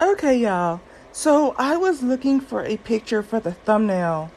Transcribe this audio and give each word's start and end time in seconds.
Okay, 0.00 0.38
y'all. 0.38 0.80
So 1.10 1.56
I 1.58 1.76
was 1.76 2.04
looking 2.04 2.40
for 2.40 2.64
a 2.64 2.76
picture 2.76 3.20
for 3.20 3.40
the 3.40 3.50
thumbnail 3.50 4.30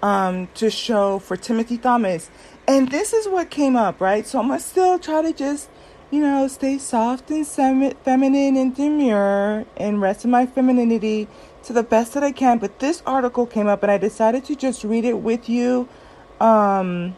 um, 0.00 0.46
to 0.54 0.70
show 0.70 1.18
for 1.18 1.36
Timothy 1.36 1.76
Thomas, 1.76 2.30
and 2.68 2.88
this 2.92 3.12
is 3.12 3.26
what 3.26 3.50
came 3.50 3.74
up, 3.74 4.00
right? 4.00 4.24
So 4.24 4.38
I'm 4.38 4.46
gonna 4.46 4.60
still 4.60 4.96
try 4.96 5.22
to 5.22 5.32
just, 5.32 5.70
you 6.12 6.20
know, 6.20 6.46
stay 6.46 6.78
soft 6.78 7.32
and 7.32 7.44
sem- 7.44 7.96
feminine 8.04 8.56
and 8.56 8.76
demure 8.76 9.64
and 9.76 10.00
rest 10.00 10.24
in 10.24 10.30
my 10.30 10.46
femininity 10.46 11.26
to 11.64 11.72
the 11.72 11.82
best 11.82 12.14
that 12.14 12.22
I 12.22 12.30
can. 12.30 12.58
But 12.58 12.78
this 12.78 13.02
article 13.04 13.44
came 13.44 13.66
up, 13.66 13.82
and 13.82 13.90
I 13.90 13.98
decided 13.98 14.44
to 14.44 14.54
just 14.54 14.84
read 14.84 15.04
it 15.04 15.18
with 15.18 15.48
you. 15.48 15.88
Um, 16.40 17.16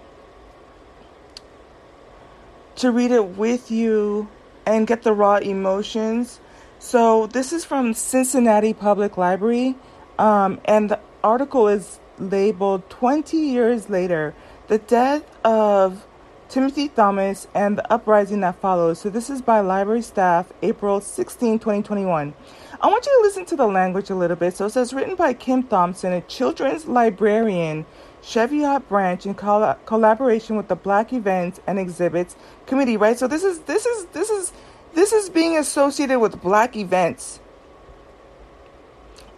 to 2.77 2.91
read 2.91 3.11
it 3.11 3.37
with 3.37 3.71
you 3.71 4.27
and 4.65 4.87
get 4.87 5.03
the 5.03 5.13
raw 5.13 5.37
emotions. 5.37 6.41
So, 6.83 7.27
this 7.27 7.53
is 7.53 7.63
from 7.63 7.93
Cincinnati 7.93 8.73
Public 8.73 9.19
Library, 9.19 9.75
um, 10.19 10.59
and 10.65 10.89
the 10.89 10.99
article 11.23 11.69
is 11.69 12.01
labeled 12.19 12.89
20 12.89 13.37
Years 13.37 13.91
Later 13.91 14.35
The 14.69 14.79
Death 14.79 15.23
of 15.45 16.07
Timothy 16.49 16.89
Thomas 16.89 17.47
and 17.55 17.77
the 17.77 17.93
Uprising 17.93 18.41
That 18.41 18.59
Follows. 18.63 19.01
So, 19.01 19.11
this 19.11 19.29
is 19.29 19.43
by 19.43 19.61
library 19.61 20.01
staff, 20.01 20.55
April 20.63 21.03
16, 21.03 21.59
2021. 21.59 22.33
I 22.81 22.87
want 22.87 23.05
you 23.05 23.13
to 23.13 23.23
listen 23.27 23.45
to 23.45 23.57
the 23.57 23.67
language 23.67 24.09
a 24.09 24.15
little 24.15 24.37
bit. 24.37 24.57
So, 24.57 24.65
it 24.65 24.71
says 24.71 24.95
written 24.95 25.17
by 25.17 25.35
Kim 25.35 25.65
Thompson, 25.65 26.15
a 26.15 26.23
children's 26.23 26.87
librarian 26.87 27.85
Cheviot 28.23 28.89
branch 28.89 29.27
in 29.27 29.35
coll- 29.35 29.77
collaboration 29.87 30.57
with 30.57 30.69
the 30.69 30.77
Black 30.77 31.13
Events 31.13 31.61
and 31.67 31.79
Exhibits 31.79 32.37
Committee, 32.67 32.97
right? 32.97 33.19
So 33.19 33.27
this 33.27 33.43
is 33.43 33.61
this 33.61 33.87
is 33.87 34.07
this 34.07 34.31
is 34.31 34.53
this 34.95 35.13
is 35.13 35.31
being 35.31 35.57
associated 35.57 36.19
with 36.19 36.41
Black 36.43 36.77
events. 36.77 37.41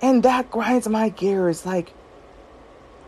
And 0.01 0.23
that 0.23 0.51
grinds 0.51 0.89
my 0.89 1.11
gears 1.11 1.65
like 1.65 1.93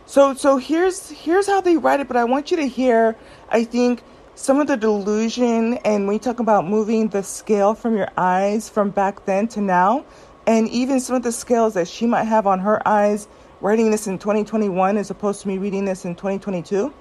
so 0.05 0.35
so 0.35 0.57
here's 0.57 1.09
here's 1.09 1.47
how 1.47 1.61
they 1.61 1.77
write 1.77 1.99
it, 1.99 2.07
but 2.07 2.15
I 2.15 2.25
want 2.25 2.51
you 2.51 2.57
to 2.57 2.67
hear 2.67 3.15
I 3.49 3.63
think 3.63 4.03
some 4.35 4.59
of 4.59 4.67
the 4.67 4.77
delusion 4.77 5.75
and 5.85 6.07
you 6.11 6.19
talk 6.19 6.39
about 6.39 6.67
moving 6.67 7.07
the 7.07 7.23
scale 7.23 7.73
from 7.73 7.97
your 7.97 8.09
eyes 8.15 8.69
from 8.69 8.91
back 8.91 9.25
then 9.25 9.47
to 9.49 9.61
now 9.61 10.05
and 10.45 10.67
even 10.69 10.99
some 10.99 11.15
of 11.15 11.23
the 11.23 11.31
scales 11.31 11.73
that 11.73 11.87
she 11.87 12.05
might 12.05 12.25
have 12.25 12.45
on 12.45 12.59
her 12.59 12.87
eyes 12.87 13.27
writing 13.61 13.89
this 13.89 14.07
in 14.07 14.19
2021 14.19 14.97
as 14.97 15.09
opposed 15.09 15.41
to 15.41 15.47
me 15.47 15.57
reading 15.57 15.85
this 15.85 16.05
in 16.05 16.13
2022. 16.13 16.93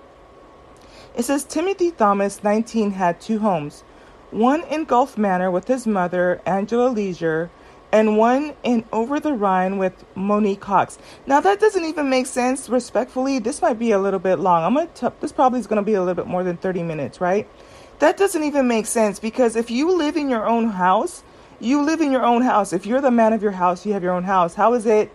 It 1.17 1.25
says 1.25 1.45
Timothy 1.45 1.91
Thomas, 1.91 2.42
19, 2.42 2.92
had 2.92 3.20
two 3.20 3.39
homes 3.39 3.84
one 4.30 4.62
in 4.64 4.84
Golf 4.84 5.17
Manor 5.17 5.50
with 5.50 5.69
his 5.69 5.86
mother, 5.86 6.41
Angela 6.47 6.89
Leisure, 6.89 7.50
and 7.92 8.17
one 8.19 8.55
in 8.62 8.84
Over 8.92 9.20
the 9.20 9.33
Rhine 9.33 9.78
with 9.78 10.05
Monique 10.17 10.61
Cox. 10.61 10.98
Now, 11.27 11.41
that 11.41 11.61
doesn't 11.61 11.84
even 11.84 12.08
make 12.11 12.27
sense, 12.27 12.69
respectfully. 12.69 13.39
This 13.39 13.62
might 13.62 13.78
be 13.78 13.92
a 13.92 13.98
little 13.98 14.19
bit 14.19 14.41
long. 14.41 14.64
I'm 14.64 14.75
going 14.75 14.89
to, 14.95 15.12
this 15.20 15.33
probably 15.33 15.61
is 15.61 15.67
to 15.67 15.83
be 15.83 15.95
a 15.95 16.00
little 16.00 16.14
bit 16.14 16.27
more 16.27 16.42
than 16.42 16.56
30 16.56 16.83
minutes, 16.83 17.20
right? 17.20 17.48
That 18.00 18.17
doesn't 18.17 18.42
even 18.42 18.67
make 18.67 18.86
sense 18.86 19.20
because 19.20 19.55
if 19.55 19.70
you 19.70 19.97
live 19.97 20.17
in 20.17 20.28
your 20.28 20.47
own 20.47 20.70
house, 20.70 21.22
you 21.61 21.83
live 21.83 22.00
in 22.00 22.11
your 22.11 22.25
own 22.25 22.42
house. 22.42 22.72
If 22.72 22.84
you're 22.84 23.00
the 23.00 23.12
man 23.12 23.33
of 23.33 23.42
your 23.42 23.52
house, 23.52 23.86
you 23.86 23.92
have 23.92 24.02
your 24.02 24.12
own 24.12 24.25
house. 24.25 24.55
How 24.55 24.75
is 24.75 24.86
it 24.86 25.12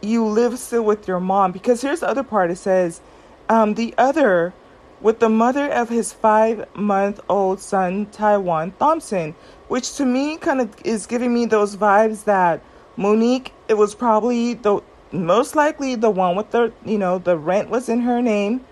you 0.00 0.24
live 0.24 0.58
still 0.58 0.82
with 0.82 1.08
your 1.08 1.20
mom. 1.20 1.52
Because 1.52 1.82
here's 1.82 2.00
the 2.00 2.08
other 2.08 2.22
part 2.22 2.50
it 2.50 2.56
says, 2.56 3.00
um, 3.48 3.74
the 3.74 3.94
other 3.98 4.52
with 5.00 5.20
the 5.20 5.28
mother 5.28 5.70
of 5.70 5.88
his 5.88 6.12
five 6.12 6.66
month 6.74 7.20
old 7.28 7.60
son, 7.60 8.06
Taiwan 8.06 8.72
Thompson, 8.78 9.34
which 9.68 9.94
to 9.96 10.04
me 10.04 10.36
kind 10.36 10.60
of 10.60 10.74
is 10.84 11.06
giving 11.06 11.32
me 11.32 11.46
those 11.46 11.76
vibes 11.76 12.24
that 12.24 12.60
Monique, 12.96 13.52
it 13.68 13.74
was 13.74 13.94
probably 13.94 14.54
the 14.54 14.80
most 15.12 15.54
likely 15.54 15.94
the 15.94 16.10
one 16.10 16.36
with 16.36 16.50
the, 16.50 16.72
you 16.84 16.98
know, 16.98 17.18
the 17.18 17.36
rent 17.36 17.70
was 17.70 17.88
in 17.88 18.00
her 18.00 18.20
name, 18.20 18.64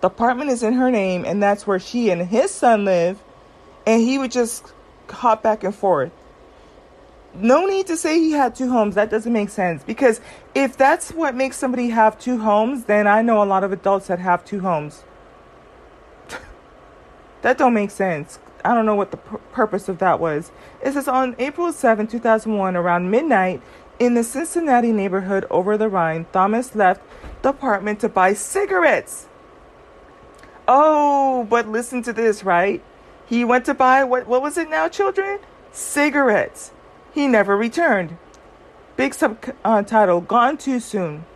the 0.00 0.08
apartment 0.08 0.50
is 0.50 0.62
in 0.62 0.74
her 0.74 0.90
name, 0.90 1.24
and 1.24 1.42
that's 1.42 1.66
where 1.66 1.78
she 1.78 2.10
and 2.10 2.22
his 2.28 2.50
son 2.50 2.84
live, 2.84 3.22
and 3.86 4.02
he 4.02 4.18
would 4.18 4.30
just 4.30 4.72
hop 5.08 5.42
back 5.42 5.64
and 5.64 5.74
forth 5.74 6.12
no 7.34 7.66
need 7.66 7.86
to 7.88 7.96
say 7.96 8.18
he 8.18 8.32
had 8.32 8.54
two 8.54 8.70
homes. 8.70 8.94
That 8.94 9.10
doesn't 9.10 9.32
make 9.32 9.50
sense 9.50 9.82
because 9.82 10.20
if 10.54 10.76
that's 10.76 11.10
what 11.10 11.34
makes 11.34 11.56
somebody 11.56 11.88
have 11.88 12.18
two 12.18 12.38
homes, 12.38 12.84
then 12.84 13.06
I 13.06 13.22
know 13.22 13.42
a 13.42 13.44
lot 13.44 13.64
of 13.64 13.72
adults 13.72 14.06
that 14.06 14.18
have 14.18 14.44
two 14.44 14.60
homes. 14.60 15.02
That 17.44 17.58
don't 17.58 17.74
make 17.74 17.90
sense. 17.90 18.38
I 18.64 18.74
don't 18.74 18.86
know 18.86 18.94
what 18.94 19.10
the 19.10 19.18
pur- 19.18 19.36
purpose 19.52 19.90
of 19.90 19.98
that 19.98 20.18
was. 20.18 20.50
It 20.82 20.94
says 20.94 21.06
on 21.06 21.36
April 21.38 21.70
7, 21.74 22.06
2001, 22.06 22.74
around 22.74 23.10
midnight, 23.10 23.60
in 23.98 24.14
the 24.14 24.24
Cincinnati 24.24 24.92
neighborhood 24.92 25.44
over 25.50 25.76
the 25.76 25.90
Rhine, 25.90 26.24
Thomas 26.32 26.74
left 26.74 27.02
the 27.42 27.50
apartment 27.50 28.00
to 28.00 28.08
buy 28.08 28.32
cigarettes. 28.32 29.28
Oh, 30.66 31.46
but 31.50 31.68
listen 31.68 32.02
to 32.04 32.14
this, 32.14 32.44
right? 32.44 32.82
He 33.26 33.44
went 33.44 33.66
to 33.66 33.74
buy 33.74 34.04
what 34.04 34.26
what 34.26 34.40
was 34.40 34.56
it 34.56 34.70
now, 34.70 34.88
children? 34.88 35.38
Cigarettes. 35.70 36.72
He 37.12 37.28
never 37.28 37.58
returned. 37.58 38.16
Big 38.96 39.12
subtitle 39.12 40.22
Gone 40.22 40.56
Too 40.56 40.80
Soon. 40.80 41.26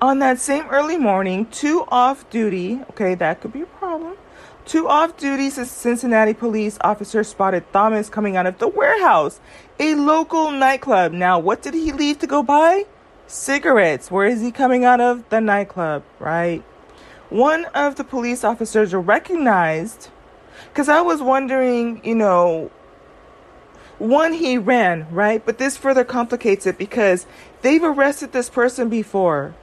On 0.00 0.20
that 0.20 0.40
same 0.40 0.66
early 0.70 0.96
morning, 0.96 1.44
two 1.44 1.84
off 1.88 2.28
duty, 2.30 2.80
okay, 2.90 3.14
that 3.14 3.42
could 3.42 3.52
be 3.52 3.60
a 3.60 3.66
problem. 3.66 4.16
Two 4.66 4.88
off 4.88 5.16
duty 5.16 5.48
Cincinnati 5.48 6.34
police 6.34 6.76
officers 6.80 7.28
spotted 7.28 7.72
Thomas 7.72 8.08
coming 8.08 8.36
out 8.36 8.46
of 8.46 8.58
the 8.58 8.66
warehouse, 8.66 9.38
a 9.78 9.94
local 9.94 10.50
nightclub. 10.50 11.12
Now, 11.12 11.38
what 11.38 11.62
did 11.62 11.72
he 11.72 11.92
leave 11.92 12.18
to 12.18 12.26
go 12.26 12.42
buy? 12.42 12.84
Cigarettes. 13.28 14.10
Where 14.10 14.26
is 14.26 14.40
he 14.40 14.50
coming 14.50 14.84
out 14.84 15.00
of? 15.00 15.28
The 15.28 15.40
nightclub, 15.40 16.02
right? 16.18 16.64
One 17.30 17.66
of 17.66 17.94
the 17.94 18.02
police 18.02 18.42
officers 18.42 18.92
recognized, 18.92 20.10
because 20.70 20.88
I 20.88 21.00
was 21.00 21.22
wondering, 21.22 22.04
you 22.04 22.16
know, 22.16 22.72
one, 23.98 24.32
he 24.32 24.58
ran, 24.58 25.06
right? 25.12 25.46
But 25.46 25.58
this 25.58 25.76
further 25.76 26.02
complicates 26.02 26.66
it 26.66 26.76
because 26.76 27.24
they've 27.62 27.84
arrested 27.84 28.32
this 28.32 28.50
person 28.50 28.88
before 28.88 29.54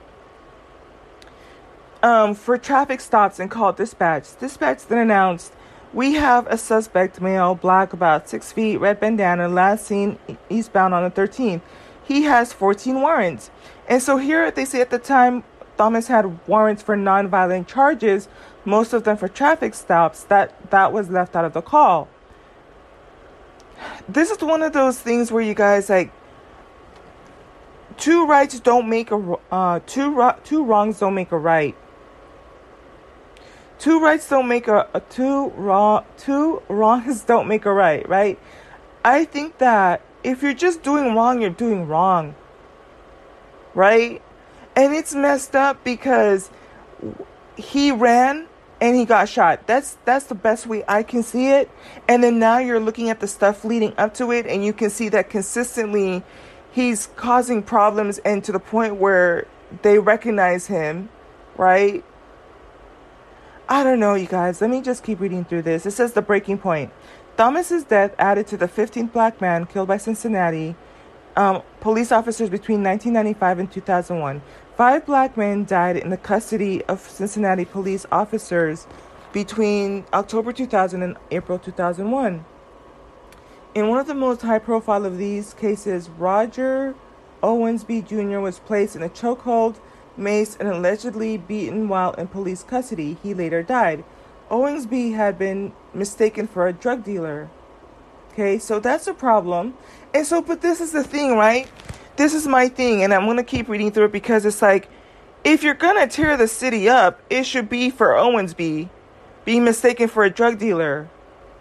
um, 2.03 2.35
for 2.35 2.57
traffic 2.57 3.01
stops 3.01 3.39
and 3.39 3.49
called 3.49 3.77
dispatch. 3.77 4.37
Dispatch 4.39 4.85
then 4.85 4.99
announced, 4.99 5.53
We 5.91 6.13
have 6.13 6.45
a 6.47 6.57
suspect, 6.57 7.19
male, 7.19 7.55
black, 7.55 7.93
about 7.93 8.29
six 8.29 8.51
feet, 8.51 8.77
red 8.77 8.99
bandana, 8.99 9.47
last 9.47 9.87
seen 9.87 10.19
eastbound 10.49 10.93
on 10.93 11.03
the 11.03 11.09
13th. 11.09 11.61
He 12.03 12.23
has 12.23 12.53
14 12.53 13.01
warrants. 13.01 13.49
And 13.87 14.01
so 14.01 14.17
here 14.17 14.51
they 14.51 14.65
say 14.65 14.81
at 14.81 14.91
the 14.91 14.99
time 14.99 15.43
Thomas 15.77 16.07
had 16.07 16.47
warrants 16.47 16.83
for 16.83 16.95
nonviolent 16.95 17.65
charges, 17.65 18.27
most 18.65 18.93
of 18.93 19.03
them 19.03 19.17
for 19.17 19.27
traffic 19.27 19.73
stops, 19.73 20.23
that, 20.25 20.69
that 20.69 20.93
was 20.93 21.09
left 21.09 21.35
out 21.35 21.45
of 21.45 21.53
the 21.53 21.61
call 21.61 22.07
this 24.07 24.31
is 24.31 24.41
one 24.41 24.61
of 24.61 24.73
those 24.73 24.99
things 24.99 25.31
where 25.31 25.41
you 25.41 25.53
guys 25.53 25.89
like 25.89 26.11
two 27.97 28.25
rights 28.25 28.59
don't 28.59 28.89
make 28.89 29.11
a 29.11 29.35
uh, 29.51 29.79
two 29.85 30.31
two 30.43 30.63
wrongs 30.63 30.99
don't 30.99 31.15
make 31.15 31.31
a 31.31 31.37
right. 31.37 31.75
Two 33.79 33.99
rights 33.99 34.29
don't 34.29 34.47
make 34.47 34.67
a, 34.67 34.87
a 34.93 34.99
two 34.99 35.49
wrong 35.49 36.05
two 36.17 36.61
wrongs 36.69 37.21
don't 37.25 37.47
make 37.47 37.65
a 37.65 37.73
right, 37.73 38.07
right? 38.07 38.39
I 39.03 39.25
think 39.25 39.57
that 39.57 40.01
if 40.23 40.41
you're 40.41 40.53
just 40.53 40.83
doing 40.83 41.13
wrong, 41.15 41.41
you're 41.41 41.49
doing 41.49 41.87
wrong. 41.87 42.35
Right? 43.73 44.21
And 44.75 44.93
it's 44.93 45.13
messed 45.13 45.55
up 45.55 45.83
because 45.83 46.49
he 47.55 47.91
ran 47.91 48.47
and 48.79 48.95
he 48.95 49.05
got 49.05 49.29
shot. 49.29 49.65
That's 49.67 49.97
that's 50.05 50.25
the 50.25 50.35
best 50.35 50.67
way 50.67 50.83
I 50.87 51.03
can 51.03 51.23
see 51.23 51.47
it. 51.47 51.69
And 52.07 52.23
then 52.23 52.39
now 52.39 52.57
you're 52.57 52.79
looking 52.79 53.09
at 53.09 53.19
the 53.19 53.27
stuff 53.27 53.63
leading 53.63 53.93
up 53.97 54.13
to 54.15 54.31
it 54.31 54.45
and 54.45 54.63
you 54.63 54.73
can 54.73 54.89
see 54.89 55.09
that 55.09 55.29
consistently 55.29 56.23
he's 56.71 57.07
causing 57.15 57.63
problems 57.63 58.17
and 58.19 58.43
to 58.43 58.51
the 58.51 58.59
point 58.59 58.95
where 58.95 59.47
they 59.83 59.99
recognize 59.99 60.67
him, 60.67 61.09
right? 61.55 62.03
I 63.67 63.83
don't 63.83 63.99
know, 63.99 64.13
you 64.13 64.27
guys. 64.27 64.59
Let 64.59 64.69
me 64.69 64.81
just 64.81 65.03
keep 65.03 65.19
reading 65.19 65.45
through 65.45 65.61
this. 65.61 65.85
It 65.85 65.91
says 65.91 66.13
the 66.13 66.21
breaking 66.21 66.57
point. 66.57 66.91
Thomas's 67.37 67.83
death 67.83 68.13
added 68.19 68.45
to 68.47 68.57
the 68.57 68.67
15th 68.67 69.11
black 69.11 69.39
man 69.41 69.65
killed 69.65 69.87
by 69.87 69.97
Cincinnati 69.97 70.75
um, 71.35 71.63
police 71.79 72.11
officers 72.11 72.49
between 72.49 72.83
1995 72.83 73.59
and 73.59 73.71
2001. 73.71 74.41
Five 74.75 75.05
black 75.05 75.37
men 75.37 75.65
died 75.65 75.97
in 75.97 76.09
the 76.09 76.17
custody 76.17 76.83
of 76.85 76.99
Cincinnati 76.99 77.65
police 77.65 78.05
officers 78.11 78.85
between 79.31 80.05
October 80.13 80.51
2000 80.51 81.01
and 81.01 81.17
April 81.31 81.57
2001. 81.57 82.45
In 83.73 83.87
one 83.87 83.97
of 83.97 84.05
the 84.07 84.13
most 84.13 84.41
high 84.41 84.59
profile 84.59 85.05
of 85.05 85.17
these 85.17 85.53
cases, 85.55 86.09
Roger 86.09 86.93
Owensby 87.41 88.07
Jr. 88.07 88.39
was 88.39 88.59
placed 88.59 88.95
in 88.95 89.01
a 89.01 89.09
chokehold, 89.09 89.77
maced, 90.17 90.59
and 90.59 90.69
allegedly 90.69 91.37
beaten 91.37 91.87
while 91.87 92.13
in 92.13 92.27
police 92.27 92.63
custody. 92.63 93.17
He 93.23 93.33
later 93.33 93.63
died. 93.63 94.03
Owensby 94.49 95.13
had 95.15 95.39
been 95.39 95.73
mistaken 95.93 96.47
for 96.47 96.67
a 96.67 96.73
drug 96.73 97.03
dealer. 97.03 97.49
Okay, 98.31 98.57
so 98.57 98.79
that's 98.79 99.07
a 99.07 99.13
problem. 99.13 99.75
And 100.13 100.25
so, 100.25 100.41
but 100.41 100.61
this 100.61 100.81
is 100.81 100.91
the 100.91 101.03
thing, 101.03 101.35
right? 101.35 101.69
This 102.15 102.33
is 102.33 102.47
my 102.47 102.67
thing, 102.67 103.03
and 103.03 103.13
I'm 103.13 103.25
gonna 103.25 103.43
keep 103.43 103.67
reading 103.67 103.91
through 103.91 104.05
it 104.05 104.11
because 104.11 104.45
it's 104.45 104.61
like, 104.61 104.89
if 105.43 105.63
you're 105.63 105.73
gonna 105.73 106.07
tear 106.07 106.37
the 106.37 106.47
city 106.47 106.87
up, 106.87 107.21
it 107.29 107.43
should 107.43 107.69
be 107.69 107.89
for 107.89 108.09
Owensby 108.09 108.89
being 109.45 109.63
mistaken 109.63 110.07
for 110.07 110.23
a 110.23 110.29
drug 110.29 110.57
dealer, 110.59 111.09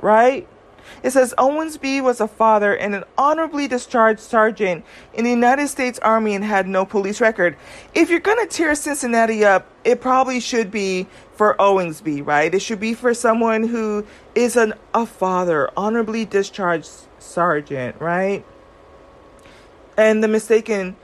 right? 0.00 0.46
It 1.02 1.10
says 1.10 1.34
Owensby 1.36 2.00
was 2.00 2.20
a 2.20 2.28
father 2.28 2.76
and 2.76 2.94
an 2.94 3.04
honorably 3.18 3.66
discharged 3.66 4.20
sergeant 4.20 4.84
in 5.14 5.24
the 5.24 5.30
United 5.30 5.68
States 5.68 5.98
Army 5.98 6.34
and 6.34 6.44
had 6.44 6.68
no 6.68 6.84
police 6.84 7.20
record. 7.20 7.56
If 7.94 8.08
you're 8.08 8.20
going 8.20 8.38
to 8.38 8.46
tear 8.46 8.74
Cincinnati 8.74 9.44
up, 9.44 9.66
it 9.84 10.00
probably 10.00 10.38
should 10.38 10.70
be 10.70 11.08
for 11.34 11.56
Owensby, 11.58 12.24
right? 12.24 12.54
It 12.54 12.60
should 12.60 12.78
be 12.78 12.94
for 12.94 13.14
someone 13.14 13.66
who 13.66 14.06
is 14.34 14.56
an, 14.56 14.74
a 14.94 15.04
father, 15.04 15.70
honorably 15.76 16.24
discharged 16.24 16.90
sergeant, 17.18 18.00
right? 18.00 18.44
And 19.96 20.22
the 20.22 20.28
mistaken, 20.28 20.96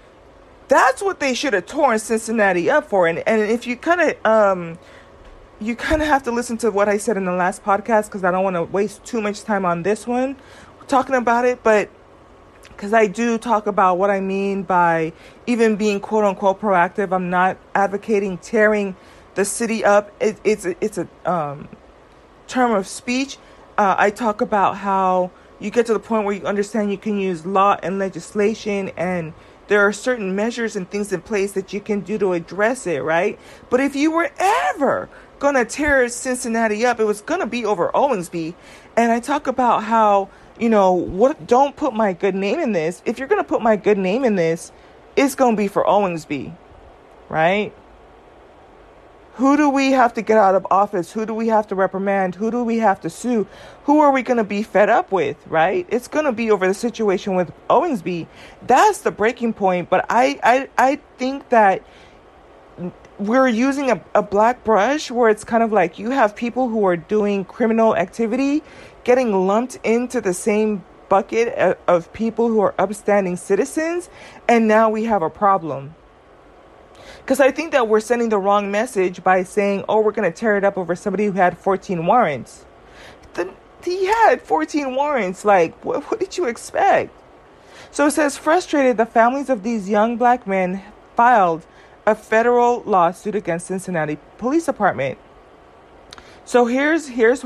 that's 0.69 1.03
what 1.03 1.19
they 1.19 1.35
should 1.35 1.55
have 1.55 1.67
torn 1.67 1.99
Cincinnati 1.99 2.71
up 2.71 2.89
for. 2.89 3.09
And, 3.09 3.19
and 3.27 3.43
if 3.43 3.67
you 3.67 3.77
kind 3.77 4.01
of, 4.01 4.27
um, 4.27 4.79
you 5.61 5.75
kind 5.75 6.03
of 6.03 6.09
have 6.09 6.23
to 6.25 6.31
listen 6.31 6.57
to 6.59 6.71
what 6.71 6.89
I 6.89 6.99
said 6.99 7.17
in 7.17 7.25
the 7.25 7.33
last 7.33 7.65
podcast 7.65 8.07
because 8.07 8.25
I 8.25 8.31
don't 8.31 8.45
want 8.45 8.57
to 8.57 8.65
waste 8.65 9.05
too 9.05 9.21
much 9.21 9.43
time 9.43 9.65
on 9.65 9.83
this 9.83 10.07
one 10.07 10.37
talking 10.89 11.15
about 11.15 11.45
it, 11.45 11.63
but 11.63 11.91
because 12.69 12.93
I 12.93 13.07
do 13.07 13.39
talk 13.39 13.67
about 13.67 13.99
what 13.99 14.11
I 14.11 14.21
mean 14.21 14.63
by 14.63 15.13
even 15.47 15.77
being 15.77 16.01
quote 16.01 16.25
unquote 16.25 16.61
proactive. 16.61 17.13
I'm 17.13 17.31
not 17.31 17.59
advocating 17.75 18.39
tearing 18.39 18.97
the 19.35 19.45
city 19.45 19.85
up. 19.85 20.13
It, 20.21 20.41
it's 20.45 20.65
it's 20.65 20.99
a 20.99 21.09
um, 21.25 21.69
term 22.47 22.73
of 22.73 22.87
speech. 22.87 23.37
Uh, 23.77 23.95
I 23.99 24.11
talk 24.11 24.41
about 24.41 24.79
how 24.79 25.31
you 25.61 25.71
get 25.71 25.87
to 25.87 25.93
the 25.93 26.01
point 26.01 26.25
where 26.25 26.35
you 26.35 26.45
understand 26.45 26.91
you 26.91 26.99
can 26.99 27.19
use 27.19 27.45
law 27.45 27.77
and 27.83 27.99
legislation 27.99 28.91
and 28.97 29.33
there 29.69 29.87
are 29.87 29.93
certain 29.93 30.35
measures 30.35 30.77
and 30.77 30.89
things 30.91 31.13
in 31.13 31.21
place 31.21 31.53
that 31.53 31.73
you 31.73 31.81
can 31.81 32.01
do 32.01 32.17
to 32.19 32.33
address 32.33 32.87
it, 32.87 33.03
right? 33.03 33.39
But 33.69 33.81
if 33.81 33.95
you 33.95 34.11
were 34.11 34.31
ever 34.39 35.11
gonna 35.39 35.65
tear 35.65 36.09
Cincinnati 36.09 36.85
up. 36.87 37.01
It 37.01 37.05
was 37.05 37.21
gonna 37.21 37.47
be 37.47 37.65
over 37.65 37.91
Owensby. 37.95 38.55
And 38.97 39.13
I 39.13 39.21
talk 39.21 39.47
about 39.47 39.85
how, 39.85 40.29
you 40.59 40.69
know, 40.69 40.93
what 40.93 41.47
don't 41.47 41.77
put 41.77 41.95
my 41.95 42.13
good 42.13 42.35
name 42.35 42.59
in 42.59 42.73
this. 42.73 43.03
If 43.05 43.19
you're 43.19 43.29
gonna 43.29 43.45
put 43.45 43.63
my 43.63 43.77
good 43.77 43.99
name 43.99 44.25
in 44.25 44.37
this, 44.37 44.73
it's 45.17 45.35
gonna 45.35 45.57
be 45.57 45.69
for 45.69 45.85
Owensby. 45.85 46.57
Right? 47.29 47.73
Who 49.39 49.57
do 49.57 49.71
we 49.71 49.93
have 49.93 50.15
to 50.15 50.23
get 50.23 50.37
out 50.37 50.57
of 50.57 50.67
office? 50.69 51.13
Who 51.13 51.25
do 51.25 51.33
we 51.33 51.47
have 51.47 51.69
to 51.69 51.77
reprimand? 51.77 52.35
Who 52.35 52.51
do 52.51 52.65
we 52.65 52.79
have 52.79 53.01
to 53.03 53.09
sue? 53.09 53.47
Who 53.85 54.01
are 54.01 54.11
we 54.11 54.25
going 54.25 54.39
to 54.39 54.43
be 54.43 54.65
fed 54.65 54.89
up 54.89 55.13
with, 55.13 55.37
right? 55.47 55.87
It's 55.91 56.09
going 56.09 56.25
to 56.25 56.33
be 56.33 56.51
over 56.51 56.67
the 56.67 56.75
situation 56.75 57.37
with 57.37 57.53
Owensby. 57.71 58.27
That's 58.67 59.03
the 59.03 59.13
breaking 59.13 59.53
point. 59.53 59.91
But 59.91 60.07
I, 60.11 60.41
I, 60.43 60.69
I 60.77 60.99
think 61.19 61.51
that 61.51 61.85
we're 63.19 63.49
using 63.49 63.91
a, 63.91 64.03
a 64.15 64.23
black 64.23 64.65
brush 64.65 65.11
where 65.11 65.29
it's 65.29 65.45
kind 65.45 65.63
of 65.63 65.73
like 65.73 65.99
you 65.99 66.11
have 66.11 66.37
people 66.37 66.69
who 66.69 66.87
are 66.87 66.97
doing 66.97 67.45
criminal 67.45 67.97
activity 67.97 68.63
getting 69.05 69.47
lumped 69.47 69.79
into 69.85 70.21
the 70.21 70.35
same 70.35 70.85
bucket 71.09 71.49
of, 71.55 71.77
of 71.87 72.13
people 72.13 72.49
who 72.49 72.61
are 72.61 72.75
upstanding 72.79 73.37
citizens, 73.37 74.09
and 74.47 74.69
now 74.69 74.91
we 74.91 75.05
have 75.05 75.23
a 75.23 75.31
problem. 75.31 75.95
Because 77.21 77.41
I 77.41 77.51
think 77.51 77.73
that 77.73 77.89
we're 77.89 78.01
sending 78.01 78.29
the 78.29 78.39
wrong 78.39 78.71
message 78.71 79.23
by 79.23 79.43
saying, 79.43 79.85
oh, 79.89 80.01
we're 80.01 80.13
going 80.13 80.31
to 80.31 80.37
tear 80.37 80.57
it 80.57 80.65
up 80.65 80.79
over 80.79 80.95
somebody 80.95 81.27
who 81.27 81.33
had 81.33 81.59
14 81.59 82.07
warrants. 82.07 82.65
The, 83.35 83.53
he 83.85 84.07
had 84.07 84.43
14 84.43 84.95
warrants. 84.95 85.45
Like, 85.45 85.85
what, 85.85 86.05
what 86.11 86.21
did 86.21 86.39
you 86.39 86.47
expect? 86.47 87.11
So 87.91 88.07
it 88.07 88.13
says, 88.13 88.37
frustrated, 88.37 88.97
the 88.97 89.07
families 89.07 89.51
of 89.51 89.63
these 89.63 89.89
young 89.89 90.17
black 90.17 90.47
men 90.47 90.83
filed 91.17 91.67
a 92.09 92.15
federal 92.15 92.83
lawsuit 92.87 93.35
against 93.35 93.67
Cincinnati 93.67 94.17
Police 94.39 94.65
Department. 94.65 95.19
So 96.47 96.65
here's 96.65 97.09
here's 97.09 97.45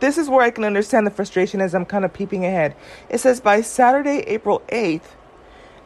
this 0.00 0.16
is 0.16 0.30
where 0.30 0.40
I 0.40 0.50
can 0.50 0.64
understand 0.64 1.06
the 1.06 1.10
frustration 1.10 1.60
as 1.60 1.74
I'm 1.74 1.84
kind 1.84 2.06
of 2.06 2.14
peeping 2.14 2.46
ahead. 2.46 2.74
It 3.10 3.18
says 3.18 3.42
by 3.42 3.60
Saturday, 3.60 4.20
April 4.20 4.62
8th, 4.68 5.12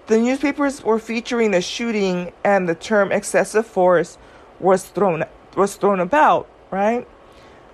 the 0.07 0.17
newspapers 0.17 0.85
were 0.85 1.01
featuring 1.01 1.51
the 1.51 1.61
shooting 1.61 2.33
and 2.45 2.69
the 2.69 2.77
term 2.77 3.11
excessive 3.11 3.67
force 3.67 4.17
was 4.61 4.85
thrown 4.85 5.25
was 5.57 5.75
thrown 5.75 5.99
about, 5.99 6.49
right? 6.71 7.05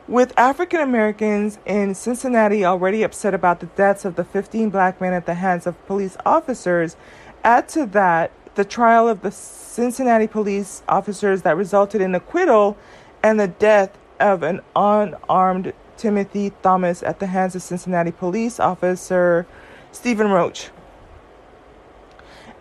With 0.08 0.32
African 0.38 0.80
Americans 0.80 1.58
in 1.66 1.94
Cincinnati 1.94 2.64
already 2.64 3.02
upset 3.02 3.34
about 3.34 3.60
the 3.60 3.66
deaths 3.66 4.06
of 4.06 4.16
the 4.16 4.24
15 4.24 4.70
black 4.70 5.02
men 5.02 5.12
at 5.12 5.26
the 5.26 5.34
hands 5.34 5.66
of 5.66 5.86
police 5.86 6.16
officers, 6.24 6.96
add 7.42 7.68
to 7.70 7.84
that 7.84 8.32
the 8.54 8.64
trial 8.64 9.08
of 9.08 9.22
the 9.22 9.30
Cincinnati 9.30 10.26
police 10.26 10.82
officers 10.88 11.42
that 11.42 11.56
resulted 11.56 12.00
in 12.00 12.14
acquittal 12.14 12.76
and 13.22 13.38
the 13.40 13.48
death 13.48 13.96
of 14.20 14.42
an 14.42 14.60
unarmed 14.76 15.72
Timothy 15.96 16.52
Thomas 16.62 17.02
at 17.02 17.18
the 17.18 17.26
hands 17.26 17.54
of 17.54 17.62
Cincinnati 17.62 18.12
police 18.12 18.60
officer 18.60 19.46
Stephen 19.92 20.28
Roach. 20.30 20.70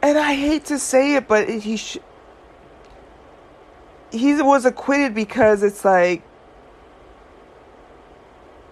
And 0.02 0.18
I 0.18 0.34
hate 0.34 0.66
to 0.66 0.80
say 0.80 1.16
it, 1.16 1.28
but 1.28 1.48
he 1.50 1.78
sh- 1.78 1.98
he 4.12 4.42
was 4.42 4.66
acquitted 4.66 5.16
because 5.16 5.64
it's 5.64 5.84
like 5.86 6.22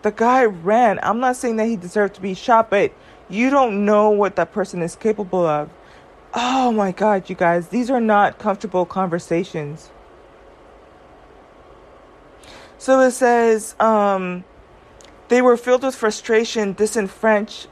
the 0.01 0.11
guy 0.11 0.45
ran. 0.45 0.99
I'm 1.01 1.19
not 1.19 1.35
saying 1.35 1.55
that 1.57 1.67
he 1.67 1.75
deserved 1.75 2.15
to 2.15 2.21
be 2.21 2.33
shot, 2.33 2.69
but 2.69 2.91
you 3.29 3.49
don't 3.49 3.85
know 3.85 4.09
what 4.09 4.35
that 4.35 4.51
person 4.51 4.81
is 4.81 4.95
capable 4.95 5.45
of. 5.45 5.69
Oh 6.33 6.71
my 6.71 6.91
God, 6.91 7.29
you 7.29 7.35
guys, 7.35 7.67
these 7.69 7.89
are 7.89 7.99
not 7.99 8.39
comfortable 8.39 8.85
conversations. 8.85 9.89
So 12.77 13.01
it 13.01 13.11
says 13.11 13.75
um, 13.79 14.45
they 15.27 15.41
were 15.41 15.57
filled 15.57 15.83
with 15.83 15.95
frustration, 15.95 16.73
disenfranch- 16.73 17.67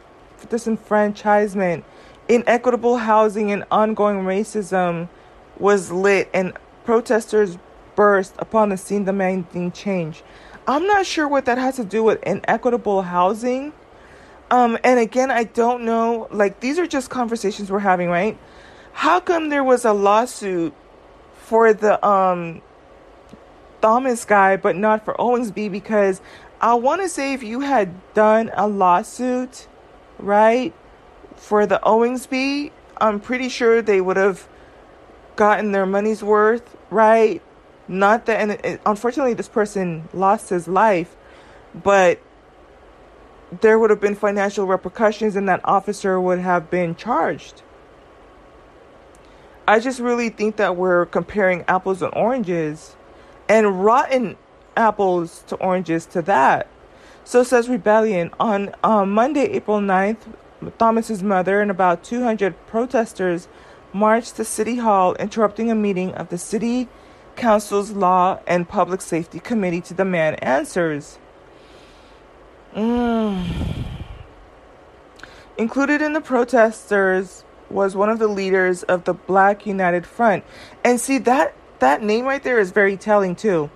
disenfranchisement, 0.47 1.83
inequitable 2.27 2.97
housing, 2.97 3.51
and 3.51 3.63
ongoing 3.71 4.19
racism 4.19 5.07
was 5.57 5.91
lit, 5.91 6.29
and 6.33 6.53
protesters 6.83 7.57
burst 7.95 8.35
upon 8.39 8.69
the 8.69 8.77
scene 8.77 9.05
demanding 9.05 9.71
change. 9.71 10.21
I'm 10.67 10.85
not 10.85 11.05
sure 11.05 11.27
what 11.27 11.45
that 11.45 11.57
has 11.57 11.77
to 11.77 11.83
do 11.85 12.03
with 12.03 12.21
inequitable 12.23 13.01
housing. 13.03 13.73
Um, 14.51 14.77
and 14.83 14.99
again, 14.99 15.29
I 15.31 15.43
don't 15.43 15.83
know. 15.85 16.27
Like, 16.31 16.59
these 16.59 16.79
are 16.79 16.87
just 16.87 17.09
conversations 17.09 17.71
we're 17.71 17.79
having, 17.79 18.09
right? 18.09 18.37
How 18.93 19.19
come 19.19 19.49
there 19.49 19.63
was 19.63 19.85
a 19.85 19.93
lawsuit 19.93 20.73
for 21.43 21.73
the 21.73 22.05
um 22.05 22.61
Thomas 23.81 24.25
guy, 24.25 24.57
but 24.57 24.75
not 24.75 25.05
for 25.05 25.13
Owensby? 25.15 25.71
Because 25.71 26.21
I 26.59 26.73
want 26.73 27.01
to 27.01 27.09
say 27.09 27.33
if 27.33 27.43
you 27.43 27.61
had 27.61 27.93
done 28.13 28.51
a 28.55 28.67
lawsuit, 28.67 29.67
right, 30.17 30.73
for 31.35 31.65
the 31.65 31.79
Owensby, 31.83 32.71
I'm 32.99 33.19
pretty 33.19 33.49
sure 33.49 33.81
they 33.81 34.01
would 34.01 34.17
have 34.17 34.47
gotten 35.35 35.71
their 35.71 35.85
money's 35.85 36.21
worth, 36.21 36.75
right? 36.89 37.41
Not 37.87 38.25
that, 38.25 38.41
and 38.41 38.51
it, 38.51 38.81
unfortunately, 38.85 39.33
this 39.33 39.47
person 39.47 40.09
lost 40.13 40.49
his 40.49 40.67
life, 40.67 41.15
but 41.73 42.19
there 43.61 43.79
would 43.79 43.89
have 43.89 44.01
been 44.01 44.15
financial 44.15 44.65
repercussions, 44.67 45.35
and 45.35 45.47
that 45.49 45.61
officer 45.63 46.19
would 46.19 46.39
have 46.39 46.69
been 46.69 46.95
charged. 46.95 47.63
I 49.67 49.79
just 49.79 49.99
really 49.99 50.29
think 50.29 50.55
that 50.57 50.75
we're 50.75 51.05
comparing 51.05 51.63
apples 51.67 52.01
and 52.01 52.13
oranges 52.15 52.95
and 53.47 53.83
rotten 53.83 54.35
apples 54.75 55.43
to 55.47 55.55
oranges 55.57 56.05
to 56.07 56.21
that. 56.23 56.67
So 57.23 57.43
says 57.43 57.69
Rebellion. 57.69 58.31
On 58.39 58.73
um, 58.83 59.11
Monday, 59.11 59.43
April 59.43 59.79
9th, 59.79 60.33
Thomas's 60.77 61.21
mother 61.21 61.61
and 61.61 61.69
about 61.69 62.03
200 62.03 62.55
protesters 62.65 63.47
marched 63.93 64.35
to 64.37 64.43
City 64.43 64.77
Hall, 64.77 65.15
interrupting 65.15 65.69
a 65.69 65.75
meeting 65.75 66.13
of 66.13 66.29
the 66.29 66.37
City 66.37 66.87
Council's 67.35 67.91
Law 67.91 68.39
and 68.47 68.67
Public 68.67 69.01
Safety 69.01 69.39
Committee 69.39 69.81
to 69.81 69.93
demand 69.93 70.43
answers. 70.43 71.19
Mm. 72.75 73.85
Included 75.57 76.01
in 76.01 76.13
the 76.13 76.21
protesters 76.21 77.43
was 77.69 77.95
one 77.95 78.09
of 78.09 78.19
the 78.19 78.27
leaders 78.27 78.83
of 78.83 79.03
the 79.03 79.13
Black 79.13 79.65
United 79.65 80.05
Front. 80.05 80.43
And 80.83 80.99
see 80.99 81.17
that 81.19 81.53
that 81.79 82.03
name 82.03 82.25
right 82.25 82.43
there 82.43 82.59
is 82.59 82.71
very 82.71 82.97
telling 82.97 83.35
too. 83.35 83.69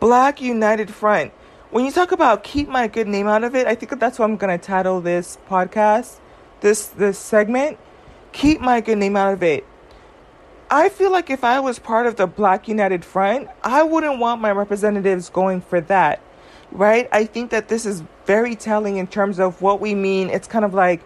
Black 0.00 0.40
United 0.40 0.92
Front. 0.92 1.32
When 1.70 1.84
you 1.84 1.92
talk 1.92 2.12
about 2.12 2.44
keep 2.44 2.68
my 2.68 2.86
good 2.88 3.08
name 3.08 3.26
out 3.26 3.44
of 3.44 3.54
it, 3.54 3.66
I 3.66 3.74
think 3.74 3.98
that's 3.98 4.18
what 4.18 4.26
I'm 4.26 4.36
going 4.36 4.58
to 4.58 4.64
title 4.64 5.00
this 5.00 5.38
podcast, 5.48 6.18
this 6.60 6.86
this 6.86 7.18
segment, 7.18 7.78
keep 8.32 8.60
my 8.60 8.80
good 8.80 8.98
name 8.98 9.16
out 9.16 9.32
of 9.32 9.42
it. 9.42 9.66
I 10.70 10.88
feel 10.90 11.10
like 11.10 11.30
if 11.30 11.44
I 11.44 11.60
was 11.60 11.78
part 11.78 12.06
of 12.06 12.16
the 12.16 12.26
Black 12.26 12.68
United 12.68 13.04
Front, 13.04 13.48
I 13.62 13.82
wouldn't 13.82 14.18
want 14.18 14.40
my 14.40 14.50
representatives 14.52 15.30
going 15.30 15.62
for 15.62 15.80
that. 15.82 16.20
Right? 16.70 17.08
I 17.12 17.24
think 17.24 17.50
that 17.50 17.68
this 17.68 17.86
is 17.86 18.02
very 18.26 18.54
telling 18.54 18.96
in 18.96 19.06
terms 19.06 19.40
of 19.40 19.62
what 19.62 19.80
we 19.80 19.94
mean. 19.94 20.28
It's 20.28 20.46
kind 20.46 20.64
of 20.64 20.74
like 20.74 21.00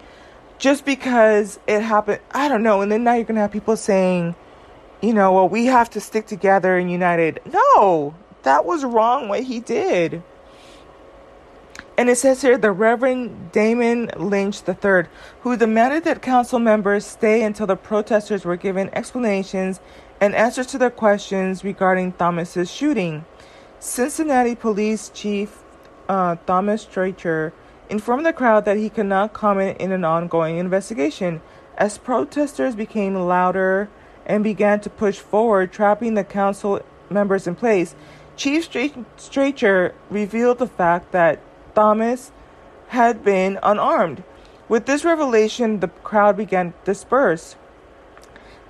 just 0.59 0.85
because 0.85 1.59
it 1.67 1.81
happened. 1.81 2.21
I 2.33 2.49
don't 2.49 2.63
know. 2.63 2.81
And 2.81 2.91
then 2.91 3.05
now 3.05 3.15
you're 3.15 3.25
going 3.25 3.37
to 3.37 3.43
have 3.43 3.53
people 3.53 3.77
saying, 3.77 4.35
you 5.01 5.13
know, 5.13 5.33
well, 5.33 5.49
we 5.49 5.67
have 5.67 5.91
to 5.91 6.01
stick 6.01 6.27
together 6.27 6.77
and 6.77 6.91
united. 6.91 7.41
No, 7.45 8.15
that 8.45 8.65
was 8.65 8.85
wrong 8.85 9.29
what 9.29 9.43
he 9.45 9.61
did. 9.61 10.23
And 11.99 12.09
it 12.09 12.17
says 12.17 12.43
here 12.43 12.57
the 12.57 12.73
Reverend 12.73 13.53
Damon 13.53 14.11
Lynch 14.17 14.63
III, 14.67 15.05
who 15.43 15.57
demanded 15.57 16.05
that 16.05 16.23
council 16.23 16.59
members 16.59 17.05
stay 17.05 17.43
until 17.43 17.67
the 17.67 17.77
protesters 17.77 18.45
were 18.45 18.57
given 18.57 18.89
explanations 18.95 19.81
and 20.21 20.35
answers 20.35 20.69
to 20.69 20.79
their 20.79 20.91
questions 20.91 21.65
regarding 21.65 22.13
Thomas's 22.13 22.71
shooting. 22.71 23.25
Cincinnati 23.83 24.55
Police 24.55 25.09
Chief 25.09 25.59
uh, 26.09 26.37
Thomas 26.47 26.87
Streicher 26.87 27.51
informed 27.91 28.25
the 28.25 28.33
crowd 28.33 28.65
that 28.65 28.77
he 28.77 28.89
could 28.89 29.07
not 29.07 29.33
comment 29.33 29.77
in 29.79 29.91
an 29.91 30.05
ongoing 30.05 30.59
investigation 30.59 31.43
as 31.77 31.99
protesters 31.99 32.77
became 32.77 33.17
louder 33.17 33.91
and 34.25 34.45
began 34.45 34.79
to 34.79 34.89
push 34.89 35.19
forward, 35.19 35.73
trapping 35.73 36.15
the 36.15 36.23
council 36.23 36.81
members 37.11 37.49
in 37.49 37.57
place. 37.57 37.97
Chief 38.37 38.71
Streicher 38.71 39.95
revealed 40.11 40.59
the 40.59 40.69
fact 40.69 41.11
that 41.11 41.41
Thomas 41.75 42.31
had 42.91 43.25
been 43.25 43.59
unarmed. 43.65 44.23
With 44.69 44.87
this 44.87 45.05
revelation, 45.05 45.81
the 45.81 45.89
crowd 45.89 46.37
began 46.37 46.71
to 46.71 46.79
disperse. 46.85 47.57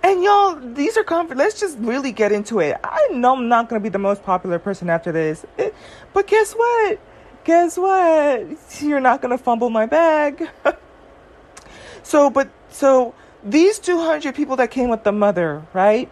And 0.02 0.22
y'all, 0.22 0.56
these 0.56 0.96
are 0.96 1.04
conf- 1.04 1.34
let's 1.36 1.60
just 1.60 1.78
really 1.78 2.10
get 2.10 2.32
into 2.32 2.58
it. 2.58 2.76
I 2.82 3.08
know 3.12 3.36
I'm 3.36 3.48
not 3.48 3.68
to 3.80 3.82
be 3.82 3.88
the 3.88 3.98
most 3.98 4.22
popular 4.22 4.58
person 4.58 4.90
after 4.90 5.12
this. 5.12 5.46
It, 5.56 5.74
but 6.12 6.26
guess 6.26 6.52
what? 6.54 6.98
Guess 7.44 7.78
what? 7.78 8.46
You're 8.80 9.00
not 9.00 9.22
to 9.36 9.38
fumble 9.38 9.70
my 9.70 9.86
bag. 9.86 10.48
so, 12.02 12.30
but 12.30 12.48
so 12.68 13.14
these 13.44 13.78
200 13.78 14.34
people 14.34 14.56
that 14.56 14.70
came 14.70 14.88
with 14.88 15.04
the 15.04 15.12
mother, 15.12 15.62
right? 15.72 16.10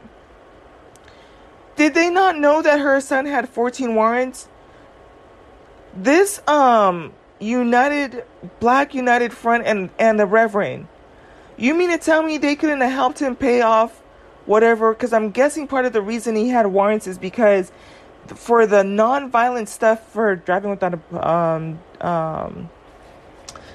Did 1.77 1.95
they 1.95 2.11
not 2.11 2.39
know 2.39 2.63
that 2.63 2.81
her 2.81 3.01
son 3.01 3.27
had 3.27 3.49
14 3.49 3.95
warrants? 3.95 4.49
This 5.95 6.47
um 6.47 7.13
United 7.41 8.25
Black 8.61 8.95
United 8.95 9.33
Front 9.33 9.67
and 9.67 9.91
and 9.99 10.21
the 10.21 10.27
Reverend. 10.27 10.87
You 11.61 11.75
mean 11.75 11.91
to 11.91 11.99
tell 11.99 12.23
me 12.23 12.39
they 12.39 12.57
couldn't 12.57 12.81
have 12.81 12.91
helped 12.91 13.19
him 13.19 13.37
pay 13.37 13.61
off 13.61 14.01
whatever? 14.47 14.95
Because 14.95 15.13
I'm 15.13 15.31
guessing 15.31 15.69
part 15.69 15.85
of 15.85 15.93
the 15.93 16.01
reason 16.01 16.35
he 16.35 16.49
had 16.49 16.67
warrants 16.67 17.07
is 17.07 17.19
because 17.19 17.71
for 18.29 18.67
the 18.67 18.83
non-violent 18.83 19.69
stuff 19.69 20.11
for 20.11 20.37
driving 20.37 20.71
without 20.71 20.95
a 20.95 21.29
um, 21.31 21.79
um, 22.01 22.71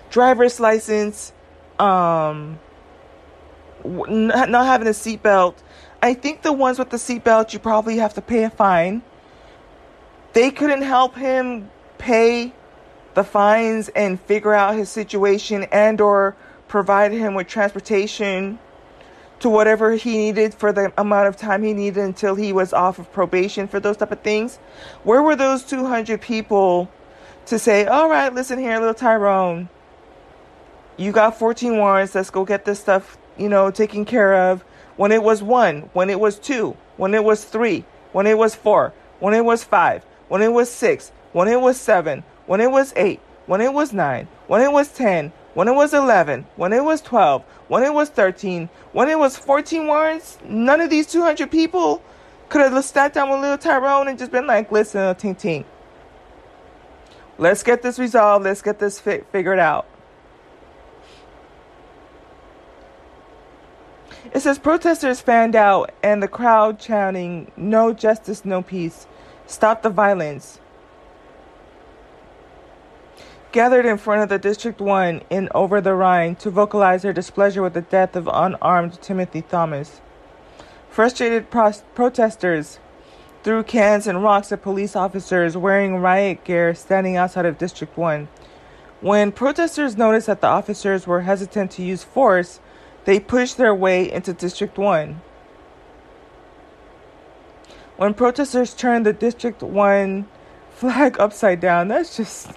driver's 0.09 0.59
license, 0.59 1.31
um, 1.77 2.57
not, 3.85 4.49
not 4.49 4.65
having 4.65 4.87
a 4.87 4.91
seatbelt. 4.91 5.53
I 6.01 6.15
think 6.15 6.41
the 6.41 6.53
ones 6.53 6.79
with 6.79 6.89
the 6.89 6.97
seatbelt, 6.97 7.53
you 7.53 7.59
probably 7.59 7.97
have 7.97 8.15
to 8.15 8.21
pay 8.21 8.45
a 8.45 8.49
fine. 8.49 9.03
They 10.33 10.49
couldn't 10.49 10.81
help 10.81 11.15
him 11.15 11.69
pay 11.99 12.51
the 13.13 13.23
fines 13.23 13.89
and 13.89 14.19
figure 14.19 14.55
out 14.55 14.75
his 14.75 14.89
situation 14.89 15.63
and 15.71 16.01
or 16.01 16.35
provide 16.67 17.12
him 17.12 17.34
with 17.34 17.48
transportation 17.48 18.60
to 19.39 19.50
whatever 19.50 19.93
he 19.95 20.17
needed 20.17 20.53
for 20.53 20.72
the 20.72 20.93
amount 20.98 21.27
of 21.27 21.36
time 21.36 21.63
he 21.63 21.74
needed 21.74 22.03
until 22.03 22.36
he 22.36 22.53
was 22.53 22.74
off 22.74 23.00
of 23.00 23.12
probation 23.12 23.67
for 23.67 23.79
those 23.79 23.98
type 23.98 24.12
of 24.12 24.22
things 24.22 24.57
where 25.03 25.22
were 25.22 25.36
those 25.36 25.63
200 25.63 26.22
people 26.22 26.89
to 27.45 27.60
say 27.60 27.86
all 27.86 28.10
right 28.10 28.34
listen 28.34 28.57
here 28.57 28.79
little 28.79 28.93
tyrone 28.93 29.67
you 30.98 31.12
got 31.12 31.38
14 31.38 31.77
warrants 31.77 32.15
let's 32.15 32.29
go 32.29 32.45
get 32.45 32.65
this 32.65 32.79
stuff 32.79 33.17
you 33.38 33.50
know 33.50 33.69
taken 33.69 34.05
care 34.05 34.34
of 34.34 34.63
when 34.95 35.12
it 35.12 35.22
was 35.22 35.43
one 35.43 35.81
when 35.93 36.10
it 36.10 36.19
was 36.19 36.39
two 36.39 36.75
when 36.95 37.13
it 37.13 37.24
was 37.24 37.43
three 37.43 37.84
when 38.13 38.25
it 38.25 38.38
was 38.38 38.55
four 38.55 38.93
when 39.19 39.34
it 39.34 39.43
was 39.43 39.63
five 39.63 40.05
when 40.29 40.41
it 40.41 40.51
was 40.51 40.72
six 40.72 41.12
when 41.36 41.50
it 41.50 41.60
was 41.60 41.75
7, 41.75 42.24
when 42.45 42.62
it 42.62 42.72
was 42.72 42.93
8, 42.95 43.19
when 43.45 43.60
it 43.60 43.74
was 43.74 43.91
9, 43.91 44.25
when 44.48 44.62
it 44.62 44.72
was 44.72 44.88
10, 44.88 45.34
when 45.55 45.69
it 45.69 45.74
was 45.74 45.93
11, 45.93 46.45
when 46.57 46.74
it 46.74 46.83
was 46.83 47.01
12, 47.01 47.41
when 47.69 47.81
it 47.81 47.93
was 47.93 48.09
13, 48.09 48.69
when 48.91 49.09
it 49.09 49.17
was 49.17 49.38
14 49.38 49.88
warrants, 49.88 50.38
none 50.45 50.81
of 50.81 50.89
these 50.89 51.07
200 51.07 51.50
people 51.50 52.03
could 52.50 52.62
have 52.62 52.83
sat 52.83 53.13
down 53.13 53.29
with 53.29 53.39
little 53.39 53.57
Tyrone 53.57 54.09
and 54.09 54.19
just 54.19 54.31
been 54.31 54.45
like, 54.45 54.69
listen, 54.71 55.15
ting 55.15 55.33
ting. 55.33 55.65
Let's 57.38 57.63
get 57.63 57.81
this 57.81 57.97
resolved. 57.97 58.45
Let's 58.45 58.62
get 58.62 58.79
this 58.79 59.00
fi- 59.00 59.24
figured 59.31 59.59
out. 59.59 59.88
It 64.33 64.41
says 64.41 64.59
protesters 64.59 65.21
fanned 65.21 65.55
out 65.55 65.91
and 66.03 66.21
the 66.21 66.27
crowd 66.27 66.79
chanting, 66.79 67.51
No 67.55 67.93
justice, 67.93 68.43
no 68.43 68.62
peace. 68.62 69.07
Stop 69.47 69.83
the 69.83 69.89
violence 69.89 70.59
gathered 73.55 73.85
in 73.85 73.97
front 73.97 74.21
of 74.21 74.27
the 74.27 74.38
District 74.38 74.81
1 74.81 75.21
in 75.29 75.47
Over 75.55 75.79
the 75.79 75.93
Rhine 75.93 76.35
to 76.35 76.50
vocalize 76.50 77.03
their 77.03 77.13
displeasure 77.13 77.62
with 77.62 77.74
the 77.74 77.79
death 77.79 78.13
of 78.17 78.27
unarmed 78.27 79.01
Timothy 79.01 79.43
Thomas. 79.43 80.01
Frustrated 80.89 81.50
pro- 81.50 81.71
protesters 81.93 82.79
threw 83.43 83.63
cans 83.63 84.07
and 84.07 84.21
rocks 84.21 84.51
at 84.51 84.62
police 84.62 84.93
officers 84.93 85.55
wearing 85.55 86.00
riot 86.00 86.43
gear 86.43 86.75
standing 86.75 87.15
outside 87.15 87.45
of 87.45 87.57
District 87.57 87.97
1. 87.97 88.27
When 89.00 89.31
protesters 89.31 89.95
noticed 89.95 90.27
that 90.27 90.41
the 90.41 90.47
officers 90.47 91.07
were 91.07 91.21
hesitant 91.21 91.71
to 91.71 91.81
use 91.81 92.03
force, 92.03 92.59
they 93.05 93.21
pushed 93.21 93.55
their 93.55 93.74
way 93.74 94.12
into 94.12 94.33
District 94.33 94.77
1. 94.77 95.21
When 97.95 98.13
protesters 98.13 98.74
turned 98.74 99.05
the 99.05 99.13
District 99.13 99.63
1 99.63 100.27
flag 100.71 101.17
upside 101.21 101.62
down, 101.62 101.88
that's 101.88 102.17
just 102.17 102.50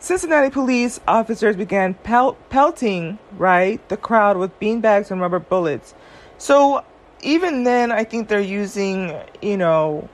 Cincinnati 0.00 0.48
police 0.48 0.98
officers 1.06 1.56
began 1.56 1.92
pel- 1.92 2.32
pelting, 2.48 3.18
right, 3.36 3.86
the 3.90 3.98
crowd 3.98 4.38
with 4.38 4.58
beanbags 4.58 5.10
and 5.10 5.20
rubber 5.20 5.38
bullets. 5.38 5.94
So 6.38 6.82
even 7.22 7.64
then, 7.64 7.92
I 7.92 8.04
think 8.04 8.28
they're 8.28 8.40
using, 8.40 9.14
you 9.42 9.58
know, 9.58 10.08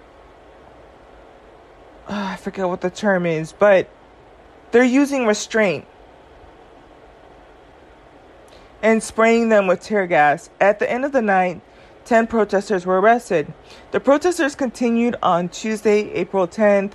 uh, 2.09 2.31
I 2.33 2.37
forget 2.37 2.69
what 2.69 2.81
the 2.81 2.90
term 2.90 3.26
is, 3.26 3.52
but 3.52 3.88
they're 4.73 4.85
using 4.85 5.25
restraint 5.25 5.87
and 8.83 9.00
spraying 9.00 9.50
them 9.50 9.69
with 9.69 9.83
tear 9.83 10.09
gas. 10.09 10.50
At 10.61 10.81
the 10.81 10.90
end 10.90 11.05
of 11.05 11.12
the 11.12 11.23
night, 11.23 11.61
10 12.07 12.26
protesters 12.26 12.85
were 12.85 13.00
arrested. 13.00 13.52
The 13.93 14.00
protesters 14.00 14.57
continued 14.57 15.14
on 15.23 15.49
Tuesday, 15.49 16.11
April 16.12 16.49
10th, 16.49 16.93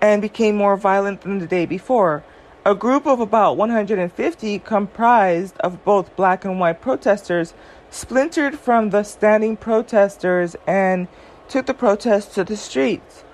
and 0.00 0.22
became 0.22 0.56
more 0.56 0.76
violent 0.76 1.22
than 1.22 1.38
the 1.38 1.46
day 1.46 1.66
before. 1.66 2.22
A 2.64 2.74
group 2.74 3.06
of 3.06 3.20
about 3.20 3.56
150, 3.56 4.58
comprised 4.60 5.56
of 5.58 5.84
both 5.84 6.14
black 6.16 6.44
and 6.44 6.60
white 6.60 6.80
protesters, 6.80 7.54
splintered 7.90 8.58
from 8.58 8.90
the 8.90 9.02
standing 9.02 9.56
protesters 9.56 10.56
and 10.66 11.08
took 11.48 11.66
the 11.66 11.74
protest 11.74 12.34
to 12.34 12.44
the 12.44 12.56
streets. 12.56 13.24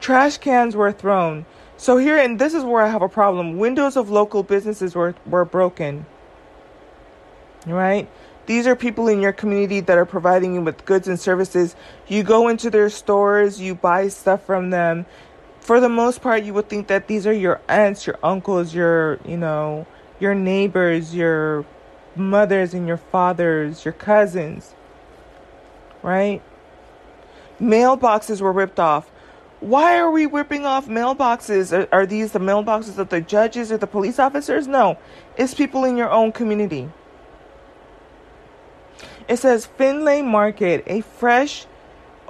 Trash 0.00 0.38
cans 0.38 0.76
were 0.76 0.92
thrown. 0.92 1.46
So 1.76 1.96
here, 1.96 2.16
and 2.16 2.38
this 2.38 2.54
is 2.54 2.64
where 2.64 2.82
I 2.82 2.88
have 2.88 3.02
a 3.02 3.08
problem. 3.08 3.58
Windows 3.58 3.96
of 3.96 4.10
local 4.10 4.42
businesses 4.42 4.94
were, 4.94 5.14
were 5.26 5.44
broken. 5.44 6.06
Right? 7.66 8.08
These 8.46 8.66
are 8.66 8.76
people 8.76 9.08
in 9.08 9.20
your 9.20 9.32
community 9.32 9.80
that 9.80 9.96
are 9.96 10.04
providing 10.04 10.54
you 10.54 10.60
with 10.60 10.84
goods 10.84 11.08
and 11.08 11.18
services. 11.18 11.76
You 12.08 12.24
go 12.24 12.48
into 12.48 12.70
their 12.70 12.90
stores, 12.90 13.60
you 13.60 13.74
buy 13.74 14.08
stuff 14.08 14.44
from 14.44 14.70
them, 14.70 15.06
for 15.62 15.78
the 15.78 15.88
most 15.88 16.20
part, 16.22 16.42
you 16.42 16.52
would 16.54 16.68
think 16.68 16.88
that 16.88 17.06
these 17.06 17.24
are 17.24 17.32
your 17.32 17.60
aunts, 17.68 18.04
your 18.04 18.18
uncles, 18.22 18.74
your, 18.74 19.20
you 19.24 19.36
know, 19.36 19.86
your 20.18 20.34
neighbors, 20.34 21.14
your 21.14 21.64
mothers 22.16 22.74
and 22.74 22.88
your 22.88 22.96
fathers, 22.96 23.84
your 23.84 23.94
cousins, 23.94 24.74
right? 26.02 26.42
Mailboxes 27.60 28.40
were 28.40 28.52
ripped 28.52 28.80
off. 28.80 29.08
Why 29.60 29.98
are 29.98 30.10
we 30.10 30.26
ripping 30.26 30.66
off 30.66 30.88
mailboxes? 30.88 31.72
Are, 31.72 31.88
are 31.92 32.06
these 32.06 32.32
the 32.32 32.40
mailboxes 32.40 32.98
of 32.98 33.10
the 33.10 33.20
judges 33.20 33.70
or 33.70 33.78
the 33.78 33.86
police 33.86 34.18
officers? 34.18 34.66
No, 34.66 34.98
it's 35.36 35.54
people 35.54 35.84
in 35.84 35.96
your 35.96 36.10
own 36.10 36.32
community. 36.32 36.90
It 39.28 39.36
says 39.36 39.66
Findlay 39.66 40.22
Market, 40.22 40.82
a 40.88 41.02
fresh 41.02 41.66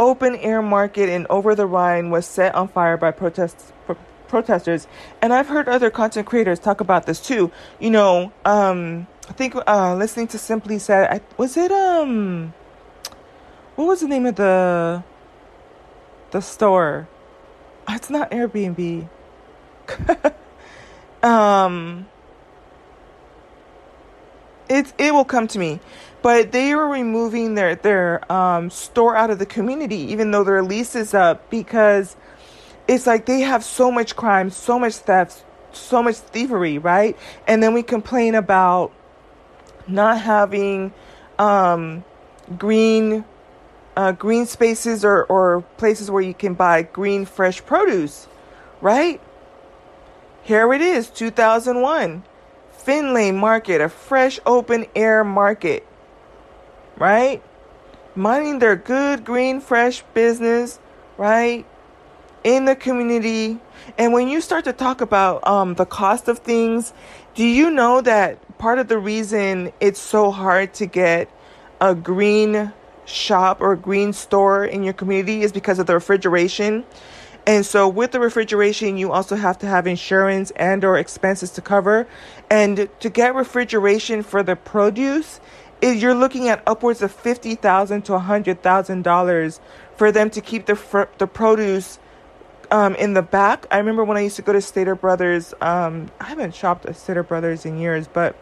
open 0.02 0.34
air 0.36 0.60
market 0.60 1.08
in 1.08 1.26
Over 1.30 1.54
the 1.54 1.66
Rhine 1.66 2.10
was 2.10 2.26
set 2.26 2.54
on 2.54 2.68
fire 2.68 2.96
by 2.96 3.12
protests, 3.12 3.72
pro- 3.86 3.96
protesters. 4.26 4.88
And 5.22 5.32
I've 5.32 5.46
heard 5.46 5.68
other 5.68 5.90
content 5.90 6.26
creators 6.26 6.58
talk 6.58 6.80
about 6.80 7.06
this 7.06 7.20
too. 7.20 7.52
You 7.78 7.90
know, 7.90 8.32
um, 8.44 9.06
I 9.28 9.32
think 9.32 9.54
uh, 9.66 9.94
listening 9.94 10.26
to 10.28 10.38
Simply 10.38 10.80
said, 10.80 11.08
I, 11.08 11.20
was 11.36 11.56
it 11.56 11.70
um, 11.70 12.52
what 13.76 13.86
was 13.86 14.00
the 14.00 14.08
name 14.08 14.26
of 14.26 14.34
the 14.34 15.04
the 16.32 16.40
store? 16.40 17.08
It's 17.88 18.10
not 18.10 18.30
Airbnb. 18.30 19.08
um, 21.22 22.06
It's 24.72 24.94
it 24.96 25.12
will 25.12 25.26
come 25.26 25.46
to 25.48 25.58
me, 25.58 25.80
but 26.22 26.50
they 26.50 26.72
are 26.72 26.88
removing 26.88 27.56
their 27.56 27.74
their 27.74 28.32
um, 28.32 28.70
store 28.70 29.14
out 29.14 29.28
of 29.28 29.38
the 29.38 29.44
community, 29.44 29.98
even 30.12 30.30
though 30.30 30.44
their 30.44 30.62
lease 30.62 30.96
is 30.96 31.12
up, 31.12 31.50
because 31.50 32.16
it's 32.88 33.06
like 33.06 33.26
they 33.26 33.40
have 33.40 33.62
so 33.62 33.90
much 33.90 34.16
crime, 34.16 34.48
so 34.48 34.78
much 34.78 34.94
theft, 34.94 35.44
so 35.72 36.02
much 36.02 36.16
thievery, 36.16 36.78
right? 36.78 37.18
And 37.46 37.62
then 37.62 37.74
we 37.74 37.82
complain 37.82 38.34
about 38.34 38.92
not 39.86 40.22
having 40.22 40.94
um, 41.38 42.02
green 42.56 43.26
uh, 43.94 44.12
green 44.12 44.46
spaces 44.46 45.04
or, 45.04 45.24
or 45.24 45.60
places 45.76 46.10
where 46.10 46.22
you 46.22 46.32
can 46.32 46.54
buy 46.54 46.80
green 46.80 47.26
fresh 47.26 47.62
produce, 47.66 48.26
right? 48.80 49.20
Here 50.44 50.72
it 50.72 50.80
is, 50.80 51.10
2001. 51.10 52.24
Findlay 52.84 53.30
Market, 53.30 53.80
a 53.80 53.88
fresh 53.88 54.40
open 54.44 54.86
air 54.96 55.22
market, 55.22 55.86
right? 56.96 57.40
Minding 58.16 58.58
their 58.58 58.74
good, 58.74 59.24
green, 59.24 59.60
fresh 59.60 60.02
business, 60.14 60.80
right? 61.16 61.64
In 62.42 62.64
the 62.64 62.74
community. 62.74 63.60
And 63.96 64.12
when 64.12 64.26
you 64.26 64.40
start 64.40 64.64
to 64.64 64.72
talk 64.72 65.00
about 65.00 65.46
um, 65.46 65.74
the 65.74 65.86
cost 65.86 66.26
of 66.26 66.40
things, 66.40 66.92
do 67.36 67.44
you 67.44 67.70
know 67.70 68.00
that 68.00 68.58
part 68.58 68.80
of 68.80 68.88
the 68.88 68.98
reason 68.98 69.72
it's 69.80 70.00
so 70.00 70.32
hard 70.32 70.74
to 70.74 70.86
get 70.86 71.30
a 71.80 71.94
green 71.94 72.72
shop 73.04 73.60
or 73.60 73.72
a 73.72 73.76
green 73.76 74.12
store 74.12 74.64
in 74.64 74.82
your 74.82 74.92
community 74.92 75.42
is 75.42 75.52
because 75.52 75.78
of 75.78 75.86
the 75.86 75.94
refrigeration? 75.94 76.84
And 77.46 77.66
so 77.66 77.88
with 77.88 78.12
the 78.12 78.20
refrigeration, 78.20 78.96
you 78.96 79.10
also 79.10 79.34
have 79.36 79.58
to 79.58 79.66
have 79.66 79.86
insurance 79.86 80.52
and 80.52 80.84
or 80.84 80.96
expenses 80.96 81.50
to 81.52 81.60
cover. 81.60 82.06
And 82.50 82.88
to 83.00 83.10
get 83.10 83.34
refrigeration 83.34 84.22
for 84.22 84.42
the 84.42 84.54
produce, 84.54 85.40
is 85.80 86.00
you're 86.00 86.14
looking 86.14 86.48
at 86.48 86.62
upwards 86.66 87.02
of 87.02 87.10
50,000 87.10 88.02
to 88.02 88.18
hundred 88.20 88.62
thousand 88.62 89.02
dollars 89.02 89.60
for 89.96 90.12
them 90.12 90.30
to 90.30 90.40
keep 90.40 90.66
the 90.66 90.76
fr- 90.76 91.10
the 91.18 91.26
produce 91.26 91.98
um, 92.70 92.94
in 92.94 93.14
the 93.14 93.22
back. 93.22 93.66
I 93.70 93.78
remember 93.78 94.04
when 94.04 94.16
I 94.16 94.20
used 94.20 94.36
to 94.36 94.42
go 94.42 94.52
to 94.52 94.60
Stater 94.60 94.94
Brothers. 94.94 95.52
Um, 95.60 96.10
I 96.20 96.24
haven't 96.24 96.54
shopped 96.54 96.86
at 96.86 96.96
Stater 96.96 97.24
Brothers 97.24 97.66
in 97.66 97.78
years, 97.78 98.06
but 98.08 98.36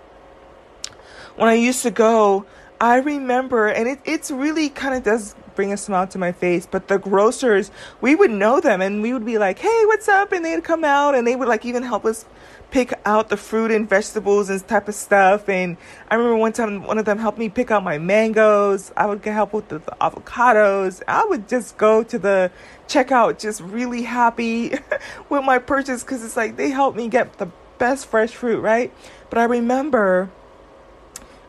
when 1.36 1.48
I 1.48 1.54
used 1.54 1.82
to 1.82 1.90
go, 1.90 2.44
I 2.80 2.96
remember, 2.98 3.68
and 3.68 3.88
it 3.88 4.00
it's 4.04 4.30
really 4.30 4.68
kind 4.68 4.94
of 4.94 5.02
does 5.02 5.34
bring 5.60 5.74
a 5.74 5.76
smile 5.76 6.06
to 6.06 6.16
my 6.16 6.32
face. 6.32 6.64
But 6.64 6.88
the 6.88 6.98
grocers, 6.98 7.70
we 8.00 8.14
would 8.14 8.30
know 8.30 8.62
them 8.62 8.80
and 8.80 9.02
we 9.02 9.12
would 9.12 9.26
be 9.26 9.36
like, 9.36 9.58
hey, 9.58 9.82
what's 9.84 10.08
up? 10.08 10.32
And 10.32 10.42
they'd 10.42 10.64
come 10.64 10.84
out 10.84 11.14
and 11.14 11.26
they 11.26 11.36
would 11.36 11.48
like 11.48 11.66
even 11.66 11.82
help 11.82 12.06
us 12.06 12.24
pick 12.70 12.94
out 13.04 13.28
the 13.28 13.36
fruit 13.36 13.70
and 13.70 13.86
vegetables 13.86 14.48
and 14.48 14.66
type 14.66 14.88
of 14.88 14.94
stuff. 14.94 15.50
And 15.50 15.76
I 16.10 16.14
remember 16.14 16.38
one 16.38 16.54
time 16.54 16.84
one 16.84 16.96
of 16.96 17.04
them 17.04 17.18
helped 17.18 17.36
me 17.36 17.50
pick 17.50 17.70
out 17.70 17.84
my 17.84 17.98
mangoes. 17.98 18.90
I 18.96 19.04
would 19.04 19.20
get 19.20 19.34
help 19.34 19.52
with 19.52 19.68
the, 19.68 19.80
the 19.80 19.94
avocados. 20.00 21.02
I 21.06 21.26
would 21.26 21.46
just 21.46 21.76
go 21.76 22.02
to 22.04 22.18
the 22.18 22.50
checkout 22.88 23.38
just 23.38 23.60
really 23.60 24.00
happy 24.00 24.70
with 25.28 25.44
my 25.44 25.58
purchase 25.58 26.02
because 26.02 26.24
it's 26.24 26.38
like 26.38 26.56
they 26.56 26.70
helped 26.70 26.96
me 26.96 27.08
get 27.08 27.36
the 27.36 27.48
best 27.76 28.06
fresh 28.06 28.30
fruit, 28.30 28.60
right? 28.60 28.94
But 29.28 29.38
I 29.38 29.44
remember 29.44 30.30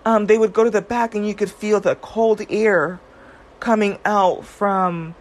um, 0.03 0.27
they 0.27 0.37
would 0.37 0.51
go 0.51 0.65
to 0.65 0.69
the 0.69 0.81
back 0.81 1.15
and 1.15 1.25
you 1.25 1.33
could 1.33 1.49
feel 1.49 1.79
the 1.79 1.95
cold 1.95 2.41
air 2.49 2.99
coming 3.61 3.97
out 4.03 4.43
from 4.43 5.15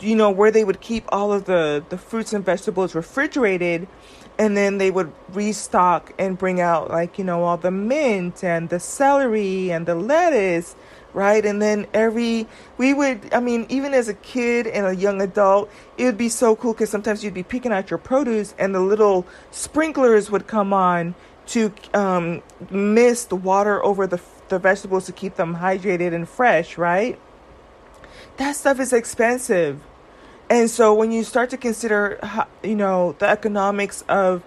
you 0.00 0.16
know 0.16 0.30
where 0.30 0.50
they 0.50 0.64
would 0.64 0.80
keep 0.80 1.04
all 1.10 1.32
of 1.32 1.44
the 1.44 1.84
the 1.90 1.98
fruits 1.98 2.32
and 2.32 2.44
vegetables 2.44 2.94
refrigerated 2.94 3.86
and 4.38 4.56
then 4.56 4.78
they 4.78 4.90
would 4.90 5.12
restock 5.32 6.12
and 6.18 6.38
bring 6.38 6.60
out 6.60 6.90
like 6.90 7.18
you 7.18 7.24
know 7.24 7.44
all 7.44 7.58
the 7.58 7.70
mint 7.70 8.42
and 8.42 8.70
the 8.70 8.80
celery 8.80 9.70
and 9.70 9.84
the 9.86 9.94
lettuce 9.94 10.74
right? 11.14 11.46
And 11.46 11.62
then 11.62 11.86
every 11.94 12.46
we 12.76 12.92
would 12.92 13.32
i 13.32 13.40
mean 13.40 13.66
even 13.68 13.94
as 13.94 14.08
a 14.08 14.14
kid 14.14 14.66
and 14.66 14.86
a 14.86 14.94
young 14.94 15.22
adult 15.22 15.70
it 15.96 16.04
would 16.04 16.18
be 16.18 16.28
so 16.28 16.56
cool 16.56 16.72
because 16.72 16.90
sometimes 16.90 17.24
you'd 17.24 17.34
be 17.34 17.44
picking 17.44 17.72
out 17.72 17.90
your 17.90 17.98
produce 17.98 18.54
and 18.58 18.74
the 18.74 18.80
little 18.80 19.24
sprinklers 19.50 20.30
would 20.30 20.46
come 20.46 20.72
on 20.72 21.14
to 21.46 21.72
um, 21.92 22.42
mist 22.70 23.30
water 23.32 23.84
over 23.84 24.06
the, 24.06 24.20
the 24.48 24.58
vegetables 24.58 25.06
to 25.06 25.12
keep 25.12 25.36
them 25.36 25.56
hydrated 25.56 26.12
and 26.14 26.28
fresh 26.28 26.76
right 26.76 27.18
that 28.36 28.56
stuff 28.56 28.80
is 28.80 28.92
expensive. 28.92 29.80
And 30.50 30.68
so 30.68 30.94
when 30.94 31.12
you 31.12 31.24
start 31.24 31.50
to 31.50 31.56
consider, 31.56 32.18
you 32.62 32.74
know, 32.74 33.16
the 33.18 33.28
economics 33.28 34.02
of 34.08 34.42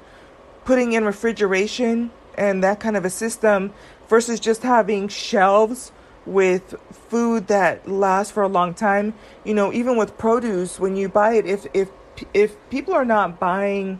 putting 0.66 0.94
in 0.94 1.06
refrigeration 1.06 2.12
and 2.38 2.64
that 2.64 2.80
kind 2.80 2.96
of 2.96 3.06
a 3.06 3.10
system 3.10 3.74
versus 4.08 4.40
just 4.40 4.64
having 4.64 5.08
shelves 5.08 5.92
with 6.26 6.76
food 6.92 7.48
that 7.48 7.88
lasts 7.90 8.32
for 8.32 8.44
a 8.44 8.48
long 8.48 8.74
time, 8.74 9.14
you 9.44 9.54
know, 9.54 9.72
even 9.74 9.98
with 9.98 10.18
produce, 10.18 10.80
when 10.80 10.96
you 10.96 11.10
buy 11.10 11.34
it, 11.34 11.46
if 11.46 11.66
if 11.74 11.90
if 12.34 12.56
people 12.70 12.94
are 12.94 13.06
not 13.06 13.40
buying 13.40 14.00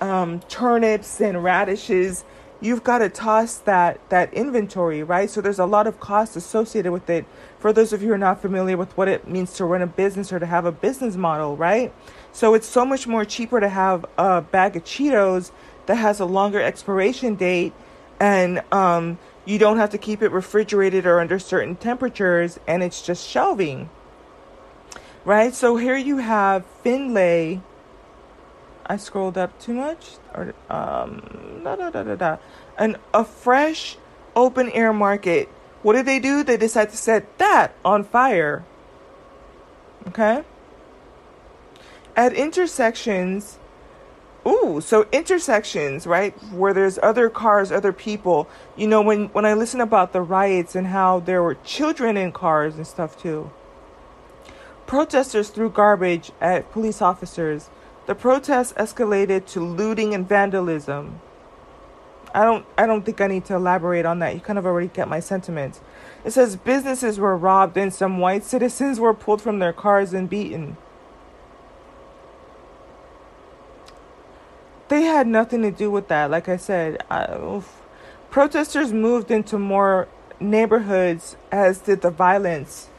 um, 0.00 0.40
turnips 0.48 1.20
and 1.20 1.42
radishes 1.42 2.24
you've 2.60 2.82
got 2.82 2.98
to 2.98 3.08
toss 3.08 3.58
that 3.58 4.00
that 4.10 4.32
inventory, 4.32 5.02
right? 5.02 5.28
So 5.30 5.40
there's 5.40 5.58
a 5.58 5.66
lot 5.66 5.86
of 5.86 6.00
costs 6.00 6.36
associated 6.36 6.92
with 6.92 7.08
it. 7.10 7.24
For 7.58 7.72
those 7.72 7.92
of 7.92 8.02
you 8.02 8.08
who 8.08 8.14
are 8.14 8.18
not 8.18 8.42
familiar 8.42 8.76
with 8.76 8.96
what 8.96 9.08
it 9.08 9.28
means 9.28 9.54
to 9.54 9.64
run 9.64 9.82
a 9.82 9.86
business 9.86 10.32
or 10.32 10.38
to 10.38 10.46
have 10.46 10.64
a 10.64 10.72
business 10.72 11.16
model, 11.16 11.56
right? 11.56 11.92
So 12.32 12.54
it's 12.54 12.66
so 12.66 12.84
much 12.84 13.06
more 13.06 13.24
cheaper 13.24 13.60
to 13.60 13.68
have 13.68 14.04
a 14.18 14.42
bag 14.42 14.76
of 14.76 14.84
Cheetos 14.84 15.50
that 15.86 15.96
has 15.96 16.20
a 16.20 16.24
longer 16.24 16.60
expiration 16.60 17.34
date 17.34 17.72
and 18.20 18.62
um, 18.72 19.18
you 19.44 19.58
don't 19.58 19.78
have 19.78 19.90
to 19.90 19.98
keep 19.98 20.22
it 20.22 20.30
refrigerated 20.30 21.06
or 21.06 21.20
under 21.20 21.38
certain 21.38 21.76
temperatures 21.76 22.58
and 22.66 22.82
it's 22.82 23.02
just 23.02 23.26
shelving. 23.26 23.88
Right? 25.24 25.54
So 25.54 25.76
here 25.76 25.96
you 25.96 26.18
have 26.18 26.64
Findlay 26.84 27.60
I 28.88 28.96
scrolled 28.96 29.36
up 29.36 29.58
too 29.58 29.74
much, 29.74 30.16
or 30.32 30.54
um, 30.70 31.60
da 31.64 31.76
da 31.76 31.90
da 31.90 32.02
da 32.04 32.14
da. 32.14 32.36
An 32.78 32.96
a 33.12 33.24
fresh 33.24 33.96
open 34.34 34.70
air 34.70 34.92
market. 34.92 35.48
What 35.86 35.92
did 35.92 36.06
they 36.06 36.18
do? 36.18 36.42
They 36.42 36.56
decided 36.56 36.90
to 36.90 36.96
set 36.96 37.38
that 37.38 37.72
on 37.84 38.02
fire. 38.02 38.64
Okay. 40.08 40.42
At 42.16 42.32
intersections, 42.32 43.60
ooh, 44.44 44.80
so 44.80 45.06
intersections, 45.12 46.04
right, 46.04 46.34
where 46.52 46.74
there's 46.74 46.98
other 47.04 47.30
cars, 47.30 47.70
other 47.70 47.92
people. 47.92 48.48
You 48.74 48.88
know, 48.88 49.00
when 49.00 49.26
when 49.26 49.44
I 49.44 49.54
listen 49.54 49.80
about 49.80 50.12
the 50.12 50.22
riots 50.22 50.74
and 50.74 50.88
how 50.88 51.20
there 51.20 51.40
were 51.40 51.54
children 51.54 52.16
in 52.16 52.32
cars 52.32 52.74
and 52.74 52.84
stuff 52.84 53.16
too. 53.16 53.52
Protesters 54.86 55.50
threw 55.50 55.70
garbage 55.70 56.32
at 56.40 56.72
police 56.72 57.00
officers 57.00 57.70
the 58.06 58.16
protests 58.16 58.72
escalated 58.72 59.46
to 59.52 59.60
looting 59.60 60.14
and 60.14 60.28
vandalism. 60.28 61.20
I 62.36 62.44
don't 62.44 62.66
I 62.76 62.84
don't 62.84 63.02
think 63.02 63.22
I 63.22 63.28
need 63.28 63.46
to 63.46 63.54
elaborate 63.54 64.04
on 64.04 64.18
that. 64.18 64.34
You 64.34 64.40
kind 64.40 64.58
of 64.58 64.66
already 64.66 64.88
get 64.88 65.08
my 65.08 65.20
sentiments. 65.20 65.80
It 66.22 66.32
says 66.32 66.54
businesses 66.54 67.18
were 67.18 67.34
robbed 67.34 67.78
and 67.78 67.92
some 67.92 68.18
white 68.18 68.44
citizens 68.52 69.00
were 69.00 69.14
pulled 69.14 69.40
from 69.40 69.58
their 69.58 69.72
cars 69.72 70.12
and 70.12 70.28
beaten. 70.28 70.76
They 74.88 75.02
had 75.02 75.26
nothing 75.26 75.62
to 75.62 75.70
do 75.70 75.90
with 75.90 76.08
that. 76.08 76.30
Like 76.30 76.46
I 76.46 76.58
said, 76.58 77.02
I, 77.10 77.62
protesters 78.30 78.92
moved 78.92 79.30
into 79.30 79.58
more 79.58 80.06
neighborhoods 80.38 81.36
as 81.50 81.78
did 81.78 82.02
the 82.02 82.10
violence. 82.10 82.90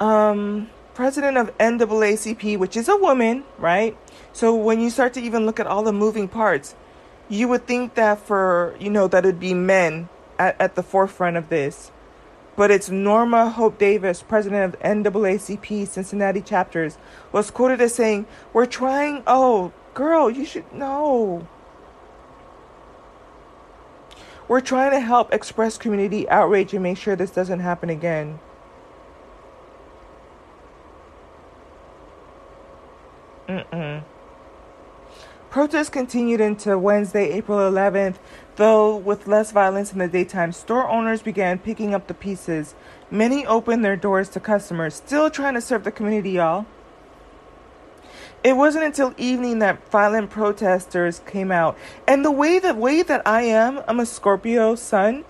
Um 0.00 0.70
president 0.94 1.36
of 1.36 1.56
NAACP, 1.58 2.56
which 2.56 2.74
is 2.74 2.88
a 2.88 2.96
woman, 2.96 3.44
right? 3.58 3.98
So 4.32 4.54
when 4.54 4.80
you 4.80 4.88
start 4.88 5.12
to 5.14 5.20
even 5.20 5.44
look 5.44 5.60
at 5.60 5.66
all 5.66 5.82
the 5.82 5.92
moving 5.92 6.26
parts, 6.26 6.74
you 7.34 7.48
would 7.48 7.66
think 7.66 7.94
that 7.94 8.20
for, 8.20 8.76
you 8.78 8.90
know, 8.90 9.08
that 9.08 9.24
it'd 9.24 9.40
be 9.40 9.54
men 9.54 10.08
at, 10.38 10.60
at 10.60 10.74
the 10.76 10.82
forefront 10.82 11.36
of 11.36 11.48
this. 11.48 11.90
But 12.56 12.70
it's 12.70 12.88
Norma 12.88 13.50
Holt 13.50 13.78
Davis, 13.78 14.22
president 14.22 14.74
of 14.74 14.80
NAACP 14.80 15.88
Cincinnati 15.88 16.40
chapters, 16.40 16.96
was 17.32 17.50
quoted 17.50 17.80
as 17.80 17.94
saying, 17.94 18.26
We're 18.52 18.66
trying, 18.66 19.24
oh, 19.26 19.72
girl, 19.92 20.30
you 20.30 20.44
should 20.44 20.72
know. 20.72 21.48
We're 24.46 24.60
trying 24.60 24.92
to 24.92 25.00
help 25.00 25.32
express 25.32 25.76
community 25.76 26.28
outrage 26.28 26.72
and 26.72 26.82
make 26.82 26.98
sure 26.98 27.16
this 27.16 27.30
doesn't 27.30 27.60
happen 27.60 27.90
again. 27.90 28.38
Mm-mm. 33.48 34.04
Protests 35.54 35.88
continued 35.88 36.40
into 36.40 36.76
Wednesday, 36.76 37.30
April 37.30 37.60
11th, 37.60 38.16
though 38.56 38.96
with 38.96 39.28
less 39.28 39.52
violence 39.52 39.92
in 39.92 40.00
the 40.00 40.08
daytime. 40.08 40.50
Store 40.50 40.88
owners 40.88 41.22
began 41.22 41.60
picking 41.60 41.94
up 41.94 42.08
the 42.08 42.12
pieces. 42.12 42.74
Many 43.08 43.46
opened 43.46 43.84
their 43.84 43.94
doors 43.94 44.28
to 44.30 44.40
customers, 44.40 44.96
still 44.96 45.30
trying 45.30 45.54
to 45.54 45.60
serve 45.60 45.84
the 45.84 45.92
community, 45.92 46.30
y'all. 46.30 46.66
it 48.42 48.56
wasn't 48.56 48.82
until 48.82 49.14
evening 49.16 49.60
that 49.60 49.88
violent 49.92 50.28
protesters 50.28 51.20
came 51.20 51.52
out. 51.52 51.78
And 52.08 52.24
the 52.24 52.32
way 52.32 52.58
that 52.58 52.76
way 52.76 53.02
that 53.02 53.24
I 53.24 53.42
am, 53.42 53.80
I'm 53.86 54.00
a 54.00 54.06
Scorpio 54.06 54.74
sun. 54.74 55.24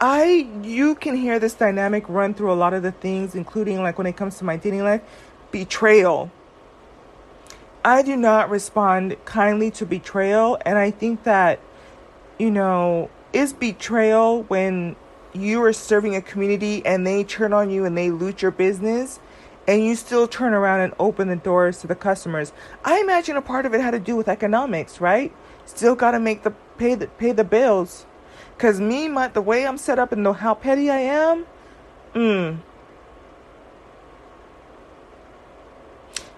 I 0.00 0.48
you 0.62 0.94
can 0.94 1.16
hear 1.16 1.40
this 1.40 1.54
dynamic 1.54 2.08
run 2.08 2.34
through 2.34 2.52
a 2.52 2.54
lot 2.54 2.72
of 2.72 2.84
the 2.84 2.92
things, 2.92 3.34
including 3.34 3.82
like 3.82 3.98
when 3.98 4.06
it 4.06 4.16
comes 4.16 4.38
to 4.38 4.44
my 4.44 4.56
dating 4.56 4.84
life, 4.84 5.02
betrayal. 5.50 6.30
I 7.86 8.02
do 8.02 8.16
not 8.16 8.50
respond 8.50 9.16
kindly 9.26 9.70
to 9.70 9.86
betrayal, 9.86 10.58
and 10.66 10.76
I 10.76 10.90
think 10.90 11.22
that, 11.22 11.60
you 12.36 12.50
know, 12.50 13.10
is 13.32 13.52
betrayal 13.52 14.42
when 14.42 14.96
you 15.32 15.62
are 15.62 15.72
serving 15.72 16.16
a 16.16 16.20
community 16.20 16.84
and 16.84 17.06
they 17.06 17.22
turn 17.22 17.52
on 17.52 17.70
you 17.70 17.84
and 17.84 17.96
they 17.96 18.10
loot 18.10 18.42
your 18.42 18.50
business 18.50 19.20
and 19.68 19.84
you 19.84 19.94
still 19.94 20.26
turn 20.26 20.52
around 20.52 20.80
and 20.80 20.94
open 20.98 21.28
the 21.28 21.36
doors 21.36 21.78
to 21.82 21.86
the 21.86 21.94
customers. 21.94 22.52
I 22.84 22.98
imagine 22.98 23.36
a 23.36 23.42
part 23.42 23.66
of 23.66 23.72
it 23.72 23.80
had 23.80 23.92
to 23.92 24.00
do 24.00 24.16
with 24.16 24.26
economics, 24.26 25.00
right? 25.00 25.32
Still 25.64 25.94
got 25.94 26.10
to 26.10 26.18
make 26.18 26.42
the 26.42 26.50
pay 26.78 26.96
the 26.96 27.06
pay 27.06 27.30
the 27.30 27.44
bills. 27.44 28.04
Cause 28.58 28.80
me, 28.80 29.06
my 29.06 29.28
the 29.28 29.40
way 29.40 29.64
I'm 29.64 29.78
set 29.78 30.00
up 30.00 30.10
and 30.10 30.24
know 30.24 30.32
how 30.32 30.54
petty 30.54 30.90
I 30.90 30.98
am, 30.98 31.46
mm. 32.14 32.58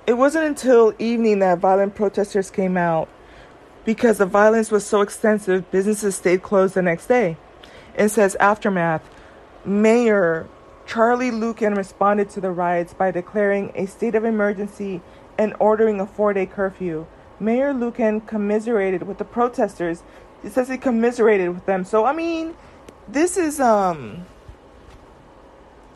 It 0.09 0.17
wasn't 0.17 0.47
until 0.47 0.95
evening 0.99 1.41
that 1.41 1.59
violent 1.59 1.95
protesters 1.95 2.51
came 2.51 2.79
out. 2.79 3.11
Because 3.85 4.17
the 4.17 4.25
violence 4.25 4.71
was 4.71 4.87
so 4.87 5.03
extensive, 5.03 5.71
businesses 5.71 6.17
stayed 6.17 6.43
closed 6.43 6.73
the 6.73 6.81
next 6.81 7.09
day. 7.09 7.37
It 7.95 8.09
says 8.09 8.35
aftermath. 8.37 9.03
Mayor 9.67 10.49
Charlie 10.87 11.31
Luken 11.31 11.77
responded 11.77 12.31
to 12.31 12.41
the 12.41 12.51
riots 12.51 12.95
by 12.95 13.11
declaring 13.11 13.71
a 13.75 13.85
state 13.85 14.15
of 14.15 14.25
emergency 14.25 15.03
and 15.37 15.55
ordering 15.61 16.01
a 16.01 16.07
four 16.07 16.33
day 16.33 16.47
curfew. 16.47 17.07
Mayor 17.39 17.75
Luken 17.75 18.27
commiserated 18.27 19.03
with 19.03 19.19
the 19.19 19.27
protesters. 19.27 20.03
He 20.41 20.49
says 20.49 20.71
he 20.71 20.79
commiserated 20.79 21.51
with 21.51 21.67
them. 21.67 21.85
So, 21.85 22.07
I 22.07 22.15
mean, 22.15 22.55
this 23.07 23.37
is 23.37 23.61
um 23.61 24.25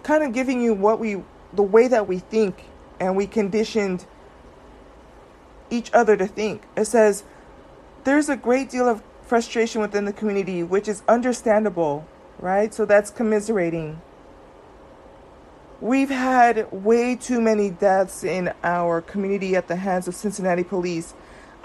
kind 0.02 0.22
of 0.22 0.34
giving 0.34 0.60
you 0.60 0.74
what 0.74 0.98
we, 0.98 1.22
the 1.54 1.62
way 1.62 1.88
that 1.88 2.06
we 2.06 2.18
think 2.18 2.64
and 3.02 3.16
we 3.16 3.26
conditioned 3.26 4.06
each 5.70 5.90
other 5.92 6.16
to 6.16 6.26
think. 6.26 6.62
It 6.76 6.84
says, 6.84 7.24
there's 8.04 8.28
a 8.28 8.36
great 8.36 8.70
deal 8.70 8.88
of 8.88 9.02
frustration 9.22 9.80
within 9.80 10.04
the 10.04 10.12
community, 10.12 10.62
which 10.62 10.86
is 10.86 11.02
understandable, 11.08 12.06
right? 12.38 12.72
So 12.72 12.84
that's 12.84 13.10
commiserating. 13.10 14.00
We've 15.80 16.10
had 16.10 16.70
way 16.70 17.16
too 17.16 17.40
many 17.40 17.70
deaths 17.70 18.22
in 18.22 18.52
our 18.62 19.00
community 19.00 19.56
at 19.56 19.66
the 19.66 19.76
hands 19.76 20.06
of 20.06 20.14
Cincinnati 20.14 20.62
police. 20.62 21.14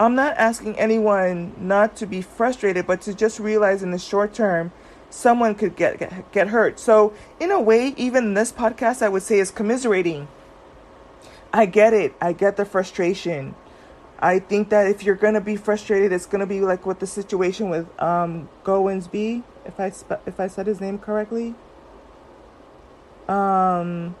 I'm 0.00 0.16
not 0.16 0.36
asking 0.36 0.76
anyone 0.76 1.54
not 1.56 1.94
to 1.96 2.06
be 2.06 2.20
frustrated, 2.20 2.84
but 2.86 3.00
to 3.02 3.14
just 3.14 3.38
realize 3.38 3.84
in 3.84 3.92
the 3.92 3.98
short 3.98 4.34
term, 4.34 4.72
someone 5.08 5.54
could 5.54 5.76
get, 5.76 5.98
get, 5.98 6.32
get 6.32 6.48
hurt. 6.48 6.80
So, 6.80 7.12
in 7.38 7.52
a 7.52 7.60
way, 7.60 7.94
even 7.96 8.34
this 8.34 8.50
podcast, 8.50 9.02
I 9.02 9.08
would 9.08 9.22
say, 9.22 9.38
is 9.38 9.50
commiserating. 9.52 10.26
I 11.52 11.66
get 11.66 11.94
it. 11.94 12.14
I 12.20 12.32
get 12.32 12.56
the 12.56 12.64
frustration. 12.64 13.54
I 14.18 14.38
think 14.40 14.70
that 14.70 14.88
if 14.88 15.02
you're 15.04 15.14
gonna 15.14 15.40
be 15.40 15.56
frustrated, 15.56 16.12
it's 16.12 16.26
gonna 16.26 16.46
be 16.46 16.60
like 16.60 16.84
with 16.86 16.98
the 16.98 17.06
situation 17.06 17.70
with 17.70 17.86
um, 18.02 18.48
Goins 18.64 19.10
B, 19.10 19.42
if 19.64 19.78
I 19.78 19.90
spe- 19.90 20.26
if 20.26 20.40
I 20.40 20.48
said 20.48 20.66
his 20.66 20.80
name 20.80 20.98
correctly 20.98 21.54
um, 23.28 24.16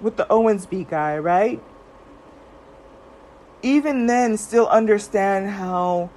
with 0.00 0.16
the 0.16 0.26
Owensby 0.26 0.88
guy, 0.88 1.18
right? 1.18 1.60
Even 3.62 4.06
then, 4.06 4.36
still 4.36 4.68
understand 4.68 5.50
how 5.50 6.10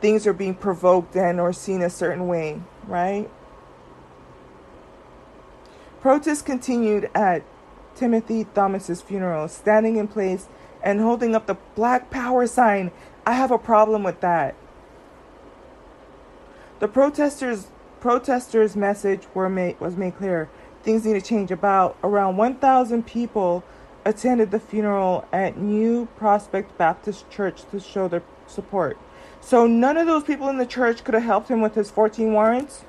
things 0.00 0.26
are 0.26 0.32
being 0.32 0.54
provoked 0.54 1.16
and 1.16 1.40
or 1.40 1.52
seen 1.52 1.82
a 1.82 1.90
certain 1.90 2.26
way, 2.26 2.60
right? 2.86 3.28
Protests 6.00 6.42
continued 6.42 7.10
at 7.14 7.42
Timothy 7.96 8.44
Thomas's 8.54 9.02
funeral, 9.02 9.48
standing 9.48 9.96
in 9.96 10.08
place 10.08 10.48
and 10.82 11.00
holding 11.00 11.34
up 11.34 11.46
the 11.46 11.56
Black 11.74 12.10
Power 12.10 12.46
sign. 12.46 12.90
I 13.26 13.32
have 13.32 13.50
a 13.50 13.58
problem 13.58 14.02
with 14.02 14.20
that. 14.20 14.54
The 16.80 16.88
protesters 16.88 17.68
protesters' 18.04 18.76
message 18.76 19.26
made, 19.34 19.80
was 19.80 19.96
made 19.96 20.14
clear. 20.18 20.50
Things 20.82 21.06
need 21.06 21.14
to 21.14 21.22
change. 21.22 21.50
About 21.50 21.96
around 22.04 22.36
1,000 22.36 23.06
people 23.06 23.64
attended 24.04 24.50
the 24.50 24.60
funeral 24.60 25.26
at 25.32 25.56
New 25.56 26.06
Prospect 26.16 26.76
Baptist 26.76 27.30
Church 27.30 27.62
to 27.70 27.80
show 27.80 28.06
their 28.06 28.22
support. 28.46 28.98
So 29.40 29.66
none 29.66 29.96
of 29.96 30.06
those 30.06 30.22
people 30.22 30.50
in 30.50 30.58
the 30.58 30.66
church 30.66 31.02
could 31.02 31.14
have 31.14 31.22
helped 31.22 31.48
him 31.48 31.62
with 31.62 31.74
his 31.74 31.90
14 31.90 32.34
warrants. 32.34 32.84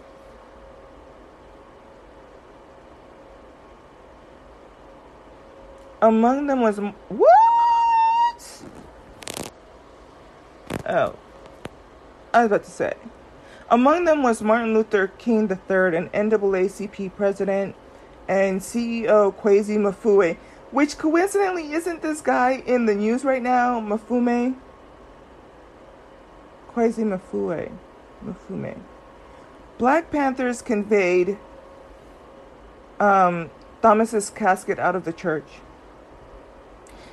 Among 6.06 6.46
them 6.46 6.62
was 6.62 6.78
what? 6.78 8.62
Oh, 10.88 11.16
I 12.32 12.42
was 12.42 12.46
about 12.46 12.64
to 12.66 12.70
say. 12.70 12.94
Among 13.72 14.06
them 14.06 14.22
was 14.22 14.44
Martin 14.44 14.76
Luther 14.76 15.08
King 15.08 15.50
III, 15.50 15.98
an 15.98 16.10
NAACP 16.10 17.16
president 17.16 17.76
and 18.28 18.62
CEO 18.62 19.34
Kweisi 19.34 19.80
Mafue, 19.80 20.38
which 20.70 21.00
coincidentally 21.00 21.74
isn't 21.74 22.04
this 22.04 22.22
guy 22.22 22.62
in 22.68 22.86
the 22.86 22.94
news 22.94 23.26
right 23.26 23.42
now, 23.42 23.80
Mafume? 23.80 24.58
Kweisi 26.72 27.04
Mafue. 27.04 27.72
Mafume. 28.24 28.78
Black 29.80 30.12
Panthers 30.12 30.62
conveyed 30.62 31.40
um, 33.00 33.50
Thomas's 33.82 34.30
casket 34.30 34.78
out 34.78 34.96
of 34.96 35.04
the 35.04 35.12
church. 35.12 35.48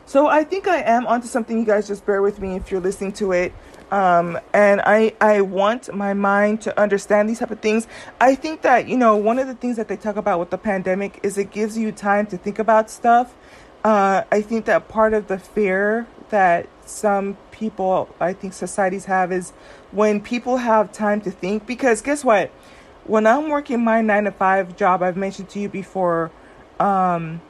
So 0.07 0.27
I 0.27 0.45
think 0.45 0.69
I 0.69 0.83
am 0.83 1.07
onto 1.07 1.27
something. 1.27 1.59
You 1.59 1.65
guys 1.65 1.89
just 1.89 2.05
bear 2.05 2.23
with 2.23 2.41
me 2.41 2.57
if 2.57 2.71
you're 2.71 2.81
listening 2.81 3.13
to 3.15 3.33
it. 3.33 3.53
Um, 3.91 4.39
and 4.55 4.81
I, 4.81 5.15
I 5.21 5.43
want 5.43 5.95
my 5.95 6.15
mind 6.15 6.63
to 6.63 6.81
understand 6.81 7.29
these 7.29 7.41
type 7.41 7.51
of 7.51 7.61
things. 7.61 7.87
I 8.21 8.35
think 8.35 8.63
that, 8.63 8.89
you 8.89 8.97
know, 8.97 9.17
one 9.17 9.39
of 9.39 9.47
the 9.47 9.55
things 9.55 9.77
that 9.77 9.89
they 9.89 9.97
talk 9.97 10.17
about 10.17 10.41
with 10.41 10.49
the 10.51 10.57
pandemic 10.57 11.21
is 11.23 11.37
it 11.37 11.51
gives 11.51 11.77
you 11.77 11.93
time 11.93 12.27
to 12.29 12.39
think 12.39 12.59
about 12.59 12.91
stuff. 12.91 13.35
Uh, 13.85 14.23
I 14.33 14.41
think 14.41 14.65
that 14.65 14.89
part 14.89 15.13
of 15.13 15.29
the 15.29 15.39
fear 15.39 16.07
that 16.31 16.69
some 16.87 17.37
people, 17.51 18.09
I 18.19 18.33
think 18.33 18.55
societies 18.55 19.05
have 19.05 19.31
is 19.31 19.51
when 19.91 20.21
people 20.23 20.57
have 20.57 20.91
time 20.91 21.21
to 21.23 21.31
think, 21.31 21.67
because 21.67 22.01
guess 22.01 22.25
what? 22.25 22.51
When 23.05 23.27
I'm 23.27 23.51
working 23.51 23.85
my 23.85 24.01
nine 24.01 24.25
to 24.25 24.33
five 24.33 24.77
job, 24.77 25.03
I've 25.03 25.17
mentioned 25.17 25.51
to 25.51 25.61
you 25.61 25.69
before, 25.69 26.31
um, 26.81 27.43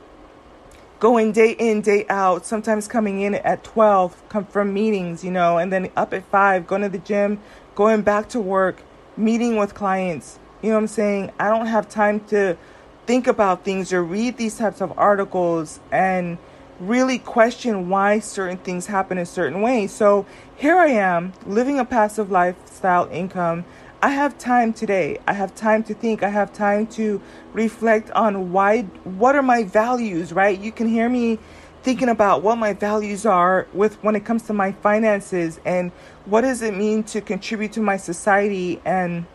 going 1.02 1.32
day 1.32 1.50
in, 1.58 1.80
day 1.80 2.06
out, 2.08 2.46
sometimes 2.46 2.86
coming 2.86 3.22
in 3.22 3.34
at 3.34 3.64
12 3.64 4.22
come 4.28 4.46
from 4.46 4.72
meetings, 4.72 5.24
you 5.24 5.32
know, 5.32 5.58
and 5.58 5.72
then 5.72 5.90
up 5.96 6.14
at 6.14 6.24
5, 6.26 6.64
going 6.64 6.80
to 6.80 6.88
the 6.88 6.96
gym, 6.96 7.40
going 7.74 8.02
back 8.02 8.28
to 8.28 8.38
work, 8.38 8.84
meeting 9.16 9.56
with 9.56 9.74
clients. 9.74 10.38
You 10.62 10.68
know 10.68 10.76
what 10.76 10.82
I'm 10.82 10.86
saying? 10.86 11.32
I 11.40 11.48
don't 11.48 11.66
have 11.66 11.88
time 11.88 12.20
to 12.26 12.56
think 13.04 13.26
about 13.26 13.64
things 13.64 13.92
or 13.92 14.04
read 14.04 14.36
these 14.36 14.56
types 14.56 14.80
of 14.80 14.96
articles 14.96 15.80
and 15.90 16.38
really 16.78 17.18
question 17.18 17.88
why 17.88 18.20
certain 18.20 18.58
things 18.58 18.86
happen 18.86 19.18
in 19.18 19.26
certain 19.26 19.60
ways. 19.60 19.90
So 19.90 20.24
here 20.54 20.78
I 20.78 20.90
am 20.90 21.32
living 21.44 21.80
a 21.80 21.84
passive 21.84 22.30
lifestyle 22.30 23.08
income 23.10 23.64
I 24.02 24.10
have 24.10 24.36
time 24.36 24.72
today. 24.72 25.18
I 25.28 25.32
have 25.32 25.54
time 25.54 25.84
to 25.84 25.94
think. 25.94 26.24
I 26.24 26.28
have 26.28 26.52
time 26.52 26.88
to 26.88 27.22
reflect 27.52 28.10
on 28.10 28.50
why, 28.50 28.82
what 29.04 29.36
are 29.36 29.42
my 29.42 29.62
values, 29.62 30.32
right? 30.32 30.58
You 30.58 30.72
can 30.72 30.88
hear 30.88 31.08
me 31.08 31.38
thinking 31.84 32.08
about 32.08 32.42
what 32.42 32.56
my 32.58 32.72
values 32.72 33.24
are 33.24 33.68
with 33.72 34.02
when 34.02 34.16
it 34.16 34.24
comes 34.24 34.42
to 34.44 34.52
my 34.52 34.72
finances 34.72 35.60
and 35.64 35.92
what 36.24 36.40
does 36.40 36.62
it 36.62 36.74
mean 36.74 37.04
to 37.04 37.20
contribute 37.20 37.72
to 37.72 37.80
my 37.80 37.96
society 37.96 38.80
and 38.84 39.26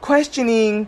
questioning 0.00 0.86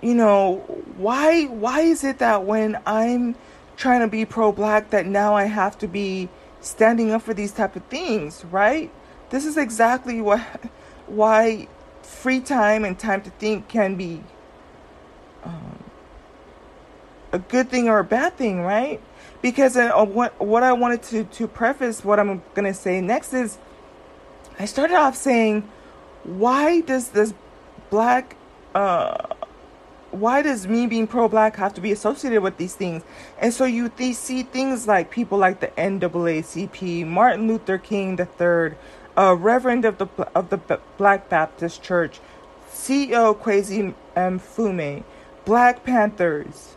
you 0.00 0.14
know 0.14 0.56
why 0.96 1.44
why 1.44 1.82
is 1.82 2.02
it 2.02 2.18
that 2.18 2.42
when 2.44 2.76
i'm 2.84 3.36
trying 3.76 4.00
to 4.00 4.08
be 4.08 4.24
pro 4.24 4.50
black 4.50 4.90
that 4.90 5.06
now 5.06 5.36
i 5.36 5.44
have 5.44 5.78
to 5.78 5.86
be 5.86 6.28
standing 6.60 7.12
up 7.12 7.22
for 7.22 7.32
these 7.32 7.52
type 7.52 7.76
of 7.76 7.84
things 7.84 8.44
right 8.46 8.90
this 9.30 9.46
is 9.46 9.56
exactly 9.56 10.20
what 10.28 10.44
why 11.12 11.68
free 12.02 12.40
time 12.40 12.84
and 12.84 12.98
time 12.98 13.22
to 13.22 13.30
think 13.30 13.68
can 13.68 13.94
be 13.96 14.22
um, 15.44 15.84
a 17.32 17.38
good 17.38 17.68
thing 17.68 17.88
or 17.88 17.98
a 17.98 18.04
bad 18.04 18.36
thing, 18.36 18.62
right? 18.62 19.00
Because 19.42 19.76
uh, 19.76 19.92
what 20.04 20.38
what 20.40 20.62
I 20.62 20.72
wanted 20.72 21.02
to 21.04 21.24
to 21.24 21.48
preface 21.48 22.04
what 22.04 22.18
I'm 22.18 22.42
gonna 22.54 22.74
say 22.74 23.00
next 23.00 23.34
is, 23.34 23.58
I 24.58 24.64
started 24.64 24.96
off 24.96 25.16
saying, 25.16 25.68
why 26.24 26.80
does 26.80 27.08
this 27.10 27.34
black 27.90 28.36
uh, 28.74 29.34
why 30.12 30.42
does 30.42 30.68
me 30.68 30.86
being 30.86 31.06
pro-black 31.06 31.56
have 31.56 31.74
to 31.74 31.80
be 31.80 31.90
associated 31.90 32.42
with 32.42 32.58
these 32.58 32.74
things? 32.74 33.02
And 33.38 33.52
so 33.52 33.64
you 33.64 33.88
th- 33.88 34.14
see 34.14 34.42
things 34.42 34.86
like 34.86 35.10
people 35.10 35.38
like 35.38 35.60
the 35.60 35.68
NAACP, 35.68 37.06
Martin 37.06 37.48
Luther 37.48 37.78
King 37.78 38.18
III, 38.18 38.76
a 39.16 39.34
Reverend 39.36 39.84
of 39.84 39.98
the 39.98 40.06
of 40.34 40.50
the 40.50 40.58
Black 40.96 41.28
Baptist 41.28 41.82
Church, 41.82 42.20
CEO 42.70 43.36
Kweisi 43.36 43.94
Mfume, 44.16 45.04
Black 45.44 45.84
Panthers, 45.84 46.76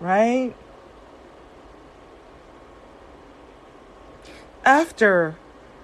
right? 0.00 0.54
After 4.64 5.36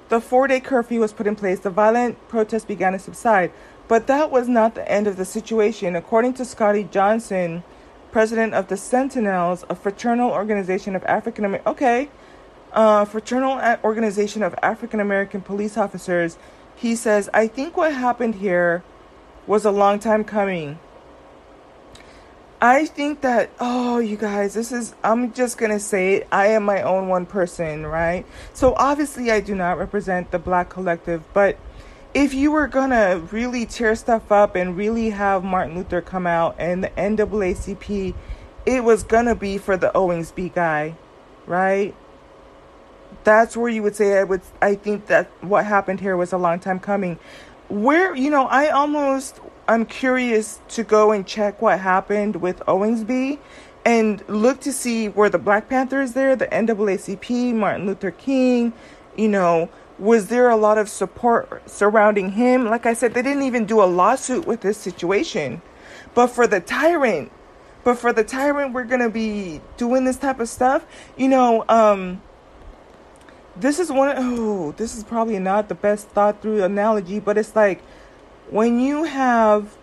the 0.09 0.21
four 0.21 0.49
day 0.49 0.61
curfew 0.61 1.01
was 1.01 1.13
put 1.13 1.27
in 1.27 1.37
place, 1.37 1.61
the 1.61 1.71
violent 1.71 2.29
protests 2.29 2.65
began 2.65 2.93
to 2.93 2.99
subside. 2.99 3.53
But 3.87 4.07
that 4.07 4.31
was 4.31 4.49
not 4.49 4.75
the 4.75 4.91
end 4.91 5.07
of 5.07 5.17
the 5.17 5.25
situation. 5.25 5.97
According 5.97 6.35
to 6.35 6.45
Scotty 6.45 6.85
Johnson, 6.85 7.65
president 8.13 8.55
of 8.55 8.69
the 8.69 8.77
Sentinels, 8.77 9.65
a 9.69 9.75
fraternal 9.75 10.31
organization 10.31 10.97
of 10.97 11.05
African 11.05 11.45
American, 11.45 11.71
okay, 11.73 12.09
uh, 12.73 13.05
fraternal 13.05 13.61
organization 13.85 14.43
of 14.43 14.55
African 14.63 15.01
American 15.01 15.41
police 15.41 15.77
officers, 15.77 16.39
he 16.77 16.97
says, 16.97 17.29
I 17.35 17.47
think 17.47 17.77
what 17.77 17.93
happened 17.93 18.37
here 18.37 18.83
was 19.47 19.65
a 19.65 19.71
long 19.71 19.99
time 19.99 20.25
coming. 20.25 20.79
I 22.63 22.85
think 22.85 23.23
that, 23.23 23.51
oh, 23.59 24.01
you 24.01 24.17
guys, 24.19 24.53
this 24.53 24.71
is, 24.71 24.95
I'm 25.03 25.33
just 25.33 25.57
going 25.57 25.73
to 25.73 25.81
say 25.81 26.17
it. 26.17 26.29
I 26.31 26.49
am 26.49 26.63
my 26.63 26.83
own 26.83 27.09
one 27.09 27.25
person, 27.25 27.87
right? 27.87 28.27
So 28.53 28.75
obviously, 28.77 29.31
I 29.31 29.41
do 29.41 29.55
not 29.55 29.79
represent 29.79 30.31
the 30.31 30.39
black 30.39 30.69
collective, 30.69 31.23
but 31.33 31.59
if 32.13 32.35
you 32.35 32.51
were 32.51 32.67
going 32.67 32.91
to 32.91 33.27
really 33.31 33.65
tear 33.65 33.95
stuff 33.95 34.31
up 34.31 34.57
and 34.57 34.77
really 34.77 35.11
have 35.11 35.43
Martin 35.43 35.77
Luther 35.77 36.03
come 36.03 36.27
out 36.27 36.57
and 36.59 36.85
the 36.85 36.89
NAACP, 36.91 38.15
it 38.67 38.85
was 38.85 39.05
going 39.05 39.27
to 39.27 39.35
be 39.35 39.57
for 39.57 39.79
the 39.79 39.97
Owings 39.97 40.31
B 40.31 40.51
guy, 40.55 40.97
right? 41.47 41.95
That's 43.25 43.57
where 43.57 43.71
you 43.71 43.83
would 43.83 43.97
say 43.97 44.19
I 44.19 44.25
would 44.25 44.43
I 44.63 44.75
think 44.75 45.07
that 45.07 45.29
what 45.43 45.67
happened 45.67 46.01
here 46.01 46.17
was 46.17 46.33
a 46.33 46.39
long 46.39 46.59
time 46.59 46.81
coming. 46.81 47.19
Where 47.69 48.15
you 48.15 48.31
know, 48.31 48.47
I 48.47 48.69
almost 48.69 49.41
I'm 49.69 49.87
curious 49.87 50.61
to 50.71 50.83
go 50.83 51.13
and 51.13 51.27
check 51.27 51.63
what 51.63 51.81
happened 51.81 52.37
with 52.37 52.61
Owingsby 52.61 53.39
and 53.85 54.23
look 54.29 54.61
to 54.61 54.73
see 54.73 55.09
where 55.09 55.31
the 55.31 55.39
Black 55.39 55.69
Panther 55.69 56.03
is 56.03 56.13
there, 56.13 56.37
the 56.37 56.47
NAACP, 56.49 57.55
Martin 57.55 57.87
Luther 57.87 58.11
King, 58.11 58.73
you 59.17 59.29
know, 59.29 59.69
was 59.99 60.29
there 60.29 60.49
a 60.49 60.57
lot 60.57 60.79
of 60.79 60.89
support 60.89 61.69
surrounding 61.69 62.33
him? 62.33 62.67
Like 62.67 62.87
I 62.87 62.95
said, 62.95 63.15
they 63.15 63.23
didn't 63.23 63.43
even 63.43 63.67
do 63.67 63.83
a 63.83 63.85
lawsuit 63.85 64.47
with 64.47 64.63
this 64.63 64.79
situation. 64.79 65.63
But 66.15 66.29
for 66.29 66.47
the 66.47 66.61
tyrant, 66.61 67.31
but 67.85 67.99
for 67.99 68.13
the 68.13 68.25
tyrant, 68.25 68.73
we're 68.73 68.85
going 68.85 69.01
to 69.01 69.11
be 69.11 69.61
doing 69.77 70.05
this 70.05 70.17
type 70.17 70.41
of 70.41 70.49
stuff. 70.49 70.85
You 71.17 71.29
know, 71.29 71.65
um, 71.69 72.23
this 73.57 73.79
is 73.79 73.91
one, 73.91 74.15
oh, 74.17 74.73
this 74.73 74.97
is 74.97 75.05
probably 75.05 75.39
not 75.39 75.69
the 75.69 75.75
best 75.75 76.09
thought 76.09 76.41
through 76.43 76.63
analogy, 76.63 77.21
but 77.21 77.37
it's 77.37 77.55
like, 77.55 77.83
when 78.51 78.81
you 78.81 79.05
have 79.05 79.77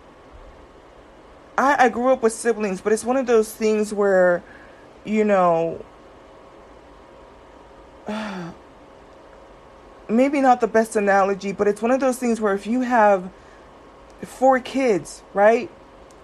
I, 1.58 1.86
I 1.86 1.88
grew 1.88 2.12
up 2.12 2.22
with 2.22 2.32
siblings, 2.32 2.80
but 2.80 2.92
it's 2.92 3.04
one 3.04 3.16
of 3.16 3.26
those 3.26 3.52
things 3.52 3.92
where, 3.92 4.44
you 5.04 5.24
know, 5.24 5.84
maybe 10.08 10.40
not 10.40 10.60
the 10.60 10.68
best 10.68 10.94
analogy, 10.94 11.50
but 11.50 11.66
it's 11.66 11.82
one 11.82 11.90
of 11.90 11.98
those 11.98 12.16
things 12.16 12.40
where 12.40 12.54
if 12.54 12.64
you 12.68 12.82
have 12.82 13.28
four 14.22 14.60
kids, 14.60 15.24
right? 15.34 15.68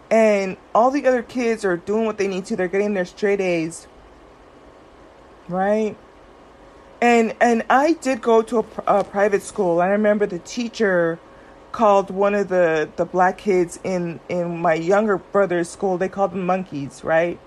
And 0.08 0.56
all 0.72 0.92
the 0.92 1.04
other 1.04 1.22
kids 1.22 1.64
are 1.64 1.76
doing 1.76 2.06
what 2.06 2.16
they 2.16 2.28
need 2.28 2.44
to, 2.46 2.54
they're 2.54 2.68
getting 2.68 2.94
their 2.94 3.04
straight 3.04 3.40
A's, 3.40 3.88
right? 5.48 5.96
And 7.00 7.34
and 7.40 7.64
I 7.70 7.94
did 7.94 8.22
go 8.22 8.42
to 8.42 8.60
a, 8.60 9.00
a 9.00 9.04
private 9.04 9.42
school. 9.42 9.80
I 9.80 9.88
remember 9.88 10.26
the 10.26 10.38
teacher 10.40 11.18
called 11.72 12.10
one 12.10 12.34
of 12.34 12.48
the 12.48 12.88
the 12.96 13.04
black 13.04 13.38
kids 13.38 13.78
in 13.84 14.20
in 14.28 14.58
my 14.58 14.74
younger 14.74 15.18
brother's 15.18 15.68
school. 15.68 15.98
They 15.98 16.08
called 16.08 16.32
them 16.32 16.46
monkeys 16.46 17.04
right? 17.04 17.38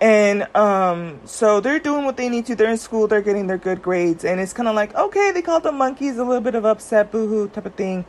And 0.00 0.46
um 0.56 1.20
so 1.24 1.60
they're 1.60 1.78
doing 1.78 2.04
what 2.04 2.16
they 2.16 2.28
need 2.28 2.46
to. 2.46 2.56
They're 2.56 2.70
in 2.70 2.78
school. 2.78 3.06
They're 3.06 3.22
getting 3.22 3.46
their 3.48 3.58
good 3.58 3.82
grades. 3.82 4.24
And 4.24 4.40
it's 4.40 4.52
kind 4.52 4.68
of 4.68 4.74
like 4.74 4.94
okay 4.94 5.30
they 5.32 5.42
called 5.42 5.64
them 5.64 5.78
monkeys 5.78 6.18
a 6.18 6.24
little 6.24 6.40
bit 6.42 6.54
of 6.54 6.64
upset 6.64 7.12
boohoo 7.12 7.48
type 7.48 7.66
of 7.66 7.74
thing. 7.74 8.04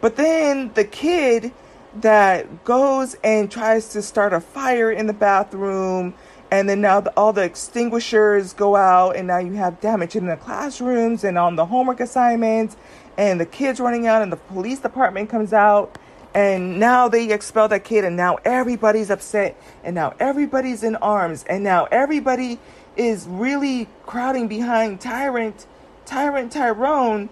But 0.00 0.16
then 0.16 0.72
the 0.74 0.84
kid 0.84 1.52
that 1.96 2.64
goes 2.64 3.16
and 3.24 3.50
tries 3.50 3.88
to 3.90 4.02
start 4.02 4.32
a 4.32 4.40
fire 4.40 4.90
in 4.92 5.06
the 5.06 5.12
bathroom 5.12 6.14
and 6.50 6.68
then 6.68 6.80
now 6.80 7.00
the, 7.00 7.10
all 7.10 7.32
the 7.32 7.42
extinguishers 7.42 8.54
go 8.54 8.74
out 8.74 9.16
and 9.16 9.26
now 9.26 9.38
you 9.38 9.52
have 9.54 9.80
damage 9.80 10.16
in 10.16 10.26
the 10.26 10.36
classrooms 10.36 11.24
and 11.24 11.36
on 11.36 11.56
the 11.56 11.66
homework 11.66 12.00
assignments 12.00 12.76
and 13.18 13.38
the 13.38 13.46
kids 13.46 13.80
running 13.80 14.06
out 14.06 14.22
and 14.22 14.32
the 14.32 14.36
police 14.36 14.78
department 14.78 15.28
comes 15.28 15.52
out. 15.52 15.98
And 16.34 16.78
now 16.78 17.08
they 17.08 17.32
expel 17.32 17.68
that 17.68 17.84
kid 17.84 18.04
and 18.04 18.16
now 18.16 18.38
everybody's 18.44 19.10
upset 19.10 19.60
and 19.82 19.94
now 19.94 20.14
everybody's 20.20 20.82
in 20.82 20.96
arms 20.96 21.44
and 21.48 21.64
now 21.64 21.86
everybody 21.90 22.58
is 22.96 23.26
really 23.26 23.88
crowding 24.06 24.48
behind 24.48 25.00
tyrant 25.00 25.66
tyrant 26.04 26.52
tyrone. 26.52 27.28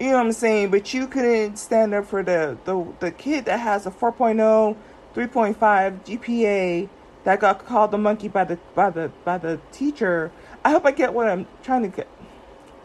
You 0.00 0.10
know 0.10 0.16
what 0.16 0.26
i'm 0.26 0.32
saying? 0.32 0.70
But 0.70 0.94
you 0.94 1.06
couldn't 1.06 1.56
stand 1.56 1.92
up 1.92 2.06
for 2.06 2.22
the 2.22 2.56
the, 2.64 2.86
the 3.00 3.10
kid 3.10 3.46
that 3.46 3.58
has 3.58 3.86
a 3.86 3.90
4.0 3.90 4.76
3.5 5.14 5.56
gpa 6.04 6.88
that 7.28 7.40
got 7.40 7.66
called 7.66 7.90
the 7.90 7.98
monkey 7.98 8.26
by 8.26 8.42
the 8.42 8.58
by 8.74 8.88
the 8.88 9.12
by 9.22 9.36
the 9.36 9.60
teacher. 9.70 10.32
I 10.64 10.70
hope 10.70 10.86
I 10.86 10.92
get 10.92 11.12
what 11.12 11.28
I'm 11.28 11.46
trying 11.62 11.82
to 11.82 11.88
get. 11.88 12.08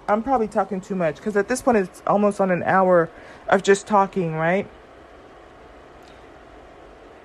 I'm 0.09 0.21
probably 0.21 0.49
talking 0.49 0.81
too 0.81 0.95
much 0.95 1.15
because 1.15 1.37
at 1.37 1.47
this 1.47 1.61
point 1.61 1.77
it's 1.77 2.03
almost 2.05 2.41
on 2.41 2.51
an 2.51 2.61
hour 2.63 3.09
of 3.47 3.63
just 3.63 3.87
talking, 3.87 4.33
right? 4.33 4.69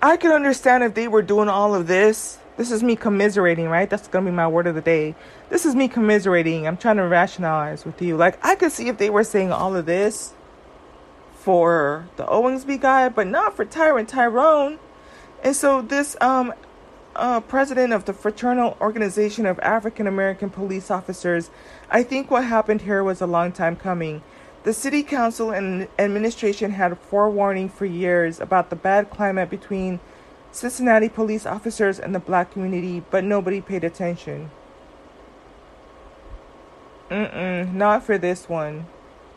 I 0.00 0.16
could 0.16 0.30
understand 0.30 0.84
if 0.84 0.94
they 0.94 1.08
were 1.08 1.22
doing 1.22 1.48
all 1.48 1.74
of 1.74 1.88
this. 1.88 2.38
This 2.56 2.70
is 2.70 2.84
me 2.84 2.94
commiserating, 2.94 3.66
right? 3.68 3.90
That's 3.90 4.06
gonna 4.06 4.26
be 4.26 4.30
my 4.30 4.46
word 4.46 4.68
of 4.68 4.76
the 4.76 4.80
day. 4.80 5.16
This 5.48 5.66
is 5.66 5.74
me 5.74 5.88
commiserating. 5.88 6.68
I'm 6.68 6.76
trying 6.76 6.98
to 6.98 7.08
rationalize 7.08 7.84
with 7.84 8.00
you. 8.00 8.16
Like 8.16 8.38
I 8.46 8.54
could 8.54 8.70
see 8.70 8.86
if 8.86 8.98
they 8.98 9.10
were 9.10 9.24
saying 9.24 9.50
all 9.50 9.74
of 9.74 9.86
this 9.86 10.34
for 11.34 12.06
the 12.14 12.26
Owingsby 12.26 12.80
guy, 12.80 13.08
but 13.08 13.26
not 13.26 13.56
for 13.56 13.64
Tyrant 13.64 14.08
Tyrone. 14.08 14.78
And 15.42 15.56
so 15.56 15.82
this 15.82 16.16
um 16.20 16.54
uh, 17.18 17.40
president 17.40 17.92
of 17.92 18.04
the 18.04 18.12
Fraternal 18.12 18.76
Organization 18.80 19.44
of 19.44 19.58
African 19.58 20.06
American 20.06 20.50
Police 20.50 20.90
Officers, 20.90 21.50
I 21.90 22.02
think 22.02 22.30
what 22.30 22.44
happened 22.44 22.82
here 22.82 23.02
was 23.02 23.20
a 23.20 23.26
long 23.26 23.52
time 23.52 23.76
coming. 23.76 24.22
The 24.62 24.72
city 24.72 25.02
council 25.02 25.50
and 25.50 25.88
administration 25.98 26.72
had 26.72 26.98
forewarning 26.98 27.68
for 27.68 27.86
years 27.86 28.40
about 28.40 28.70
the 28.70 28.76
bad 28.76 29.10
climate 29.10 29.50
between 29.50 30.00
Cincinnati 30.52 31.08
police 31.08 31.44
officers 31.44 31.98
and 31.98 32.14
the 32.14 32.18
black 32.18 32.52
community, 32.52 33.02
but 33.10 33.24
nobody 33.24 33.60
paid 33.60 33.84
attention. 33.84 34.50
Mm-mm, 37.10 37.72
not 37.72 38.04
for 38.04 38.18
this 38.18 38.48
one. 38.48 38.86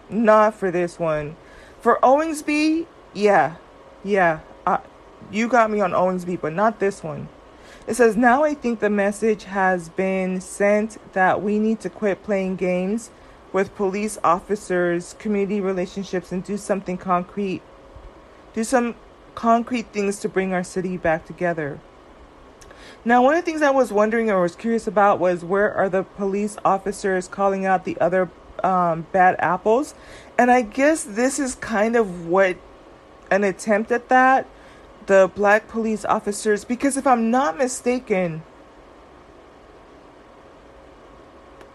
Not 0.09 0.53
for 0.53 0.71
this 0.71 0.99
one. 0.99 1.35
For 1.79 1.97
Owingsby, 2.03 2.85
yeah, 3.13 3.55
yeah, 4.03 4.39
uh, 4.65 4.79
you 5.31 5.47
got 5.47 5.71
me 5.71 5.81
on 5.81 5.91
Owingsby, 5.91 6.39
but 6.41 6.53
not 6.53 6.79
this 6.79 7.03
one. 7.03 7.27
It 7.91 7.95
says, 7.95 8.15
Now 8.15 8.45
I 8.45 8.53
think 8.53 8.79
the 8.79 8.89
message 8.89 9.43
has 9.43 9.89
been 9.89 10.39
sent 10.39 10.97
that 11.11 11.43
we 11.43 11.59
need 11.59 11.81
to 11.81 11.89
quit 11.89 12.23
playing 12.23 12.55
games 12.55 13.09
with 13.51 13.75
police 13.75 14.17
officers, 14.23 15.13
community 15.19 15.59
relationships, 15.59 16.31
and 16.31 16.41
do 16.41 16.55
something 16.55 16.97
concrete. 16.97 17.61
Do 18.53 18.63
some 18.63 18.95
concrete 19.35 19.87
things 19.87 20.21
to 20.21 20.29
bring 20.29 20.53
our 20.53 20.63
city 20.63 20.95
back 20.95 21.25
together. 21.25 21.81
Now, 23.03 23.21
one 23.21 23.35
of 23.35 23.43
the 23.43 23.51
things 23.51 23.61
I 23.61 23.71
was 23.71 23.91
wondering 23.91 24.31
or 24.31 24.41
was 24.41 24.55
curious 24.55 24.87
about 24.87 25.19
was 25.19 25.43
where 25.43 25.73
are 25.73 25.89
the 25.89 26.03
police 26.03 26.55
officers 26.63 27.27
calling 27.27 27.65
out 27.65 27.83
the 27.83 27.99
other 27.99 28.29
um, 28.63 29.05
bad 29.11 29.35
apples? 29.39 29.95
And 30.37 30.49
I 30.49 30.61
guess 30.61 31.03
this 31.03 31.39
is 31.39 31.55
kind 31.55 31.97
of 31.97 32.25
what 32.27 32.55
an 33.29 33.43
attempt 33.43 33.91
at 33.91 34.07
that 34.07 34.47
the 35.11 35.29
black 35.35 35.67
police 35.67 36.05
officers 36.05 36.63
because 36.63 36.95
if 36.95 37.05
I'm 37.05 37.29
not 37.29 37.57
mistaken, 37.57 38.43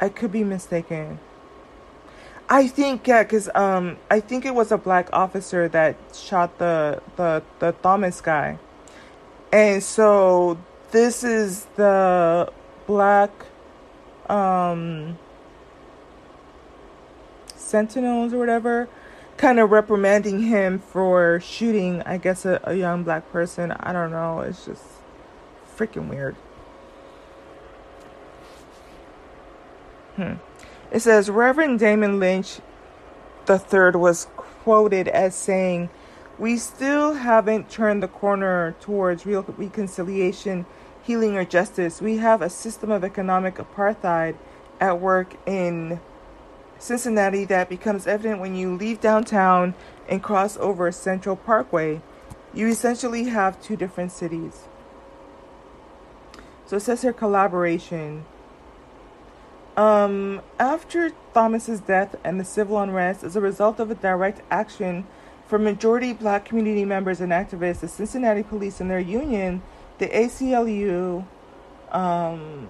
I 0.01 0.09
could 0.09 0.33
be 0.33 0.43
mistaken. 0.43 1.21
I 2.49 2.67
think 2.67 3.07
yeah, 3.07 3.23
cause 3.25 3.51
um 3.55 3.99
I 4.11 4.21
think 4.21 4.47
it 4.47 4.55
was 4.55 4.73
a 4.73 4.79
black 4.79 5.11
officer 5.13 5.69
that 5.69 5.97
shot 6.15 6.57
the 6.57 7.03
the 7.17 7.43
the 7.59 7.73
Thomas 7.85 8.23
guy, 8.23 8.59
and 9.53 9.83
so 9.83 10.57
this 10.91 11.23
is 11.23 11.67
the 11.77 12.51
black 12.87 13.33
um 14.31 15.19
sentinels 17.55 18.33
or 18.33 18.39
whatever 18.39 18.89
kind 19.37 19.61
of 19.61 19.71
reprimanding 19.71 20.43
him 20.43 20.79
for 20.79 21.41
shooting, 21.41 22.03
I 22.03 22.17
guess, 22.17 22.45
a, 22.45 22.61
a 22.65 22.75
young 22.75 23.03
black 23.03 23.31
person. 23.31 23.73
I 23.73 23.93
don't 23.93 24.11
know. 24.11 24.41
It's 24.41 24.65
just 24.65 24.85
freaking 25.77 26.09
weird. 26.09 26.37
Hmm. 30.17 30.35
It 30.91 31.01
says 31.01 31.29
Reverend 31.29 31.79
Damon 31.79 32.19
Lynch 32.19 32.61
III 33.49 33.91
was 33.93 34.29
quoted 34.37 35.09
as 35.09 35.35
saying, 35.35 35.91
We 36.39 36.57
still 36.57 37.15
haven't 37.15 37.69
turned 37.69 38.03
the 38.03 38.09
corner 38.09 38.75
towards 38.81 39.27
real 39.27 39.43
reconciliation, 39.59 40.65
healing, 41.03 41.37
or 41.37 41.45
justice. 41.45 42.01
We 42.01 42.17
have 42.17 42.41
a 42.41 42.49
system 42.49 42.91
of 42.91 43.05
economic 43.05 43.57
apartheid 43.57 44.37
at 44.81 45.01
work 45.01 45.37
in 45.47 46.01
Cincinnati 46.79 47.45
that 47.47 47.69
becomes 47.69 48.07
evident 48.07 48.41
when 48.41 48.55
you 48.55 48.75
leave 48.75 49.01
downtown 49.01 49.75
and 50.09 50.23
cross 50.23 50.57
over 50.59 50.91
Central 50.93 51.37
Parkway. 51.37 52.01
You 52.53 52.69
essentially 52.69 53.25
have 53.25 53.61
two 53.63 53.77
different 53.77 54.13
cities. 54.13 54.65
So 56.67 56.77
it 56.77 56.81
says 56.81 57.03
here 57.03 57.13
collaboration. 57.13 58.25
Um, 59.77 60.41
after 60.59 61.13
Thomas's 61.35 61.81
death 61.81 62.17
and 62.25 62.41
the 62.41 62.45
civil 62.45 62.81
unrest, 62.81 63.23
as 63.23 63.37
a 63.37 63.41
result 63.41 63.79
of 63.79 63.91
a 63.91 63.95
direct 63.95 64.41
action 64.51 65.07
from 65.47 65.65
majority 65.65 66.13
black 66.13 66.45
community 66.45 66.85
members 66.85 67.21
and 67.21 67.31
activists, 67.31 67.81
the 67.81 67.89
Cincinnati 67.89 68.43
police 68.43 68.81
and 68.81 68.91
their 68.91 69.01
union, 69.01 69.63
the 69.99 70.09
ACLU, 70.09 71.25
um, 71.93 72.69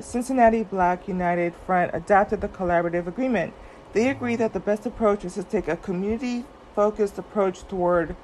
Cincinnati 0.00 0.62
Black 0.62 1.06
United 1.06 1.54
Front 1.54 1.90
adopted 1.94 2.40
the 2.40 2.48
collaborative 2.48 3.06
agreement. 3.06 3.52
They 3.92 4.08
agreed 4.08 4.36
that 4.36 4.52
the 4.52 4.60
best 4.60 4.86
approach 4.86 5.24
is 5.24 5.34
to 5.34 5.42
take 5.42 5.68
a 5.68 5.76
community 5.76 6.44
focused 6.74 7.18
approach 7.18 7.62
toward 7.68 8.16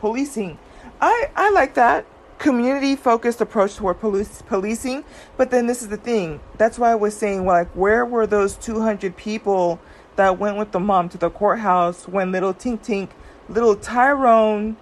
policing. 0.00 0.58
I, 1.00 1.30
I 1.34 1.50
like 1.50 1.74
that 1.74 2.06
community 2.38 2.96
focused 2.96 3.40
approach 3.40 3.76
toward 3.76 4.00
police, 4.00 4.42
policing. 4.42 5.04
But 5.36 5.50
then 5.50 5.66
this 5.66 5.82
is 5.82 5.88
the 5.88 5.96
thing. 5.96 6.40
That's 6.58 6.78
why 6.78 6.90
I 6.90 6.96
was 6.96 7.16
saying, 7.16 7.46
like, 7.46 7.68
where 7.70 8.04
were 8.04 8.26
those 8.26 8.56
200 8.56 9.16
people 9.16 9.80
that 10.16 10.38
went 10.38 10.56
with 10.56 10.72
the 10.72 10.80
mom 10.80 11.08
to 11.10 11.18
the 11.18 11.30
courthouse 11.30 12.08
when 12.08 12.32
little 12.32 12.52
Tink 12.52 12.80
Tink, 12.80 13.10
little 13.48 13.76
Tyrone, 13.76 14.76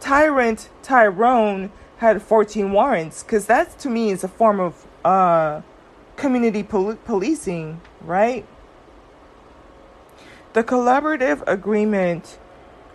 Tyrant 0.00 0.68
Tyrone 0.82 1.70
had 1.98 2.20
14 2.20 2.72
warrants? 2.72 3.22
Because 3.22 3.46
that 3.46 3.78
to 3.78 3.88
me 3.88 4.10
is 4.10 4.24
a 4.24 4.28
form 4.28 4.58
of 4.58 4.87
uh, 5.04 5.62
community 6.16 6.62
pol- 6.62 6.96
policing, 7.04 7.80
right? 8.00 8.46
The 10.54 10.64
collaborative 10.64 11.42
agreement, 11.46 12.38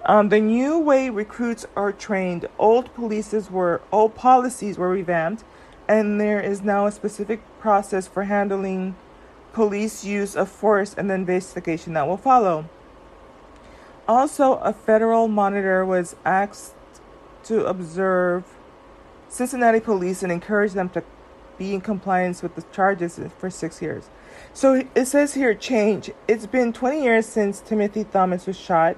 um, 0.05 0.29
the 0.29 0.41
new 0.41 0.79
way 0.79 1.09
recruits 1.09 1.65
are 1.75 1.91
trained, 1.91 2.47
old 2.57 2.93
policies 2.93 3.49
were 3.49 3.81
old 3.91 4.15
policies 4.15 4.77
were 4.77 4.89
revamped, 4.89 5.43
and 5.87 6.19
there 6.19 6.41
is 6.41 6.61
now 6.61 6.85
a 6.85 6.91
specific 6.91 7.41
process 7.59 8.07
for 8.07 8.23
handling 8.23 8.95
police 9.53 10.03
use 10.03 10.35
of 10.35 10.49
force 10.49 10.93
and 10.93 11.09
the 11.09 11.13
investigation 11.13 11.93
that 11.93 12.07
will 12.07 12.17
follow. 12.17 12.67
Also, 14.07 14.55
a 14.55 14.73
federal 14.73 15.27
monitor 15.27 15.85
was 15.85 16.15
asked 16.25 16.73
to 17.43 17.65
observe 17.65 18.43
Cincinnati 19.29 19.79
police 19.79 20.23
and 20.23 20.31
encourage 20.31 20.73
them 20.73 20.89
to 20.89 21.03
be 21.57 21.73
in 21.73 21.81
compliance 21.81 22.41
with 22.41 22.55
the 22.55 22.63
charges 22.73 23.19
for 23.37 23.49
six 23.49 23.81
years. 23.81 24.09
So 24.53 24.85
it 24.95 25.05
says 25.07 25.33
here 25.33 25.53
change. 25.53 26.11
It's 26.27 26.45
been 26.45 26.73
20 26.73 27.03
years 27.03 27.25
since 27.25 27.59
Timothy 27.59 28.03
Thomas 28.03 28.45
was 28.45 28.57
shot. 28.57 28.97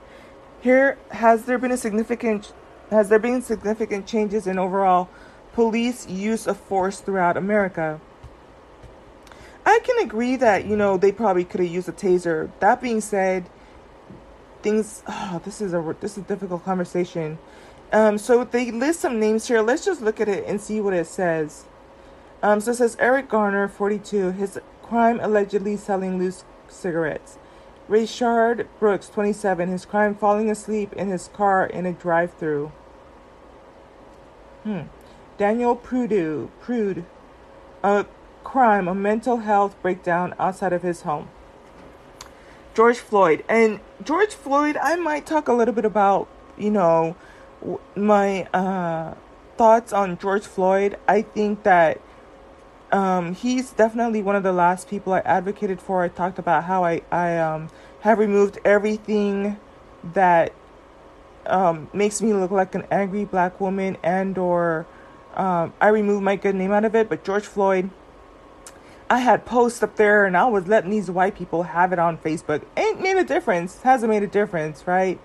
Here 0.61 0.97
has 1.11 1.45
there 1.45 1.57
been 1.57 1.71
a 1.71 1.77
significant 1.77 2.53
has 2.91 3.09
there 3.09 3.19
been 3.19 3.41
significant 3.41 4.05
changes 4.05 4.45
in 4.45 4.59
overall 4.59 5.09
police 5.53 6.07
use 6.07 6.45
of 6.45 6.57
force 6.57 6.99
throughout 6.99 7.35
America? 7.35 7.99
I 9.65 9.79
can 9.83 10.05
agree 10.05 10.35
that 10.35 10.65
you 10.65 10.75
know 10.75 10.97
they 10.97 11.11
probably 11.11 11.45
could 11.45 11.61
have 11.61 11.69
used 11.69 11.89
a 11.89 11.91
taser. 11.91 12.51
That 12.59 12.81
being 12.81 13.01
said, 13.01 13.49
things 14.61 15.03
oh, 15.07 15.41
this 15.43 15.61
is 15.61 15.73
a 15.73 15.95
this 15.99 16.13
is 16.13 16.19
a 16.19 16.27
difficult 16.27 16.63
conversation. 16.63 17.37
Um, 17.91 18.17
so 18.17 18.43
they 18.43 18.71
list 18.71 18.99
some 18.99 19.19
names 19.19 19.47
here. 19.47 19.61
Let's 19.61 19.85
just 19.85 20.01
look 20.01 20.19
at 20.19 20.27
it 20.27 20.45
and 20.47 20.59
see 20.59 20.81
what 20.81 20.93
it 20.93 21.07
says. 21.07 21.65
Um, 22.45 22.61
so 22.61 22.69
it 22.69 22.75
says 22.75 22.95
Eric 22.99 23.27
Garner, 23.27 23.67
42, 23.67 24.33
his 24.33 24.59
crime 24.83 25.19
allegedly 25.19 25.75
selling 25.75 26.19
loose 26.19 26.43
cigarettes. 26.67 27.39
Rayshard 27.89 28.67
Brooks, 28.79 29.09
27, 29.09 29.67
his 29.67 29.83
crime 29.83 30.13
falling 30.13 30.51
asleep 30.51 30.93
in 30.93 31.09
his 31.09 31.27
car 31.29 31.65
in 31.65 31.87
a 31.87 31.91
drive 31.91 32.35
through. 32.35 32.71
Hmm. 34.61 34.81
Daniel 35.39 35.75
Prude, 35.75 36.51
Prude, 36.61 37.05
a 37.83 38.05
crime, 38.43 38.87
a 38.87 38.93
mental 38.93 39.37
health 39.37 39.75
breakdown 39.81 40.35
outside 40.37 40.71
of 40.71 40.83
his 40.83 41.01
home. 41.01 41.29
George 42.75 42.99
Floyd. 42.99 43.43
And 43.49 43.79
George 44.03 44.35
Floyd, 44.35 44.77
I 44.77 44.97
might 44.97 45.25
talk 45.25 45.47
a 45.47 45.53
little 45.53 45.73
bit 45.73 45.85
about, 45.85 46.27
you 46.59 46.69
know, 46.69 47.15
my 47.95 48.43
uh, 48.53 49.15
thoughts 49.57 49.91
on 49.91 50.19
George 50.19 50.43
Floyd. 50.43 50.99
I 51.07 51.23
think 51.23 51.63
that 51.63 52.01
um, 52.95 53.35
he's 53.35 53.71
definitely 53.71 54.21
one 54.21 54.37
of 54.37 54.43
the 54.43 54.53
last 54.53 54.87
people 54.87 55.11
I 55.11 55.19
advocated 55.19 55.81
for. 55.81 56.01
I 56.01 56.07
talked 56.07 56.39
about 56.39 56.63
how 56.63 56.85
I, 56.85 57.01
I 57.11 57.37
um, 57.37 57.69
have 57.99 58.17
removed 58.17 58.57
everything 58.63 59.59
that 60.13 60.53
um, 61.45 61.89
makes 61.91 62.21
me 62.21 62.31
look 62.31 62.51
like 62.51 62.73
an 62.73 62.87
angry 62.89 63.25
black 63.25 63.59
woman 63.59 63.97
and 64.01 64.37
or 64.37 64.87
um, 65.33 65.73
I 65.81 65.89
removed 65.89 66.23
my 66.23 66.37
good 66.37 66.55
name 66.55 66.71
out 66.71 66.85
of 66.85 66.95
it. 66.95 67.09
But 67.09 67.25
George 67.25 67.43
Floyd, 67.43 67.89
I 69.09 69.19
had 69.19 69.45
posts 69.45 69.83
up 69.83 69.97
there 69.97 70.23
and 70.23 70.37
I 70.37 70.45
was 70.45 70.65
letting 70.65 70.89
these 70.89 71.11
white 71.11 71.35
people 71.35 71.63
have 71.63 71.91
it 71.91 71.99
on 71.99 72.17
Facebook. 72.17 72.63
Ain't 72.77 73.01
made 73.01 73.17
a 73.17 73.25
difference. 73.25 73.81
Hasn't 73.81 74.09
made 74.09 74.23
a 74.23 74.27
difference, 74.27 74.87
right? 74.87 75.19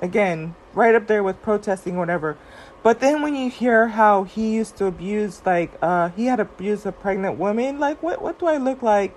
Again, 0.00 0.54
right 0.74 0.94
up 0.94 1.08
there 1.08 1.24
with 1.24 1.42
protesting 1.42 1.96
whatever. 1.96 2.38
But 2.82 3.00
then 3.00 3.20
when 3.22 3.34
you 3.34 3.50
hear 3.50 3.88
how 3.88 4.24
he 4.24 4.54
used 4.54 4.76
to 4.78 4.86
abuse, 4.86 5.42
like, 5.44 5.72
uh, 5.82 6.08
he 6.10 6.26
had 6.26 6.40
abused 6.40 6.86
a 6.86 6.92
pregnant 6.92 7.38
woman, 7.38 7.78
like, 7.78 8.02
what, 8.02 8.22
what 8.22 8.38
do 8.38 8.46
I 8.46 8.56
look 8.56 8.82
like? 8.82 9.14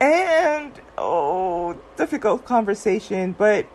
And, 0.00 0.72
oh, 0.96 1.76
difficult 1.96 2.44
conversation, 2.44 3.32
but 3.36 3.66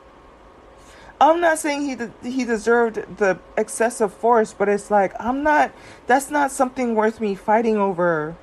I'm 1.24 1.40
not 1.40 1.60
saying 1.60 1.82
he 1.82 1.96
de- 1.96 2.12
he 2.24 2.44
deserved 2.44 3.18
the 3.18 3.40
excessive 3.58 4.14
force, 4.14 4.54
but 4.54 4.68
it's 4.68 4.92
like 4.92 5.14
I'm 5.20 5.42
not. 5.42 5.72
That's 6.06 6.30
not 6.30 6.52
something 6.52 6.96
worth 6.96 7.22
me 7.22 7.34
fighting 7.34 7.78
over. 7.78 8.36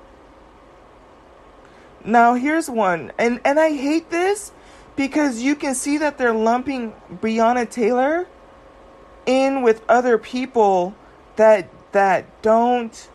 Now 2.04 2.34
here's 2.34 2.70
one, 2.70 3.12
and 3.18 3.38
and 3.44 3.60
I 3.60 3.72
hate 3.72 4.08
this 4.08 4.52
because 4.96 5.42
you 5.42 5.56
can 5.56 5.74
see 5.74 5.98
that 5.98 6.16
they're 6.16 6.32
lumping 6.32 6.94
Breonna 7.12 7.68
Taylor 7.68 8.26
in 9.26 9.62
with 9.62 9.82
other 9.88 10.18
people 10.18 10.94
that 11.36 11.68
that 11.92 12.42
don't. 12.42 13.08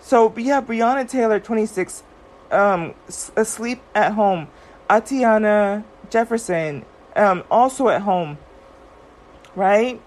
So 0.00 0.32
yeah 0.36 0.60
breonna 0.60 1.08
taylor 1.08 1.40
26 1.40 2.02
um 2.50 2.94
asleep 3.36 3.80
at 3.94 4.12
home. 4.12 4.48
Atiana 4.90 5.84
jefferson 6.10 6.84
um 7.16 7.44
also 7.50 7.88
at 7.88 8.02
home. 8.02 8.38
Right? 9.54 10.00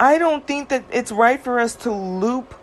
I 0.00 0.18
don't 0.18 0.46
think 0.46 0.68
that 0.68 0.84
it's 0.92 1.10
right 1.10 1.42
for 1.42 1.58
us 1.58 1.74
to 1.76 1.92
loop 1.92 2.54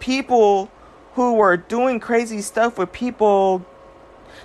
people 0.00 0.70
who 1.14 1.40
are 1.40 1.56
doing 1.56 2.00
crazy 2.00 2.40
stuff 2.42 2.78
with 2.78 2.92
people 2.92 3.64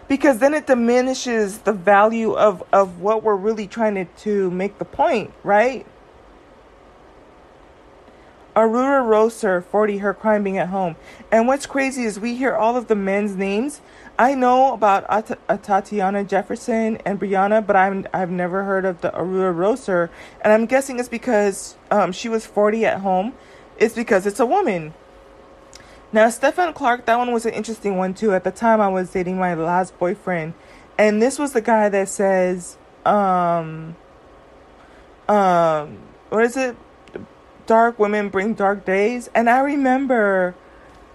because 0.07 0.39
then 0.39 0.53
it 0.53 0.67
diminishes 0.67 1.59
the 1.59 1.73
value 1.73 2.33
of, 2.33 2.63
of 2.71 2.99
what 2.99 3.23
we're 3.23 3.35
really 3.35 3.67
trying 3.67 3.95
to, 3.95 4.05
to 4.05 4.51
make 4.51 4.77
the 4.79 4.85
point, 4.85 5.31
right? 5.43 5.85
Aurora 8.55 9.01
Rosser, 9.01 9.61
40, 9.61 9.97
her 9.99 10.13
crime 10.13 10.43
being 10.43 10.59
at 10.59 10.69
home. 10.69 10.95
And 11.31 11.47
what's 11.47 11.65
crazy 11.65 12.03
is 12.03 12.19
we 12.19 12.35
hear 12.35 12.55
all 12.55 12.77
of 12.77 12.87
the 12.87 12.95
men's 12.95 13.35
names. 13.35 13.81
I 14.17 14.35
know 14.35 14.73
about 14.73 15.05
At- 15.09 15.39
uh, 15.49 15.57
Tatiana 15.57 16.23
Jefferson 16.23 16.97
and 17.03 17.19
Brianna, 17.19 17.65
but 17.65 17.75
I'm, 17.75 18.05
I've 18.13 18.29
never 18.29 18.63
heard 18.63 18.85
of 18.85 19.01
the 19.01 19.15
Aurora 19.17 19.51
Rosser. 19.51 20.11
And 20.41 20.53
I'm 20.53 20.67
guessing 20.67 20.99
it's 20.99 21.09
because 21.09 21.75
um, 21.89 22.11
she 22.11 22.29
was 22.29 22.45
40 22.45 22.85
at 22.85 22.99
home. 22.99 23.33
It's 23.77 23.95
because 23.95 24.27
it's 24.27 24.39
a 24.39 24.45
woman. 24.45 24.93
Now, 26.13 26.27
Stephon 26.27 26.75
Clark, 26.75 27.07
that 27.07 27.17
one 27.17 27.33
was 27.33 27.47
an 27.47 27.53
interesting 27.53 27.97
one 27.97 28.13
too. 28.13 28.33
At 28.33 28.43
the 28.43 28.51
time, 28.51 28.79
I 28.79 28.87
was 28.87 29.09
dating 29.09 29.39
my 29.39 29.55
last 29.55 29.97
boyfriend, 29.97 30.53
and 30.95 31.19
this 31.19 31.39
was 31.39 31.53
the 31.53 31.61
guy 31.61 31.89
that 31.89 32.07
says, 32.07 32.77
um, 33.03 33.95
um, 35.27 35.97
what 36.29 36.43
is 36.43 36.55
it? 36.55 36.77
Dark 37.65 37.97
women 37.97 38.29
bring 38.29 38.53
dark 38.53 38.85
days. 38.85 39.27
And 39.33 39.49
I 39.49 39.61
remember, 39.61 40.53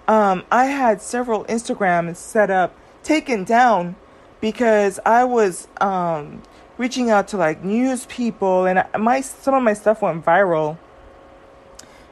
um, 0.09 0.45
I 0.51 0.65
had 0.65 1.01
several 1.01 1.45
Instagrams 1.45 2.17
set 2.17 2.51
up, 2.51 2.75
taken 3.05 3.45
down, 3.45 3.95
because 4.41 4.99
I 5.07 5.23
was 5.23 5.69
um, 5.81 6.43
reaching 6.77 7.09
out 7.09 7.29
to 7.29 7.37
like 7.37 7.63
news 7.63 8.07
people, 8.07 8.67
and 8.67 8.85
my 8.99 9.21
some 9.21 9.55
of 9.55 9.63
my 9.63 9.75
stuff 9.75 10.03
went 10.03 10.25
viral. 10.25 10.77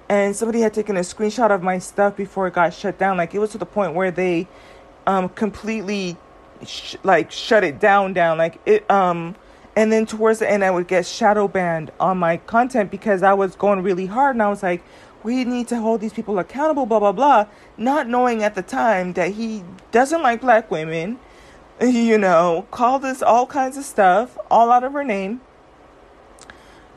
And 0.08 0.36
somebody 0.36 0.60
had 0.60 0.72
taken 0.72 0.96
a 0.96 1.00
screenshot 1.00 1.50
of 1.50 1.62
my 1.62 1.78
stuff 1.78 2.16
before 2.16 2.46
it 2.46 2.54
got 2.54 2.72
shut 2.72 2.98
down. 2.98 3.16
Like 3.16 3.34
it 3.34 3.38
was 3.40 3.50
to 3.50 3.58
the 3.58 3.66
point 3.66 3.94
where 3.94 4.10
they 4.10 4.46
um, 5.06 5.28
completely 5.30 6.16
sh- 6.64 6.96
like 7.02 7.30
shut 7.30 7.64
it 7.64 7.78
down 7.78 8.12
down 8.12 8.38
like 8.38 8.60
it 8.66 8.88
um 8.90 9.34
and 9.74 9.92
then 9.92 10.06
towards 10.06 10.38
the 10.38 10.50
end 10.50 10.64
i 10.64 10.70
would 10.70 10.88
get 10.88 11.06
shadow 11.06 11.46
banned 11.46 11.90
on 12.00 12.18
my 12.18 12.36
content 12.38 12.90
because 12.90 13.22
i 13.22 13.32
was 13.32 13.54
going 13.56 13.82
really 13.82 14.06
hard 14.06 14.34
and 14.36 14.42
i 14.42 14.48
was 14.48 14.62
like 14.62 14.82
we 15.22 15.44
need 15.44 15.68
to 15.68 15.78
hold 15.78 16.00
these 16.00 16.12
people 16.12 16.38
accountable 16.38 16.86
blah 16.86 16.98
blah 16.98 17.12
blah 17.12 17.46
not 17.76 18.08
knowing 18.08 18.42
at 18.42 18.54
the 18.54 18.62
time 18.62 19.12
that 19.14 19.32
he 19.32 19.62
doesn't 19.92 20.22
like 20.22 20.40
black 20.40 20.70
women 20.70 21.18
you 21.80 22.18
know 22.18 22.66
called 22.70 23.04
us 23.04 23.22
all 23.22 23.46
kinds 23.46 23.76
of 23.76 23.84
stuff 23.84 24.38
all 24.50 24.70
out 24.70 24.84
of 24.84 24.92
her 24.92 25.04
name 25.04 25.40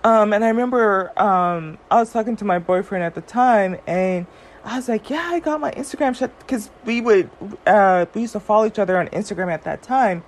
um 0.03 0.33
and 0.33 0.43
i 0.43 0.47
remember 0.47 1.11
um 1.19 1.77
i 1.91 1.95
was 1.95 2.11
talking 2.11 2.35
to 2.35 2.45
my 2.45 2.59
boyfriend 2.59 3.03
at 3.03 3.15
the 3.15 3.21
time 3.21 3.77
and 3.87 4.25
I 4.63 4.75
was 4.75 4.89
like, 4.89 5.09
yeah, 5.09 5.29
I 5.31 5.39
got 5.39 5.59
my 5.59 5.71
Instagram 5.71 6.15
shut 6.15 6.37
because 6.39 6.69
we 6.85 7.01
would 7.01 7.29
uh, 7.65 8.05
we 8.13 8.21
used 8.21 8.33
to 8.33 8.39
follow 8.39 8.65
each 8.65 8.79
other 8.79 8.97
on 8.97 9.07
Instagram 9.07 9.51
at 9.51 9.63
that 9.63 9.81
time, 9.81 10.23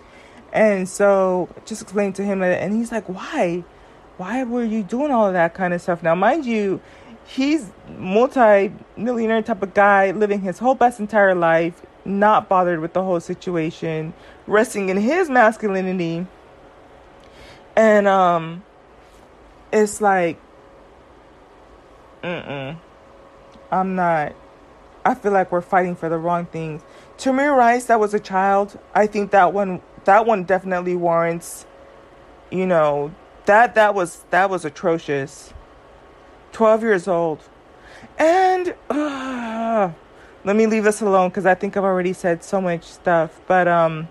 and 0.54 0.88
so 0.88 1.50
just 1.66 1.82
explained 1.82 2.16
to 2.16 2.24
him 2.24 2.40
that, 2.40 2.62
and 2.62 2.74
he's 2.74 2.92
like, 2.92 3.08
why, 3.08 3.64
why 4.18 4.44
were 4.44 4.64
you 4.64 4.84
doing 4.84 5.12
all 5.12 5.28
of 5.28 5.34
that 5.34 5.54
kind 5.54 5.74
of 5.74 5.82
stuff? 5.82 6.02
Now, 6.02 6.16
mind 6.16 6.46
you, 6.46 6.82
he's 7.26 7.72
multi-millionaire 7.98 9.42
type 9.42 9.62
of 9.62 9.74
guy, 9.74 10.12
living 10.12 10.42
his 10.42 10.60
whole 10.60 10.76
best 10.76 11.00
entire 11.00 11.36
life, 11.36 11.86
not 12.06 12.48
bothered 12.48 12.80
with 12.80 12.94
the 12.94 13.04
whole 13.04 13.20
situation, 13.20 14.14
resting 14.48 14.90
in 14.90 14.98
his 14.98 15.30
masculinity, 15.30 16.26
and 17.76 18.08
um, 18.08 18.64
it's 19.72 20.02
like, 20.02 20.40
mm 22.24 22.48
mm 22.48 22.78
I'm 23.72 23.96
not. 23.96 24.36
I 25.06 25.16
feel 25.16 25.32
like 25.32 25.52
we're 25.52 25.62
fighting 25.62 25.96
for 25.96 26.10
the 26.10 26.18
wrong 26.18 26.46
things. 26.46 26.84
Tamir 27.18 27.56
Rice, 27.56 27.86
that 27.86 28.00
was 28.00 28.14
a 28.14 28.20
child. 28.20 28.78
I 28.94 29.08
think 29.08 29.32
that 29.32 29.54
one 29.54 29.82
that 30.06 30.26
one 30.26 30.44
definitely 30.44 30.96
warrants 30.96 31.66
you 32.52 32.68
know, 32.68 33.14
that 33.46 33.76
that 33.76 33.96
was 33.96 34.26
that 34.30 34.50
was 34.50 34.66
atrocious. 34.66 35.54
12 36.52 36.84
years 36.84 37.08
old. 37.08 37.40
And 38.20 38.76
uh, 38.90 39.92
let 40.44 40.56
me 40.56 40.68
leave 40.68 40.84
this 40.84 41.02
alone 41.02 41.32
cuz 41.32 41.46
I 41.46 41.56
think 41.56 41.78
I've 41.78 41.84
already 41.84 42.14
said 42.14 42.44
so 42.44 42.62
much 42.62 42.84
stuff, 42.84 43.40
but 43.48 43.68
um 43.68 44.10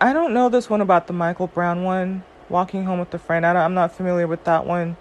I 0.00 0.12
don't 0.12 0.34
know 0.34 0.48
this 0.48 0.68
one 0.68 0.80
about 0.80 1.06
the 1.06 1.12
Michael 1.12 1.46
Brown 1.46 1.84
one, 1.84 2.24
walking 2.52 2.84
home 2.84 3.00
with 3.00 3.12
a 3.14 3.18
friend. 3.18 3.44
I 3.44 3.64
am 3.64 3.74
not 3.74 3.96
familiar 3.96 4.28
with 4.28 4.44
that 4.44 4.66
one. 4.66 4.96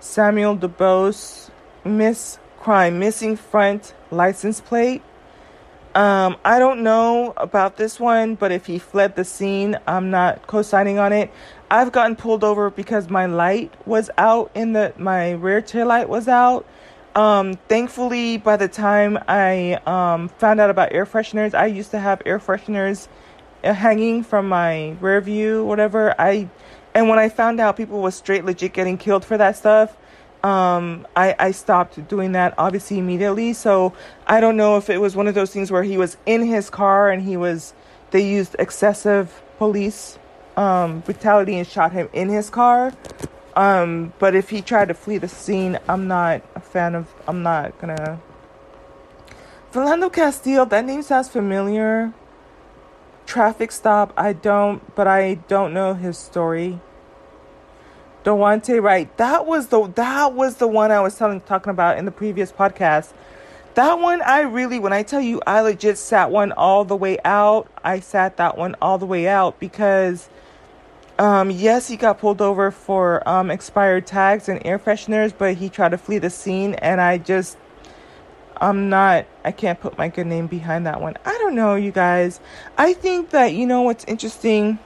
Samuel 0.00 0.56
DuBose 0.56 1.50
miss 1.84 2.38
crime, 2.58 2.98
missing 2.98 3.36
front 3.36 3.94
license 4.10 4.60
plate. 4.60 5.02
Um, 5.94 6.36
I 6.44 6.58
don't 6.58 6.82
know 6.82 7.32
about 7.36 7.76
this 7.76 8.00
one, 8.00 8.34
but 8.34 8.52
if 8.52 8.66
he 8.66 8.78
fled 8.78 9.16
the 9.16 9.24
scene, 9.24 9.78
I'm 9.86 10.10
not 10.10 10.46
co-signing 10.46 10.98
on 10.98 11.12
it. 11.12 11.30
I've 11.70 11.92
gotten 11.92 12.16
pulled 12.16 12.44
over 12.44 12.70
because 12.70 13.08
my 13.08 13.26
light 13.26 13.72
was 13.86 14.10
out 14.18 14.50
in 14.54 14.72
the 14.72 14.92
my 14.98 15.32
rear 15.32 15.62
tail 15.62 15.86
light 15.86 16.08
was 16.08 16.28
out. 16.28 16.66
Um, 17.14 17.54
thankfully, 17.68 18.36
by 18.36 18.58
the 18.58 18.68
time 18.68 19.18
I 19.26 19.80
um, 19.86 20.28
found 20.28 20.60
out 20.60 20.68
about 20.68 20.92
air 20.92 21.06
fresheners, 21.06 21.54
I 21.54 21.66
used 21.66 21.92
to 21.92 21.98
have 21.98 22.20
air 22.26 22.38
fresheners 22.38 23.08
uh, 23.64 23.72
hanging 23.72 24.22
from 24.22 24.50
my 24.50 24.96
rear 25.00 25.22
view, 25.22 25.64
whatever. 25.64 26.14
I 26.18 26.50
and 26.96 27.10
when 27.10 27.18
I 27.18 27.28
found 27.28 27.60
out 27.60 27.76
people 27.76 28.00
was 28.00 28.14
straight 28.14 28.46
legit 28.46 28.72
getting 28.72 28.96
killed 28.96 29.22
for 29.22 29.36
that 29.36 29.54
stuff, 29.54 29.94
um, 30.42 31.06
I, 31.14 31.34
I 31.38 31.50
stopped 31.50 32.08
doing 32.08 32.32
that 32.32 32.54
obviously 32.56 32.98
immediately. 32.98 33.52
So 33.52 33.92
I 34.26 34.40
don't 34.40 34.56
know 34.56 34.78
if 34.78 34.88
it 34.88 34.96
was 34.96 35.14
one 35.14 35.28
of 35.28 35.34
those 35.34 35.52
things 35.52 35.70
where 35.70 35.82
he 35.82 35.98
was 35.98 36.16
in 36.24 36.46
his 36.46 36.70
car 36.70 37.10
and 37.10 37.22
he 37.22 37.36
was, 37.36 37.74
they 38.12 38.26
used 38.26 38.56
excessive 38.58 39.42
police 39.58 40.18
um, 40.56 41.00
brutality 41.00 41.58
and 41.58 41.68
shot 41.68 41.92
him 41.92 42.08
in 42.14 42.30
his 42.30 42.48
car. 42.48 42.94
Um, 43.56 44.14
but 44.18 44.34
if 44.34 44.48
he 44.48 44.62
tried 44.62 44.88
to 44.88 44.94
flee 44.94 45.18
the 45.18 45.28
scene, 45.28 45.78
I'm 45.90 46.08
not 46.08 46.40
a 46.54 46.60
fan 46.60 46.94
of, 46.94 47.12
I'm 47.28 47.42
not 47.42 47.78
gonna. 47.78 48.18
Philando 49.70 50.10
Castile, 50.10 50.64
that 50.64 50.86
name 50.86 51.02
sounds 51.02 51.28
familiar. 51.28 52.14
Traffic 53.26 53.70
stop, 53.70 54.14
I 54.16 54.32
don't, 54.32 54.94
but 54.94 55.06
I 55.06 55.34
don't 55.34 55.74
know 55.74 55.92
his 55.92 56.16
story. 56.16 56.80
Daunte 58.26 58.82
Wright. 58.82 59.16
That 59.18 59.46
was 59.46 59.68
the 59.68 59.86
that 59.94 60.32
was 60.32 60.56
the 60.56 60.66
one 60.66 60.90
I 60.90 61.00
was 61.00 61.16
telling 61.16 61.40
talking 61.42 61.70
about 61.70 61.96
in 61.96 62.06
the 62.06 62.10
previous 62.10 62.50
podcast. 62.50 63.12
That 63.74 64.00
one 64.00 64.20
I 64.20 64.40
really 64.40 64.80
when 64.80 64.92
I 64.92 65.04
tell 65.04 65.20
you 65.20 65.40
I 65.46 65.60
legit 65.60 65.96
sat 65.96 66.32
one 66.32 66.50
all 66.50 66.84
the 66.84 66.96
way 66.96 67.18
out. 67.24 67.70
I 67.84 68.00
sat 68.00 68.36
that 68.38 68.58
one 68.58 68.74
all 68.82 68.98
the 68.98 69.06
way 69.06 69.28
out 69.28 69.60
because 69.60 70.28
um, 71.20 71.52
yes, 71.52 71.86
he 71.86 71.96
got 71.96 72.18
pulled 72.18 72.42
over 72.42 72.72
for 72.72 73.26
um, 73.28 73.48
expired 73.48 74.08
tags 74.08 74.48
and 74.48 74.60
air 74.66 74.78
fresheners, 74.80 75.32
but 75.36 75.54
he 75.54 75.68
tried 75.68 75.90
to 75.90 75.98
flee 75.98 76.18
the 76.18 76.28
scene 76.28 76.74
and 76.74 77.00
I 77.00 77.18
just 77.18 77.56
I'm 78.56 78.88
not 78.88 79.26
I 79.44 79.52
can't 79.52 79.78
put 79.78 79.96
my 79.96 80.08
good 80.08 80.26
name 80.26 80.48
behind 80.48 80.84
that 80.86 81.00
one. 81.00 81.16
I 81.24 81.38
don't 81.38 81.54
know, 81.54 81.76
you 81.76 81.92
guys. 81.92 82.40
I 82.76 82.92
think 82.92 83.30
that 83.30 83.54
you 83.54 83.66
know 83.66 83.82
what's 83.82 84.04
interesting 84.06 84.80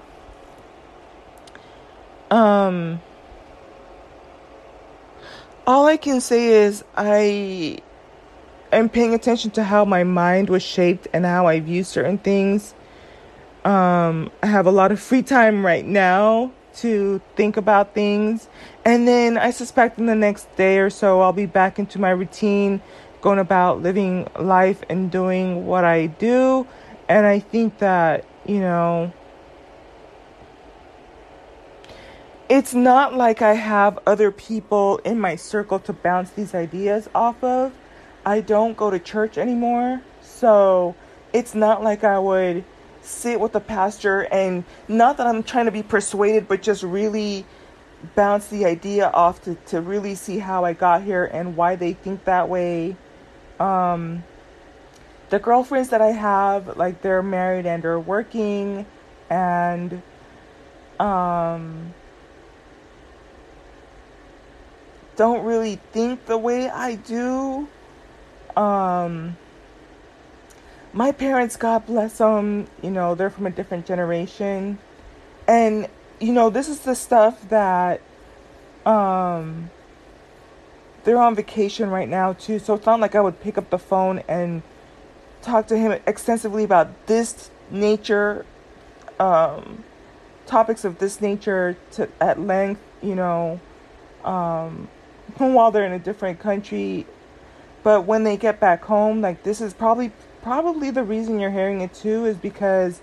um 2.30 3.00
all 5.66 5.86
I 5.86 5.96
can 5.96 6.20
say 6.20 6.64
is 6.64 6.84
I 6.96 7.78
am 8.72 8.88
paying 8.88 9.14
attention 9.14 9.50
to 9.52 9.64
how 9.64 9.84
my 9.84 10.04
mind 10.04 10.48
was 10.48 10.62
shaped 10.62 11.08
and 11.12 11.24
how 11.24 11.46
I 11.46 11.60
view 11.60 11.84
certain 11.84 12.18
things. 12.18 12.74
Um, 13.64 14.30
I 14.42 14.46
have 14.46 14.66
a 14.66 14.70
lot 14.70 14.90
of 14.92 15.00
free 15.00 15.22
time 15.22 15.64
right 15.64 15.84
now 15.84 16.52
to 16.76 17.20
think 17.36 17.56
about 17.56 17.94
things. 17.94 18.48
And 18.84 19.06
then 19.06 19.36
I 19.36 19.50
suspect 19.50 19.98
in 19.98 20.06
the 20.06 20.14
next 20.14 20.54
day 20.56 20.78
or 20.78 20.90
so, 20.90 21.20
I'll 21.20 21.32
be 21.32 21.46
back 21.46 21.78
into 21.78 21.98
my 21.98 22.10
routine, 22.10 22.80
going 23.20 23.38
about 23.38 23.82
living 23.82 24.28
life 24.38 24.82
and 24.88 25.10
doing 25.10 25.66
what 25.66 25.84
I 25.84 26.06
do. 26.06 26.66
And 27.08 27.26
I 27.26 27.40
think 27.40 27.78
that, 27.78 28.24
you 28.46 28.60
know, 28.60 29.12
it's 32.50 32.74
not 32.74 33.14
like 33.14 33.42
I 33.42 33.54
have 33.54 34.00
other 34.08 34.32
people 34.32 34.98
in 35.04 35.20
my 35.20 35.36
circle 35.36 35.78
to 35.78 35.92
bounce 35.92 36.30
these 36.30 36.52
ideas 36.52 37.08
off 37.14 37.42
of. 37.44 37.72
I 38.26 38.40
don't 38.40 38.76
go 38.76 38.90
to 38.90 38.98
church 38.98 39.38
anymore. 39.38 40.02
So 40.20 40.96
it's 41.32 41.54
not 41.54 41.84
like 41.84 42.02
I 42.02 42.18
would 42.18 42.64
sit 43.02 43.38
with 43.38 43.52
the 43.52 43.60
pastor 43.60 44.22
and 44.32 44.64
not 44.88 45.16
that 45.18 45.28
I'm 45.28 45.44
trying 45.44 45.66
to 45.66 45.70
be 45.70 45.84
persuaded, 45.84 46.48
but 46.48 46.60
just 46.60 46.82
really 46.82 47.46
bounce 48.16 48.48
the 48.48 48.64
idea 48.64 49.08
off 49.10 49.42
to, 49.44 49.54
to 49.66 49.80
really 49.80 50.16
see 50.16 50.38
how 50.38 50.64
I 50.64 50.72
got 50.72 51.04
here 51.04 51.26
and 51.26 51.56
why 51.56 51.76
they 51.76 51.92
think 51.92 52.24
that 52.24 52.48
way. 52.48 52.96
Um, 53.60 54.24
the 55.28 55.38
girlfriends 55.38 55.90
that 55.90 56.00
I 56.02 56.10
have, 56.10 56.76
like 56.76 57.00
they're 57.00 57.22
married 57.22 57.64
and 57.64 57.80
they're 57.80 58.00
working 58.00 58.86
and 59.30 60.02
um 60.98 61.94
don't 65.20 65.44
really 65.44 65.76
think 65.92 66.24
the 66.24 66.38
way 66.38 66.70
I 66.70 66.94
do. 66.94 67.68
Um, 68.56 69.36
my 70.94 71.12
parents, 71.12 71.56
God 71.56 71.84
bless 71.84 72.16
them, 72.16 72.66
you 72.80 72.90
know, 72.90 73.14
they're 73.14 73.28
from 73.28 73.44
a 73.44 73.50
different 73.50 73.84
generation. 73.84 74.78
And, 75.46 75.88
you 76.20 76.32
know, 76.32 76.48
this 76.48 76.70
is 76.70 76.80
the 76.80 76.94
stuff 76.94 77.50
that 77.50 78.00
um, 78.86 79.68
they're 81.04 81.20
on 81.20 81.34
vacation 81.34 81.90
right 81.90 82.08
now, 82.08 82.32
too. 82.32 82.58
So 82.58 82.72
it's 82.72 82.86
not 82.86 82.98
like 82.98 83.14
I 83.14 83.20
would 83.20 83.42
pick 83.42 83.58
up 83.58 83.68
the 83.68 83.78
phone 83.78 84.22
and 84.26 84.62
talk 85.42 85.66
to 85.66 85.76
him 85.76 86.00
extensively 86.06 86.64
about 86.64 87.08
this 87.08 87.50
nature, 87.70 88.46
um, 89.18 89.84
topics 90.46 90.82
of 90.82 90.98
this 90.98 91.20
nature 91.20 91.76
to, 91.90 92.08
at 92.22 92.40
length, 92.40 92.80
you 93.02 93.14
know. 93.14 93.60
Um, 94.24 94.88
while 95.36 95.70
they're 95.70 95.86
in 95.86 95.92
a 95.92 95.98
different 95.98 96.40
country. 96.40 97.06
But 97.82 98.04
when 98.04 98.24
they 98.24 98.36
get 98.36 98.60
back 98.60 98.84
home, 98.84 99.20
like 99.20 99.42
this 99.42 99.60
is 99.60 99.72
probably 99.72 100.12
probably 100.42 100.90
the 100.90 101.04
reason 101.04 101.38
you're 101.38 101.50
hearing 101.50 101.80
it 101.80 101.92
too 101.94 102.24
is 102.24 102.36
because 102.36 103.00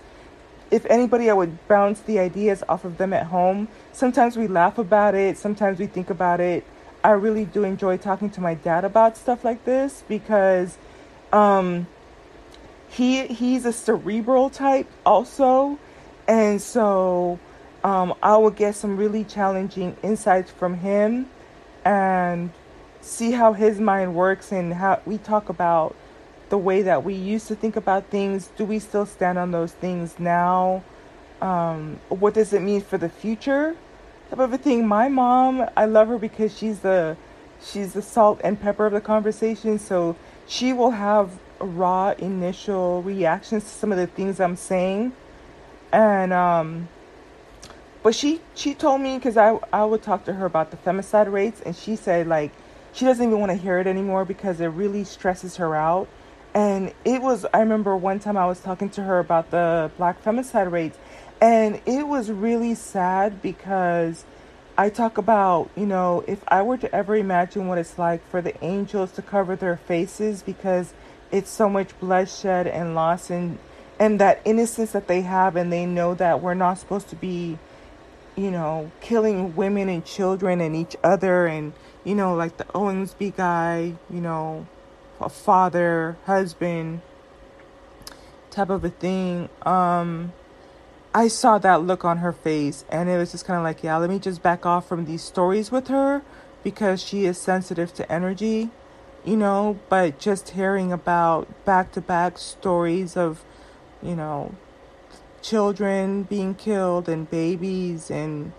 if 0.70 0.84
anybody 0.86 1.30
I 1.30 1.32
would 1.32 1.66
bounce 1.68 2.00
the 2.00 2.18
ideas 2.18 2.62
off 2.68 2.84
of 2.84 2.98
them 2.98 3.12
at 3.12 3.26
home. 3.26 3.68
Sometimes 3.92 4.36
we 4.36 4.46
laugh 4.46 4.78
about 4.78 5.14
it, 5.14 5.38
sometimes 5.38 5.78
we 5.78 5.86
think 5.86 6.10
about 6.10 6.40
it. 6.40 6.64
I 7.02 7.12
really 7.12 7.44
do 7.44 7.64
enjoy 7.64 7.96
talking 7.96 8.30
to 8.30 8.40
my 8.40 8.54
dad 8.54 8.84
about 8.84 9.16
stuff 9.16 9.44
like 9.44 9.64
this 9.64 10.04
because 10.08 10.76
um 11.32 11.86
he 12.88 13.26
he's 13.26 13.64
a 13.64 13.72
cerebral 13.72 14.50
type 14.50 14.86
also, 15.04 15.78
and 16.26 16.60
so 16.60 17.38
um, 17.84 18.14
I 18.22 18.36
will 18.38 18.50
get 18.50 18.74
some 18.74 18.96
really 18.96 19.24
challenging 19.24 19.96
insights 20.02 20.50
from 20.50 20.74
him, 20.74 21.28
and 21.84 22.50
see 23.00 23.32
how 23.32 23.52
his 23.52 23.80
mind 23.80 24.14
works 24.14 24.52
and 24.52 24.74
how 24.74 25.00
we 25.06 25.18
talk 25.18 25.48
about 25.48 25.94
the 26.48 26.58
way 26.58 26.82
that 26.82 27.04
we 27.04 27.14
used 27.14 27.48
to 27.48 27.54
think 27.54 27.76
about 27.76 28.06
things. 28.06 28.50
Do 28.56 28.64
we 28.64 28.78
still 28.78 29.06
stand 29.06 29.38
on 29.38 29.50
those 29.50 29.72
things 29.72 30.18
now? 30.18 30.82
Um, 31.40 32.00
what 32.08 32.34
does 32.34 32.52
it 32.52 32.62
mean 32.62 32.80
for 32.80 32.98
the 32.98 33.08
future? 33.08 33.76
Type 34.30 34.38
of 34.38 34.52
a 34.52 34.58
thing. 34.58 34.86
My 34.86 35.08
mom, 35.08 35.68
I 35.76 35.86
love 35.86 36.08
her 36.08 36.18
because 36.18 36.56
she's 36.56 36.80
the 36.80 37.16
she's 37.60 37.92
the 37.92 38.02
salt 38.02 38.40
and 38.44 38.60
pepper 38.60 38.86
of 38.86 38.92
the 38.92 39.00
conversation. 39.00 39.78
So 39.78 40.16
she 40.46 40.72
will 40.72 40.90
have 40.90 41.38
raw 41.60 42.10
initial 42.18 43.02
reactions 43.02 43.64
to 43.64 43.70
some 43.70 43.92
of 43.92 43.98
the 43.98 44.06
things 44.06 44.40
I'm 44.40 44.56
saying, 44.56 45.12
and 45.92 46.32
um, 46.32 46.88
but 48.08 48.14
she 48.14 48.40
she 48.54 48.72
told 48.72 49.02
me 49.02 49.18
because 49.18 49.36
I 49.36 49.58
I 49.70 49.84
would 49.84 50.02
talk 50.02 50.24
to 50.24 50.32
her 50.32 50.46
about 50.46 50.70
the 50.70 50.78
femicide 50.78 51.30
rates, 51.30 51.60
and 51.60 51.76
she 51.76 51.94
said 51.94 52.26
like 52.26 52.52
she 52.94 53.04
doesn't 53.04 53.22
even 53.22 53.38
want 53.38 53.52
to 53.52 53.58
hear 53.58 53.78
it 53.80 53.86
anymore 53.86 54.24
because 54.24 54.62
it 54.62 54.68
really 54.68 55.04
stresses 55.04 55.56
her 55.56 55.76
out. 55.76 56.08
And 56.54 56.94
it 57.04 57.20
was 57.20 57.44
I 57.52 57.60
remember 57.60 57.94
one 57.94 58.18
time 58.18 58.38
I 58.38 58.46
was 58.46 58.60
talking 58.60 58.88
to 58.96 59.02
her 59.02 59.18
about 59.18 59.50
the 59.50 59.90
black 59.98 60.24
femicide 60.24 60.72
rates, 60.72 60.96
and 61.42 61.82
it 61.84 62.08
was 62.08 62.30
really 62.30 62.74
sad 62.74 63.42
because 63.42 64.24
I 64.78 64.88
talk 64.88 65.18
about, 65.18 65.68
you 65.76 65.84
know, 65.84 66.24
if 66.26 66.42
I 66.48 66.62
were 66.62 66.78
to 66.78 66.94
ever 66.94 67.14
imagine 67.14 67.68
what 67.68 67.76
it's 67.76 67.98
like 67.98 68.26
for 68.30 68.40
the 68.40 68.54
angels 68.64 69.12
to 69.12 69.20
cover 69.20 69.54
their 69.54 69.76
faces 69.76 70.40
because 70.40 70.94
it's 71.30 71.50
so 71.50 71.68
much 71.68 71.90
bloodshed 72.00 72.68
and 72.68 72.94
loss 72.94 73.28
and 73.28 73.58
and 74.00 74.20
that 74.20 74.40
innocence 74.44 74.92
that 74.92 75.08
they 75.08 75.22
have 75.22 75.56
and 75.56 75.70
they 75.70 75.84
know 75.84 76.14
that 76.14 76.40
we're 76.40 76.54
not 76.54 76.78
supposed 76.78 77.08
to 77.08 77.16
be, 77.16 77.58
you 78.38 78.50
know, 78.50 78.90
killing 79.00 79.56
women 79.56 79.88
and 79.88 80.04
children 80.04 80.60
and 80.60 80.76
each 80.76 80.96
other 81.02 81.46
and 81.46 81.72
you 82.04 82.14
know, 82.14 82.34
like 82.34 82.56
the 82.56 82.64
Owensby 82.64 83.36
guy, 83.36 83.94
you 84.08 84.20
know, 84.20 84.66
a 85.20 85.28
father, 85.28 86.16
husband 86.24 87.02
type 88.50 88.70
of 88.70 88.84
a 88.84 88.90
thing. 88.90 89.48
Um 89.62 90.32
I 91.14 91.28
saw 91.28 91.58
that 91.58 91.82
look 91.82 92.04
on 92.04 92.18
her 92.18 92.32
face, 92.32 92.84
and 92.90 93.08
it 93.08 93.16
was 93.16 93.32
just 93.32 93.46
kind 93.46 93.56
of 93.56 93.64
like, 93.64 93.82
yeah, 93.82 93.96
let 93.96 94.10
me 94.10 94.18
just 94.18 94.42
back 94.42 94.66
off 94.66 94.86
from 94.86 95.06
these 95.06 95.22
stories 95.22 95.72
with 95.72 95.88
her 95.88 96.22
because 96.62 97.02
she 97.02 97.24
is 97.24 97.38
sensitive 97.38 97.94
to 97.94 98.12
energy, 98.12 98.70
you 99.24 99.36
know. 99.36 99.78
But 99.88 100.18
just 100.18 100.50
hearing 100.50 100.92
about 100.92 101.48
back 101.64 101.92
to 101.92 102.00
back 102.00 102.38
stories 102.38 103.16
of, 103.16 103.42
you 104.02 104.14
know, 104.14 104.54
children 105.42 106.24
being 106.24 106.54
killed 106.54 107.08
and 107.08 107.30
babies, 107.30 108.10
and 108.10 108.52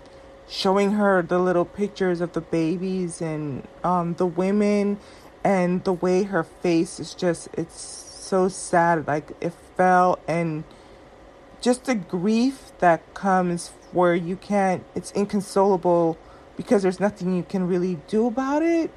showing 0.48 0.94
her 0.94 1.22
the 1.22 1.40
little 1.40 1.66
pictures 1.66 2.22
of 2.22 2.34
the 2.34 2.42
babies 2.42 3.22
and 3.22 3.68
um, 3.84 4.16
the 4.16 4.26
women, 4.26 5.00
and 5.44 5.84
the 5.84 5.94
way 5.94 6.24
her 6.24 6.44
face 6.44 7.00
is 7.00 7.14
just, 7.14 7.50
it's 7.54 7.80
so 7.80 8.48
sad. 8.48 9.08
Like 9.08 9.32
it 9.42 9.54
fell 9.80 10.20
and 10.28 10.64
just 11.62 11.86
the 11.86 11.96
grief 11.96 12.72
that 12.80 13.14
comes 13.14 13.72
where 13.92 14.16
you 14.16 14.36
can't 14.36 14.84
it's 14.96 15.12
inconsolable 15.12 16.18
because 16.56 16.84
there's 16.84 17.00
nothing 17.00 17.36
you 17.36 17.44
can 17.44 17.68
really 17.68 17.98
do 18.08 18.28
about 18.28 18.62
it 18.62 18.92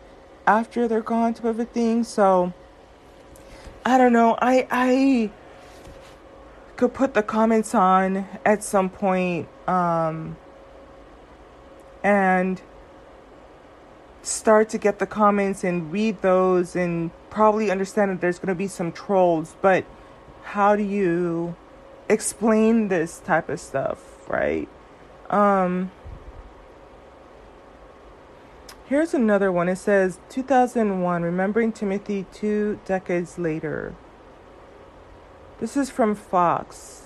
after 0.47 0.87
they're 0.87 1.01
gone 1.01 1.35
type 1.35 1.45
of 1.45 1.59
a 1.59 1.65
thing 1.65 2.05
so 2.05 2.53
i 3.85 3.97
don't 3.97 4.13
know 4.13 4.37
i 4.41 4.67
i 4.71 5.31
could 6.83 6.95
put 6.95 7.15
the 7.15 7.23
comments 7.23 7.75
on 7.75 8.27
at 8.45 8.65
some 8.65 8.91
point 8.91 9.49
um 9.69 10.37
and 12.03 12.61
start 14.23 14.69
to 14.69 14.79
get 14.79 14.99
the 14.99 15.07
comments 15.07 15.63
and 15.63 15.93
read 15.93 16.21
those 16.23 16.75
and 16.75 17.11
probably 17.31 17.71
understand 17.71 18.11
that 18.11 18.21
there's 18.21 18.39
going 18.39 18.49
to 18.49 18.55
be 18.55 18.67
some 18.67 18.91
trolls 18.91 19.55
but 19.63 19.85
how 20.43 20.75
do 20.75 20.83
you 20.83 21.55
explain 22.09 22.89
this 22.89 23.21
type 23.21 23.49
of 23.49 23.61
stuff, 23.61 24.29
right? 24.29 24.69
Um, 25.31 25.91
here's 28.87 29.15
another 29.15 29.51
one. 29.51 29.69
It 29.69 29.77
says 29.77 30.19
2001, 30.29 31.23
remembering 31.23 31.73
Timothy 31.73 32.27
two 32.33 32.81
decades 32.85 33.39
later. 33.39 33.95
This 35.63 35.77
is 35.77 35.91
from 35.91 36.17
Fox. 36.17 37.03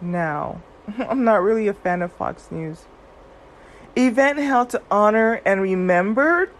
Now, 0.00 0.62
I'm 0.98 1.24
not 1.24 1.42
really 1.42 1.68
a 1.68 1.74
fan 1.74 2.00
of 2.00 2.10
Fox 2.10 2.50
News. 2.50 2.86
Event 3.94 4.38
held 4.38 4.70
to 4.70 4.80
honor 4.90 5.42
and 5.44 5.60
remember. 5.60 6.50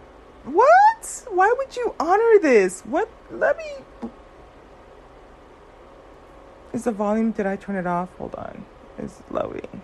What? 0.45 1.24
Why 1.30 1.55
would 1.57 1.74
you 1.74 1.95
honor 1.99 2.39
this? 2.39 2.82
What? 2.82 3.09
Let 3.30 3.57
me 3.57 3.64
is 6.74 6.85
the 6.85 6.93
volume, 6.93 7.30
did 7.30 7.47
I 7.47 7.57
turn 7.57 7.76
it 7.76 7.87
off? 7.87 8.11
Hold 8.18 8.35
on. 8.35 8.66
It's 8.99 9.22
loading. 9.30 9.80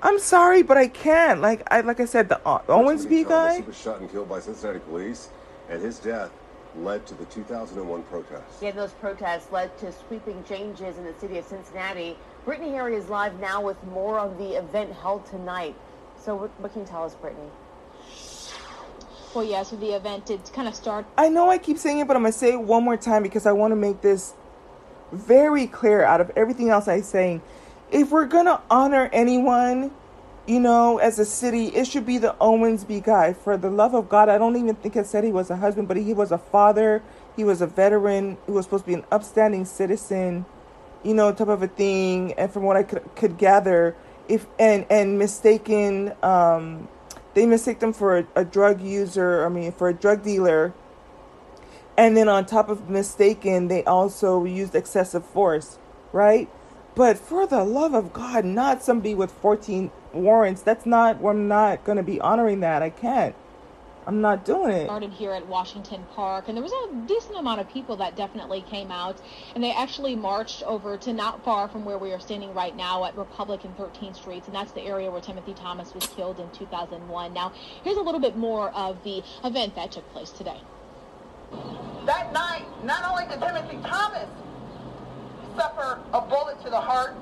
I'm 0.00 0.20
sorry, 0.20 0.62
but 0.62 0.76
I 0.76 0.86
can't. 0.86 1.40
Like 1.40 1.66
I 1.72 1.80
like 1.80 1.98
I 1.98 2.04
said, 2.04 2.28
the 2.28 2.40
uh, 2.46 2.60
Owensby 2.68 3.28
guy. 3.28 3.64
Was 3.66 3.76
shot 3.76 4.00
and 4.00 4.08
killed 4.08 4.28
by 4.28 4.38
Cincinnati 4.38 4.78
police, 4.78 5.30
and 5.68 5.82
his 5.82 5.98
death 5.98 6.30
led 6.76 7.06
to 7.06 7.14
the 7.14 7.24
2001 7.26 8.02
protests. 8.04 8.62
Yeah, 8.62 8.72
those 8.72 8.92
protests 8.92 9.50
led 9.52 9.76
to 9.78 9.92
sweeping 9.92 10.42
changes 10.44 10.98
in 10.98 11.04
the 11.04 11.14
city 11.18 11.38
of 11.38 11.44
Cincinnati. 11.44 12.16
Brittany 12.44 12.72
Harry 12.72 12.96
is 12.96 13.08
live 13.08 13.38
now 13.40 13.60
with 13.60 13.82
more 13.84 14.18
on 14.18 14.36
the 14.38 14.58
event 14.58 14.92
held 14.92 15.24
tonight. 15.26 15.74
So 16.22 16.34
what, 16.36 16.50
what 16.60 16.72
can 16.72 16.82
you 16.82 16.86
tell 16.86 17.04
us, 17.04 17.14
Brittany? 17.14 17.48
Well, 19.34 19.44
yeah, 19.44 19.62
so 19.62 19.76
the 19.76 19.94
event 19.94 20.26
did 20.26 20.40
kind 20.52 20.68
of 20.68 20.74
start. 20.74 21.06
I 21.18 21.28
know 21.28 21.50
I 21.50 21.58
keep 21.58 21.78
saying 21.78 21.98
it, 21.98 22.06
but 22.06 22.16
I'm 22.16 22.22
going 22.22 22.32
to 22.32 22.38
say 22.38 22.52
it 22.52 22.60
one 22.60 22.84
more 22.84 22.96
time 22.96 23.22
because 23.22 23.46
I 23.46 23.52
want 23.52 23.72
to 23.72 23.76
make 23.76 24.00
this 24.00 24.34
very 25.12 25.66
clear 25.66 26.04
out 26.04 26.20
of 26.20 26.30
everything 26.36 26.70
else 26.70 26.88
I'm 26.88 27.02
saying. 27.02 27.42
If 27.90 28.10
we're 28.10 28.26
gonna 28.26 28.60
honor 28.70 29.08
anyone, 29.12 29.90
you 30.46 30.60
know, 30.60 30.98
as 30.98 31.18
a 31.18 31.24
city, 31.24 31.66
it 31.68 31.86
should 31.86 32.06
be 32.06 32.18
the 32.18 32.34
Owensby 32.40 33.04
guy. 33.04 33.32
For 33.32 33.56
the 33.56 33.70
love 33.70 33.94
of 33.94 34.08
God, 34.08 34.28
I 34.28 34.38
don't 34.38 34.56
even 34.56 34.74
think 34.76 34.96
it 34.96 35.06
said 35.06 35.24
he 35.24 35.32
was 35.32 35.50
a 35.50 35.56
husband, 35.56 35.88
but 35.88 35.96
he 35.96 36.14
was 36.14 36.32
a 36.32 36.38
father. 36.38 37.02
He 37.36 37.44
was 37.44 37.62
a 37.62 37.66
veteran. 37.66 38.38
He 38.46 38.52
was 38.52 38.66
supposed 38.66 38.84
to 38.84 38.88
be 38.88 38.94
an 38.94 39.04
upstanding 39.12 39.64
citizen, 39.64 40.46
you 41.02 41.14
know, 41.14 41.32
type 41.32 41.48
of 41.48 41.62
a 41.62 41.68
thing. 41.68 42.34
And 42.34 42.52
from 42.52 42.64
what 42.64 42.76
I 42.76 42.82
could, 42.84 43.04
could 43.16 43.38
gather, 43.38 43.96
if 44.28 44.46
and 44.58 44.86
and 44.90 45.18
mistaken, 45.18 46.12
um, 46.22 46.88
they 47.34 47.46
mistake 47.46 47.80
them 47.80 47.92
for 47.92 48.18
a, 48.18 48.26
a 48.36 48.44
drug 48.44 48.80
user. 48.82 49.46
I 49.46 49.48
mean, 49.48 49.72
for 49.72 49.88
a 49.88 49.94
drug 49.94 50.22
dealer 50.24 50.74
and 51.96 52.16
then 52.16 52.28
on 52.28 52.46
top 52.46 52.68
of 52.68 52.90
mistaken, 52.90 53.68
they 53.68 53.84
also 53.84 54.44
used 54.44 54.74
excessive 54.74 55.24
force, 55.24 55.78
right? 56.12 56.48
But 56.94 57.18
for 57.18 57.46
the 57.46 57.64
love 57.64 57.94
of 57.94 58.12
God, 58.12 58.44
not 58.44 58.82
somebody 58.82 59.14
with 59.14 59.30
14 59.32 59.90
warrants. 60.14 60.62
That's 60.62 60.86
not, 60.86 61.24
I'm 61.24 61.48
not 61.48 61.84
going 61.84 61.96
to 61.96 62.02
be 62.02 62.20
honoring 62.20 62.60
that. 62.60 62.82
I 62.82 62.90
can't. 62.90 63.34
I'm 64.06 64.20
not 64.20 64.44
doing 64.44 64.72
it. 64.72 64.84
Started 64.84 65.12
here 65.12 65.32
at 65.32 65.46
Washington 65.46 66.04
Park, 66.14 66.48
and 66.48 66.56
there 66.56 66.62
was 66.62 66.72
a 66.72 67.06
decent 67.06 67.38
amount 67.38 67.60
of 67.60 67.70
people 67.70 67.96
that 67.96 68.16
definitely 68.16 68.60
came 68.62 68.90
out, 68.90 69.20
and 69.54 69.64
they 69.64 69.72
actually 69.72 70.14
marched 70.14 70.62
over 70.64 70.98
to 70.98 71.12
not 71.12 71.42
far 71.42 71.68
from 71.68 71.84
where 71.84 71.96
we 71.96 72.12
are 72.12 72.20
standing 72.20 72.52
right 72.52 72.76
now 72.76 73.04
at 73.04 73.16
Republic 73.16 73.64
and 73.64 73.74
13th 73.78 74.16
Streets, 74.16 74.46
and 74.46 74.54
that's 74.54 74.72
the 74.72 74.82
area 74.82 75.10
where 75.10 75.22
Timothy 75.22 75.54
Thomas 75.54 75.94
was 75.94 76.06
killed 76.06 76.38
in 76.38 76.50
2001. 76.50 77.32
Now, 77.32 77.52
here's 77.82 77.96
a 77.96 78.02
little 78.02 78.20
bit 78.20 78.36
more 78.36 78.70
of 78.70 79.02
the 79.04 79.22
event 79.42 79.74
that 79.76 79.92
took 79.92 80.10
place 80.12 80.30
today. 80.30 80.60
That 82.04 82.32
night, 82.34 82.66
not 82.84 83.10
only 83.10 83.24
did 83.26 83.40
Timothy 83.40 83.78
Thomas 83.88 84.28
suffer 85.56 85.98
a 86.12 86.20
bullet 86.20 86.62
to 86.62 86.68
the 86.68 86.80
heart, 86.80 87.14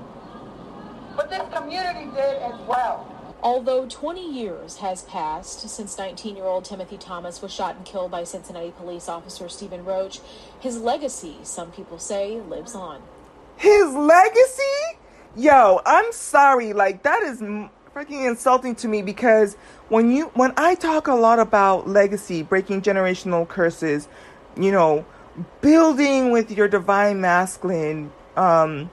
but 1.17 1.31
this 1.31 1.43
community 1.55 2.07
did 2.15 2.43
as 2.43 2.59
well. 2.67 3.09
Although 3.43 3.87
20 3.87 4.33
years 4.33 4.77
has 4.77 5.03
passed 5.03 5.69
since 5.69 5.99
19 5.99 6.37
year 6.37 6.45
old 6.45 6.65
Timothy 6.65 6.97
Thomas 6.97 7.43
was 7.43 7.53
shot 7.53 7.77
and 7.77 7.85
killed 7.85 8.11
by 8.11 8.23
Cincinnati 8.23 8.71
police 8.71 9.09
officer 9.09 9.49
Stephen 9.49 9.85
Roach, 9.85 10.21
his 10.61 10.79
legacy, 10.79 11.37
some 11.43 11.73
people 11.73 11.99
say, 11.99 12.41
lives 12.41 12.75
on. 12.75 13.03
His 13.57 13.93
legacy? 13.93 14.99
Yo, 15.37 15.81
I'm 15.85 16.13
sorry. 16.13 16.73
Like, 16.73 17.03
that 17.03 17.23
is 17.23 17.41
freaking 17.41 18.29
insulting 18.29 18.75
to 18.77 18.89
me 18.89 19.03
because 19.03 19.55
when 19.89 20.11
you 20.11 20.27
when 20.35 20.53
I 20.57 20.75
talk 20.75 21.09
a 21.09 21.15
lot 21.15 21.39
about 21.39 21.89
legacy, 21.89 22.43
breaking 22.43 22.83
generational 22.83 23.47
curses, 23.47 24.09
you 24.57 24.73
know, 24.73 25.05
building 25.61 26.31
with 26.31 26.51
your 26.51 26.69
divine 26.69 27.21
masculine, 27.21 28.13
um, 28.37 28.91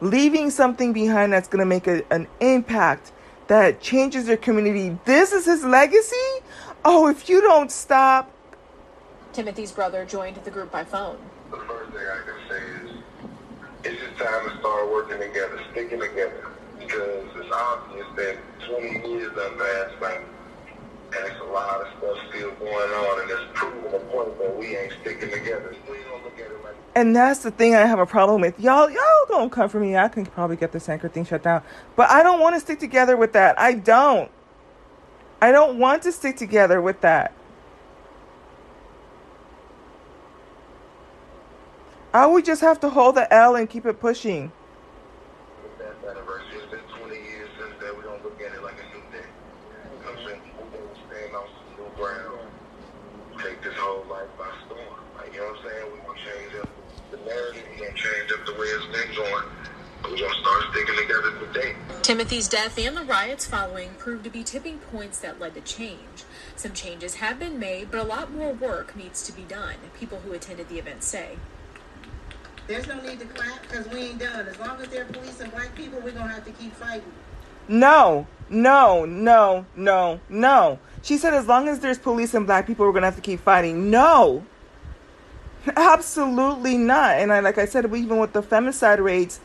leaving 0.00 0.50
something 0.50 0.92
behind 0.92 1.32
that's 1.32 1.48
going 1.48 1.60
to 1.60 1.66
make 1.66 1.86
a, 1.86 2.02
an 2.12 2.26
impact 2.40 3.12
that 3.46 3.80
changes 3.80 4.26
your 4.26 4.36
community. 4.36 4.98
This 5.04 5.32
is 5.32 5.44
his 5.44 5.64
legacy? 5.64 6.16
Oh, 6.84 7.08
if 7.08 7.28
you 7.28 7.40
don't 7.40 7.70
stop. 7.70 8.30
Timothy's 9.32 9.72
brother 9.72 10.04
joined 10.04 10.36
the 10.36 10.50
group 10.50 10.70
by 10.70 10.84
phone. 10.84 11.18
The 11.50 11.56
first 11.58 11.92
thing 11.92 12.02
I 12.06 12.24
can 12.24 12.48
say 12.48 12.86
is 12.86 12.96
it's 13.84 14.02
just 14.02 14.16
time 14.16 14.48
to 14.48 14.58
start 14.60 14.90
working 14.90 15.18
together, 15.18 15.60
sticking 15.72 16.00
together. 16.00 16.50
Because 16.78 17.26
it's 17.36 17.52
obvious 17.52 18.06
that 18.16 18.36
20 18.68 19.08
years 19.08 19.32
done 19.34 19.58
passed 19.58 20.00
by, 20.00 20.20
and 21.16 21.30
it's 21.30 21.40
a 21.40 21.44
lot 21.44 21.80
of 21.80 21.88
stuff 21.98 22.18
still 22.30 22.50
going 22.52 22.90
on, 22.90 23.20
and 23.22 23.30
it's 23.30 23.42
proving 23.54 23.92
the 23.92 23.98
point 23.98 24.38
that 24.38 24.56
we 24.58 24.76
ain't 24.76 24.92
sticking 25.00 25.30
together. 25.30 25.74
We 25.88 25.98
don't 26.10 26.24
look 26.24 26.38
at 26.38 26.50
it 26.50 26.64
like 26.64 26.74
And 26.94 27.14
that's 27.14 27.42
the 27.42 27.50
thing 27.50 27.74
I 27.74 27.86
have 27.86 27.98
a 27.98 28.06
problem 28.06 28.40
with. 28.40 28.58
Y'all, 28.60 28.90
y'all 28.90 29.26
don't 29.28 29.50
come 29.50 29.68
for 29.68 29.80
me. 29.80 29.96
I 29.96 30.08
can 30.08 30.26
probably 30.26 30.56
get 30.56 30.72
this 30.72 30.88
anchor 30.88 31.08
thing 31.08 31.24
shut 31.24 31.42
down. 31.42 31.62
But 31.96 32.10
I 32.10 32.22
don't 32.22 32.40
want 32.40 32.54
to 32.56 32.60
stick 32.60 32.80
together 32.80 33.16
with 33.16 33.32
that. 33.34 33.58
I 33.58 33.74
don't. 33.74 34.30
I 35.40 35.52
don't 35.52 35.78
want 35.78 36.02
to 36.04 36.12
stick 36.12 36.36
together 36.36 36.80
with 36.80 37.00
that. 37.02 37.32
I 42.14 42.26
would 42.26 42.44
just 42.44 42.60
have 42.60 42.78
to 42.80 42.88
hold 42.88 43.16
the 43.16 43.26
L 43.34 43.56
and 43.56 43.68
keep 43.68 43.84
it 43.86 43.98
pushing. 43.98 44.52
that 45.78 45.98
anniversary. 46.08 46.62
It's 46.62 46.70
been 46.70 46.80
20 46.96 47.12
years 47.12 47.50
since 47.58 47.74
that. 47.82 47.90
We 47.90 48.04
don't 48.04 48.22
look 48.22 48.40
at 48.40 48.54
it 48.54 48.62
like 48.62 48.78
a 48.78 48.86
new 48.94 49.02
day. 49.10 49.26
You 49.26 49.98
know 49.98 50.14
what 50.14 50.18
I'm 50.18 50.24
saying? 50.24 50.42
We 50.72 50.78
can 50.78 50.94
stand 51.10 51.34
on 51.34 51.46
some 51.50 51.74
new 51.74 51.90
ground, 51.98 52.38
take 53.42 53.60
this 53.66 53.74
whole 53.74 54.06
life 54.06 54.30
by 54.38 54.46
storm. 54.64 54.94
Like, 55.18 55.34
you 55.34 55.42
know 55.42 55.58
what 55.58 55.58
I'm 55.58 55.66
saying? 55.66 55.84
We're 55.90 56.06
going 56.06 56.18
to 56.18 56.24
change 56.24 56.54
up 56.62 56.70
the 57.10 57.18
narrative. 57.26 57.66
We're 57.74 57.82
going 57.82 57.96
to 57.96 57.98
change 57.98 58.28
up 58.30 58.46
the 58.46 58.54
way 58.62 58.68
it's 58.78 58.88
been 58.94 59.10
going. 59.18 59.46
We're 60.06 60.22
going 60.22 60.32
to 60.32 60.40
start 60.40 60.62
sticking 60.70 60.94
together 60.94 61.34
today. 61.50 61.74
Timothy's 62.04 62.48
death 62.48 62.78
and 62.78 62.94
the 62.94 63.02
riots 63.02 63.46
following 63.46 63.88
proved 63.96 64.24
to 64.24 64.30
be 64.30 64.42
tipping 64.42 64.76
points 64.76 65.20
that 65.20 65.40
led 65.40 65.54
to 65.54 65.62
change. 65.62 66.24
Some 66.54 66.74
changes 66.74 67.14
have 67.14 67.38
been 67.38 67.58
made, 67.58 67.90
but 67.90 67.98
a 67.98 68.02
lot 68.04 68.30
more 68.30 68.52
work 68.52 68.94
needs 68.94 69.22
to 69.22 69.32
be 69.32 69.40
done, 69.44 69.76
people 69.98 70.18
who 70.18 70.34
attended 70.34 70.68
the 70.68 70.78
event 70.78 71.02
say. 71.02 71.38
There's 72.66 72.86
no 72.86 73.00
need 73.00 73.20
to 73.20 73.24
clap 73.24 73.62
because 73.62 73.88
we 73.88 74.00
ain't 74.00 74.18
done. 74.18 74.46
As 74.46 74.58
long 74.58 74.82
as 74.82 74.88
they're 74.88 75.06
and 75.06 75.50
black 75.50 75.74
people, 75.74 75.98
we're 76.00 76.10
gonna 76.10 76.28
have 76.30 76.44
to 76.44 76.52
keep 76.52 76.74
fighting. 76.74 77.10
No, 77.68 78.26
no, 78.50 79.06
no, 79.06 79.64
no, 79.74 80.20
no. 80.28 80.78
She 81.00 81.16
said 81.16 81.32
as 81.32 81.46
long 81.46 81.68
as 81.68 81.80
there's 81.80 81.98
police 81.98 82.34
and 82.34 82.44
black 82.44 82.66
people, 82.66 82.84
we're 82.84 82.92
going 82.92 83.00
to 83.00 83.06
have 83.06 83.16
to 83.16 83.22
keep 83.22 83.40
fighting. 83.40 83.90
No. 83.90 84.44
Absolutely 85.76 86.76
not. 86.76 87.16
And 87.16 87.32
I, 87.32 87.40
like 87.40 87.56
I 87.56 87.64
said, 87.64 87.86
even 87.86 88.18
with 88.18 88.34
the 88.34 88.42
femicide 88.42 89.02
rates, 89.02 89.40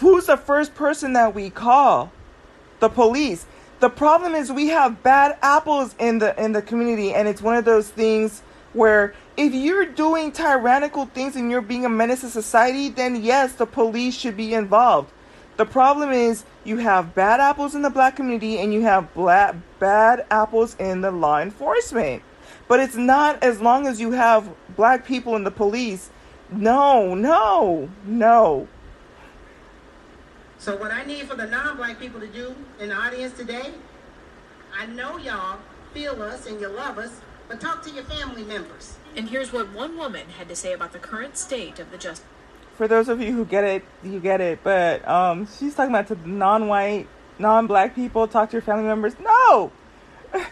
who's 0.00 0.26
the 0.26 0.36
first 0.36 0.74
person 0.74 1.12
that 1.14 1.34
we 1.34 1.50
call? 1.50 2.12
The 2.80 2.88
police. 2.88 3.46
The 3.80 3.88
problem 3.88 4.34
is 4.34 4.50
we 4.50 4.68
have 4.68 5.02
bad 5.02 5.38
apples 5.42 5.94
in 5.98 6.18
the 6.18 6.40
in 6.42 6.52
the 6.52 6.62
community 6.62 7.14
and 7.14 7.28
it's 7.28 7.40
one 7.40 7.56
of 7.56 7.64
those 7.64 7.88
things 7.88 8.42
where 8.72 9.14
if 9.36 9.54
you're 9.54 9.86
doing 9.86 10.32
tyrannical 10.32 11.06
things 11.06 11.36
and 11.36 11.50
you're 11.50 11.60
being 11.60 11.84
a 11.84 11.88
menace 11.88 12.22
to 12.22 12.28
society, 12.28 12.88
then 12.88 13.22
yes, 13.22 13.52
the 13.54 13.66
police 13.66 14.16
should 14.16 14.36
be 14.36 14.52
involved. 14.54 15.12
The 15.56 15.64
problem 15.64 16.12
is 16.12 16.44
you 16.64 16.78
have 16.78 17.14
bad 17.14 17.40
apples 17.40 17.74
in 17.74 17.82
the 17.82 17.90
black 17.90 18.16
community 18.16 18.58
and 18.58 18.72
you 18.72 18.82
have 18.82 19.12
black 19.14 19.54
bad 19.78 20.26
apples 20.30 20.76
in 20.78 21.00
the 21.00 21.10
law 21.10 21.40
enforcement. 21.40 22.22
But 22.68 22.80
it's 22.80 22.96
not 22.96 23.42
as 23.42 23.60
long 23.60 23.86
as 23.86 24.00
you 24.00 24.12
have 24.12 24.48
black 24.76 25.06
people 25.06 25.34
in 25.36 25.44
the 25.44 25.50
police. 25.50 26.10
No, 26.50 27.14
no, 27.14 27.88
no. 28.04 28.68
So 30.58 30.76
what 30.76 30.90
I 30.90 31.04
need 31.04 31.28
for 31.28 31.36
the 31.36 31.46
non-black 31.46 32.00
people 32.00 32.18
to 32.18 32.26
do 32.26 32.54
in 32.80 32.88
the 32.88 32.96
audience 32.96 33.32
today, 33.36 33.72
I 34.76 34.86
know 34.86 35.16
y'all 35.16 35.60
feel 35.94 36.20
us 36.20 36.46
and 36.46 36.60
you 36.60 36.68
love 36.68 36.98
us, 36.98 37.20
but 37.48 37.60
talk 37.60 37.84
to 37.84 37.90
your 37.90 38.04
family 38.04 38.42
members. 38.42 38.96
And 39.16 39.28
here's 39.28 39.52
what 39.52 39.72
one 39.72 39.96
woman 39.96 40.28
had 40.36 40.48
to 40.48 40.56
say 40.56 40.72
about 40.72 40.92
the 40.92 40.98
current 40.98 41.36
state 41.36 41.78
of 41.78 41.92
the 41.92 41.96
justice. 41.96 42.26
For 42.74 42.88
those 42.88 43.08
of 43.08 43.20
you 43.20 43.32
who 43.32 43.44
get 43.44 43.64
it, 43.64 43.84
you 44.02 44.18
get 44.18 44.40
it. 44.40 44.60
But 44.62 45.06
um, 45.08 45.46
she's 45.58 45.74
talking 45.76 45.94
about 45.94 46.08
to 46.08 46.28
non-white, 46.28 47.06
non-black 47.38 47.94
people. 47.94 48.26
Talk 48.26 48.50
to 48.50 48.54
your 48.54 48.62
family 48.62 48.84
members. 48.84 49.14
No, 49.20 49.72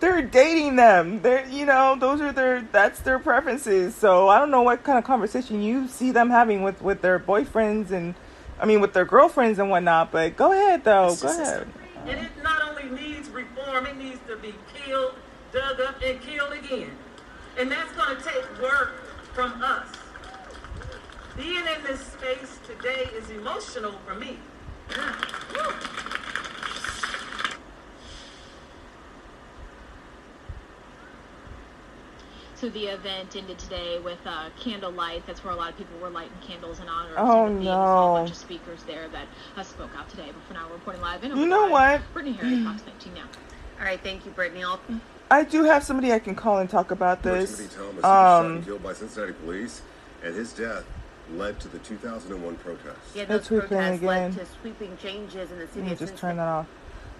they're 0.00 0.22
dating 0.22 0.76
them. 0.76 1.20
They're 1.20 1.46
you 1.48 1.66
know 1.66 1.96
those 2.00 2.22
are 2.22 2.32
their 2.32 2.62
that's 2.72 3.00
their 3.00 3.18
preferences. 3.18 3.94
So 3.94 4.28
I 4.28 4.38
don't 4.38 4.50
know 4.50 4.62
what 4.62 4.84
kind 4.84 4.96
of 4.98 5.04
conversation 5.04 5.60
you 5.62 5.86
see 5.86 6.12
them 6.12 6.30
having 6.30 6.62
with 6.62 6.80
with 6.80 7.02
their 7.02 7.18
boyfriends 7.18 7.90
and 7.90 8.14
I 8.60 8.66
mean 8.66 8.80
with 8.80 8.92
their 8.92 9.04
girlfriends 9.04 9.58
and 9.58 9.70
whatnot. 9.70 10.12
But 10.12 10.36
go 10.36 10.52
ahead 10.52 10.84
though. 10.84 11.16
Go 11.16 11.28
ahead. 11.28 11.66
And 12.06 12.26
it 12.26 12.30
not 12.42 12.62
only 12.68 12.90
needs 12.90 13.28
reform, 13.30 13.86
it 13.86 13.96
needs 13.96 14.20
to 14.28 14.36
be 14.36 14.54
killed, 14.74 15.14
dug 15.52 15.80
up, 15.80 15.96
and 16.04 16.20
killed 16.20 16.52
again. 16.52 16.90
And 17.58 17.70
that's 17.70 17.92
going 17.92 18.16
to 18.16 18.22
take 18.22 18.62
work 18.62 18.92
from 19.34 19.62
us. 19.62 19.88
Being 21.36 21.56
in 21.56 21.82
this 21.86 22.00
space 22.00 22.58
today 22.66 23.08
is 23.16 23.30
emotional 23.30 23.94
for 24.06 24.14
me. 24.14 24.38
So 32.60 32.68
the 32.68 32.88
event 32.88 33.36
ended 33.36 33.58
today 33.58 33.98
with 34.00 34.18
uh, 34.26 34.50
candlelight. 34.60 35.26
That's 35.26 35.42
where 35.42 35.54
a 35.54 35.56
lot 35.56 35.70
of 35.70 35.78
people 35.78 35.98
were 35.98 36.10
lighting 36.10 36.36
candles 36.46 36.78
in 36.78 36.90
honor 36.90 37.14
of 37.14 37.26
Oh, 37.26 37.46
Timothy. 37.46 37.64
There's 37.64 37.74
a 37.74 37.86
whole 37.86 38.14
bunch 38.16 38.30
of 38.32 38.36
speakers 38.36 38.82
there 38.82 39.08
that 39.08 39.26
uh, 39.56 39.62
spoke 39.62 39.90
out 39.96 40.10
today. 40.10 40.26
But 40.26 40.42
for 40.46 40.52
now, 40.52 40.66
we're 40.68 40.74
reporting 40.74 41.00
live 41.00 41.24
in 41.24 41.34
You 41.38 41.46
know 41.46 41.68
what? 41.68 42.02
Brittany 42.12 42.36
Harry, 42.36 42.62
Fox 42.62 42.82
19 42.84 43.14
now. 43.14 43.22
All 43.78 43.86
right, 43.86 43.98
thank 44.02 44.26
you, 44.26 44.32
Brittany. 44.32 44.62
I'll 44.62 44.78
I 45.30 45.44
do 45.44 45.64
have 45.64 45.82
somebody 45.82 46.12
I 46.12 46.18
can 46.18 46.34
call 46.34 46.58
and 46.58 46.68
talk 46.68 46.90
about 46.90 47.22
this. 47.22 47.56
Timothy 47.56 47.76
Thomas 47.76 47.94
was 47.94 48.02
shot 48.02 48.44
and 48.44 48.56
Um, 48.58 48.64
killed 48.64 48.82
by 48.82 48.92
Cincinnati 48.92 49.32
police, 49.32 49.80
and 50.22 50.34
his 50.34 50.52
death 50.52 50.84
led 51.32 51.58
to 51.60 51.68
the 51.68 51.78
2001 51.78 52.56
protests. 52.56 53.14
Yeah, 53.14 53.24
those 53.24 53.50
Let's 53.50 53.64
replay 53.64 53.68
protests 53.68 54.02
led 54.02 54.32
to 54.34 54.46
sweeping 54.60 54.98
changes 54.98 55.50
in 55.50 55.56
the 55.60 55.64
let 55.64 55.72
city 55.72 55.86
me 55.86 55.92
of 55.92 55.98
just 55.98 56.10
Cincinnati. 56.10 56.20
turn 56.20 56.36
that 56.36 56.48
off. 56.48 56.66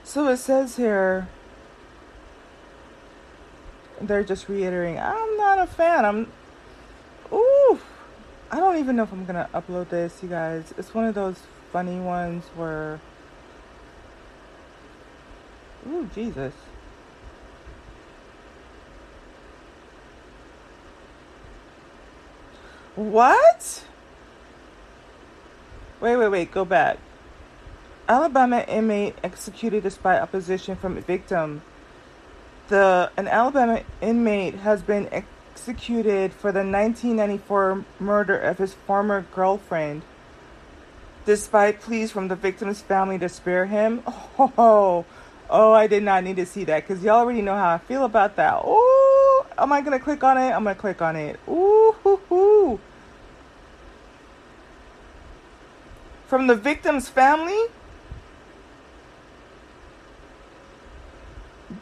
So 0.04 0.28
it 0.28 0.36
says 0.36 0.76
here. 0.76 1.28
They're 4.00 4.24
just 4.24 4.48
reiterating. 4.48 4.98
I'm 4.98 5.36
not 5.36 5.58
a 5.58 5.66
fan. 5.66 6.04
I'm. 6.04 6.32
Ooh, 7.32 7.78
I 8.50 8.58
don't 8.58 8.78
even 8.78 8.96
know 8.96 9.02
if 9.02 9.12
I'm 9.12 9.26
gonna 9.26 9.48
upload 9.54 9.90
this, 9.90 10.22
you 10.22 10.28
guys. 10.28 10.72
It's 10.78 10.94
one 10.94 11.04
of 11.04 11.14
those 11.14 11.36
funny 11.72 12.00
ones 12.00 12.44
where. 12.56 13.00
Ooh, 15.88 16.08
Jesus. 16.14 16.54
What? 22.96 23.84
Wait, 26.00 26.16
wait, 26.16 26.28
wait. 26.28 26.50
Go 26.50 26.64
back. 26.64 26.98
Alabama 28.08 28.64
inmate 28.66 29.14
executed 29.22 29.82
despite 29.82 30.20
opposition 30.20 30.74
from 30.74 31.00
victim. 31.02 31.62
The 32.70 33.10
an 33.16 33.26
Alabama 33.26 33.82
inmate 34.00 34.54
has 34.54 34.80
been 34.80 35.08
executed 35.10 36.32
for 36.32 36.52
the 36.52 36.60
1994 36.60 37.84
murder 37.98 38.38
of 38.38 38.58
his 38.58 38.74
former 38.74 39.26
girlfriend. 39.34 40.02
Despite 41.26 41.80
pleas 41.80 42.12
from 42.12 42.28
the 42.28 42.36
victim's 42.36 42.80
family 42.80 43.18
to 43.18 43.28
spare 43.28 43.66
him. 43.66 44.02
Oh, 44.38 45.04
oh, 45.50 45.72
I 45.72 45.88
did 45.88 46.04
not 46.04 46.22
need 46.22 46.36
to 46.36 46.46
see 46.46 46.62
that 46.62 46.86
because 46.86 47.02
y'all 47.02 47.16
already 47.16 47.42
know 47.42 47.56
how 47.56 47.70
I 47.70 47.78
feel 47.78 48.04
about 48.04 48.36
that. 48.36 48.60
Oh, 48.64 49.46
am 49.58 49.72
I 49.72 49.80
gonna 49.80 49.98
click 49.98 50.22
on 50.22 50.38
it? 50.38 50.52
I'm 50.52 50.62
gonna 50.62 50.76
click 50.76 51.02
on 51.02 51.16
it. 51.16 51.40
Ooh, 51.48 51.96
hoo, 52.04 52.20
hoo. 52.28 52.80
From 56.28 56.46
the 56.46 56.54
victim's 56.54 57.08
family? 57.08 57.64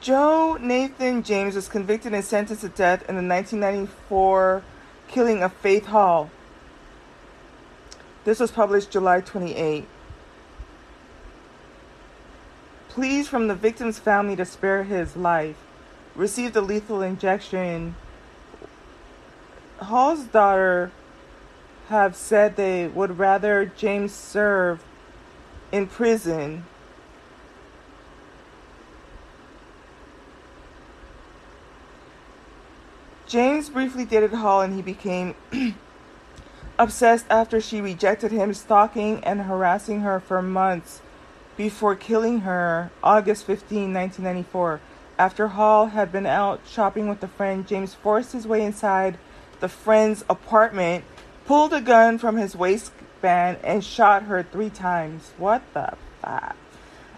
Joe 0.01 0.57
Nathan 0.61 1.25
James 1.25 1.57
was 1.57 1.69
convicted 1.69 2.15
and 2.15 2.25
sentenced 2.25 2.63
to 2.63 2.69
death 2.69 3.01
in 3.09 3.17
the 3.17 3.23
1994 3.23 4.63
killing 5.09 5.43
of 5.43 5.53
Faith 5.55 5.87
Hall. 5.87 6.31
This 8.25 8.39
was 8.39 8.53
published 8.53 8.91
July 8.91 9.21
28. 9.21 9.87
Pleas 12.89 13.29
from 13.29 13.49
the 13.49 13.55
victim's 13.55 13.99
family 13.99 14.37
to 14.37 14.45
spare 14.45 14.85
his 14.85 15.17
life. 15.17 15.57
Received 16.15 16.55
a 16.57 16.61
lethal 16.61 17.03
injection. 17.03 17.97
Hall's 19.81 20.25
daughter 20.25 20.93
have 21.89 22.15
said 22.15 22.55
they 22.55 22.87
would 22.87 23.19
rather 23.19 23.73
James 23.77 24.13
serve 24.13 24.85
in 25.73 25.87
prison 25.87 26.65
James 33.29 33.69
briefly 33.69 34.07
dated 34.07 34.33
Hall 34.33 34.63
and 34.63 34.75
he 34.75 34.81
became 34.81 35.35
obsessed 36.79 37.27
after 37.29 37.61
she 37.61 37.79
rejected 37.83 38.33
him, 38.33 38.55
stalking 38.55 39.23
and 39.23 39.43
harassing 39.43 40.01
her 40.01 40.19
for 40.19 40.41
months 40.41 41.03
before 41.55 41.95
killing 41.95 42.41
her 42.41 42.91
August 43.03 43.45
15, 43.45 43.93
1994. 43.93 44.81
After 45.19 45.49
Hall 45.49 45.89
had 45.89 46.11
been 46.11 46.25
out 46.25 46.61
shopping 46.67 47.07
with 47.07 47.23
a 47.23 47.29
friend, 47.29 47.69
James 47.69 47.93
forced 47.93 48.33
his 48.33 48.47
way 48.47 48.65
inside 48.65 49.19
the 49.61 49.69
friend's 49.69 50.25
apartment, 50.31 51.05
pulled 51.45 51.75
a 51.75 51.83
gun 51.83 52.17
from 52.17 52.37
his 52.39 52.57
waistband, 52.57 53.59
and 53.63 53.85
shot 53.85 54.23
her 54.23 54.43
three 54.43 54.71
times. 54.71 55.33
What 55.37 55.63
the 55.75 55.93
fuck? 56.23 56.57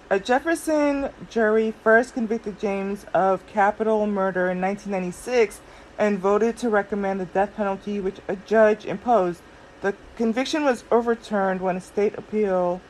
A 0.09 0.19
Jefferson 0.19 1.11
jury 1.29 1.73
first 1.85 2.15
convicted 2.15 2.59
James 2.59 3.07
of 3.15 3.47
capital 3.47 4.09
murder 4.09 4.51
in 4.51 4.61
1996 4.61 5.61
and 5.99 6.19
voted 6.19 6.57
to 6.59 6.69
recommend 6.69 7.21
the 7.21 7.27
death 7.27 7.55
penalty, 7.57 8.01
which 8.01 8.21
a 8.29 8.37
judge 8.37 8.85
imposed. 8.85 9.43
The 9.81 9.95
conviction 10.17 10.65
was 10.65 10.85
overturned 10.91 11.61
when 11.61 11.77
a 11.77 11.81
state 11.81 12.17
appeal 12.17 12.81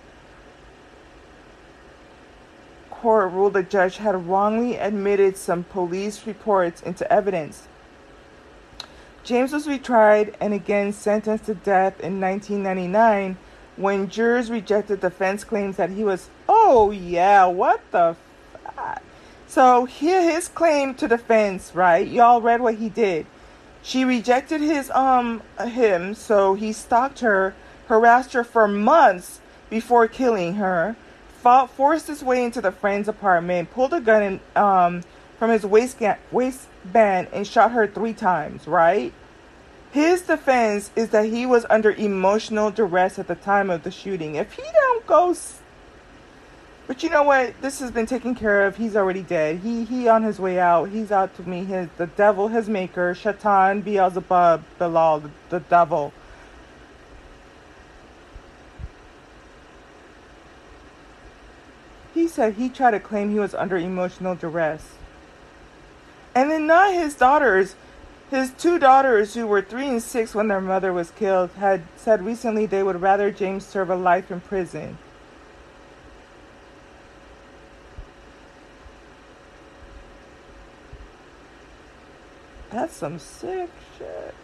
court 3.01 3.33
ruled 3.33 3.55
the 3.55 3.63
judge 3.63 3.97
had 3.97 4.29
wrongly 4.29 4.77
admitted 4.77 5.37
some 5.37 5.65
police 5.65 6.27
reports 6.27 6.83
into 6.83 7.11
evidence. 7.11 7.67
James 9.25 9.53
was 9.53 9.67
retried 9.67 10.35
and 10.41 10.53
again 10.53 10.93
sentenced 10.93 11.47
to 11.47 11.55
death 11.55 11.99
in 12.01 12.21
1999 12.21 13.39
when 13.77 14.09
jurors 14.11 14.51
rejected 14.51 15.01
defense 15.01 15.45
claims 15.45 15.77
that 15.77 15.91
he 15.91 16.05
was, 16.05 16.29
oh 16.49 16.91
yeah, 16.91 17.47
what 17.47 17.81
the 17.91 18.17
fuck? 18.65 19.03
So 19.51 19.85
here 19.85 20.23
his 20.23 20.47
claim 20.47 20.95
to 20.95 21.09
defense, 21.09 21.73
right? 21.75 22.07
Y'all 22.07 22.41
read 22.41 22.61
what 22.61 22.77
he 22.77 22.89
did. 22.89 23.27
She 23.83 24.05
rejected 24.05 24.61
his 24.61 24.93
um 24.93 25.43
him, 25.59 26.15
so 26.15 26.55
he 26.55 26.73
stalked 26.73 27.19
her, 27.19 27.57
harassed 27.89 28.33
her 28.35 28.45
for 28.45 28.69
months 28.69 29.41
before 29.69 30.07
killing 30.07 30.55
her 30.55 30.95
fought, 31.43 31.69
forced 31.73 32.07
his 32.07 32.23
way 32.23 32.45
into 32.45 32.61
the 32.61 32.71
friend's 32.71 33.09
apartment, 33.09 33.73
pulled 33.73 33.93
a 33.93 34.01
gun 34.01 34.23
in, 34.23 34.41
um, 34.55 35.03
from 35.37 35.51
his 35.51 35.67
waistband, 35.67 36.19
waistband 36.31 37.27
and 37.33 37.45
shot 37.45 37.73
her 37.73 37.89
three 37.89 38.15
times, 38.15 38.69
right? 38.69 39.13
His 39.91 40.23
defense 40.23 40.93
is 40.95 41.09
that 41.09 41.25
he 41.25 41.45
was 41.45 41.67
under 41.69 41.91
emotional 41.91 42.71
duress 42.71 43.19
at 43.19 43.27
the 43.27 43.35
time 43.35 43.69
of 43.69 43.83
the 43.83 43.91
shooting. 43.91 44.37
If 44.37 44.53
he 44.53 44.63
don't 44.63 45.05
go 45.09 45.35
but 46.91 47.05
you 47.05 47.09
know 47.09 47.23
what? 47.23 47.55
This 47.63 47.79
has 47.79 47.93
been 47.93 48.07
taken 48.07 48.35
care 48.35 48.67
of. 48.67 48.77
He's 48.77 48.97
already 48.97 49.23
dead. 49.23 49.61
He 49.61 49.85
he 49.85 50.09
on 50.09 50.25
his 50.25 50.41
way 50.41 50.59
out. 50.59 50.89
He's 50.89 51.13
out 51.13 51.33
to 51.37 51.49
meet 51.49 51.67
his 51.67 51.89
the 51.99 52.09
devil, 52.09 52.49
his 52.49 52.69
maker, 52.69 53.15
Shaitan, 53.15 53.83
Beelzebub, 53.83 54.65
Belal, 54.77 55.23
the, 55.23 55.31
the 55.51 55.61
devil. 55.61 56.13
He 62.13 62.27
said 62.27 62.55
he 62.55 62.69
tried 62.69 62.91
to 62.91 62.99
claim 62.99 63.31
he 63.31 63.39
was 63.39 63.55
under 63.55 63.77
emotional 63.77 64.35
duress. 64.35 64.95
And 66.35 66.51
then 66.51 66.67
not 66.67 66.93
his 66.93 67.15
daughters, 67.15 67.77
his 68.33 68.51
two 68.51 68.81
daughters, 68.81 69.35
who 69.35 69.47
were 69.47 69.63
three 69.63 69.87
and 69.87 70.03
six 70.03 70.35
when 70.35 70.49
their 70.49 70.61
mother 70.61 70.93
was 70.93 71.13
killed, 71.13 71.51
had 71.53 71.85
said 71.95 72.25
recently 72.25 72.67
they 72.67 72.83
would 72.83 73.01
rather 73.01 73.31
James 73.31 73.65
serve 73.65 73.91
a 73.91 73.95
life 73.95 74.33
in 74.33 74.41
prison. 74.41 74.99
That's 82.71 82.95
some 82.95 83.19
sick 83.19 83.71
shit. 83.99 84.35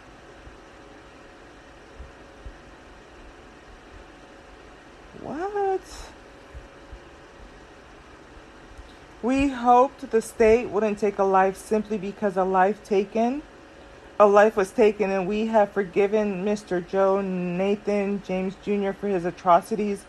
What? 5.21 5.81
We 9.23 9.47
hoped 9.47 10.11
the 10.11 10.21
state 10.21 10.69
wouldn't 10.69 10.99
take 10.99 11.17
a 11.17 11.23
life 11.23 11.57
simply 11.57 11.97
because 11.97 12.37
a 12.37 12.43
life 12.43 12.83
taken, 12.83 13.41
a 14.19 14.27
life 14.27 14.55
was 14.55 14.71
taken, 14.71 15.09
and 15.09 15.27
we 15.27 15.47
have 15.47 15.71
forgiven 15.71 16.45
Mr. 16.45 16.85
Joe 16.87 17.21
Nathan 17.21 18.21
James 18.23 18.55
Jr. 18.63 18.91
for 18.91 19.07
his 19.07 19.25
atrocities 19.25 20.05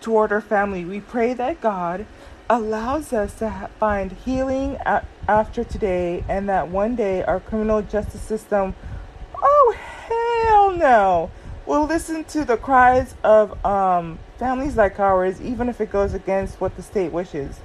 toward 0.00 0.30
our 0.30 0.40
family. 0.40 0.84
We 0.84 1.00
pray 1.00 1.34
that 1.34 1.60
God 1.60 2.06
allows 2.48 3.12
us 3.12 3.34
to 3.34 3.70
find 3.78 4.12
healing 4.12 4.76
after 5.28 5.64
today 5.64 6.24
and 6.28 6.48
that 6.48 6.68
one 6.68 6.96
day 6.96 7.22
our 7.22 7.40
criminal 7.40 7.82
justice 7.82 8.20
system, 8.20 8.74
oh 9.34 9.74
hell 9.78 10.76
no, 10.76 11.30
will 11.66 11.86
listen 11.86 12.24
to 12.24 12.44
the 12.44 12.56
cries 12.56 13.14
of 13.22 13.64
um, 13.64 14.18
families 14.38 14.76
like 14.76 14.98
ours, 14.98 15.40
even 15.40 15.68
if 15.68 15.80
it 15.80 15.90
goes 15.90 16.14
against 16.14 16.60
what 16.60 16.76
the 16.76 16.82
state 16.82 17.12
wishes. 17.12 17.60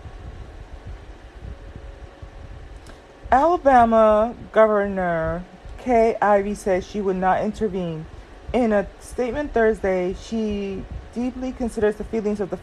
Alabama 3.32 4.34
Governor 4.54 5.44
Kay 5.80 6.16
Ivey 6.22 6.56
says 6.56 6.88
she 6.88 7.02
would 7.02 7.18
not 7.18 7.42
intervene. 7.42 8.06
In 8.54 8.72
a 8.72 8.88
statement 9.02 9.54
Thursday, 9.54 10.16
she 10.22 10.84
deeply 11.14 11.52
considers 11.52 11.96
the 11.98 12.06
feelings 12.06 12.40
of 12.40 12.50
the 12.50 12.60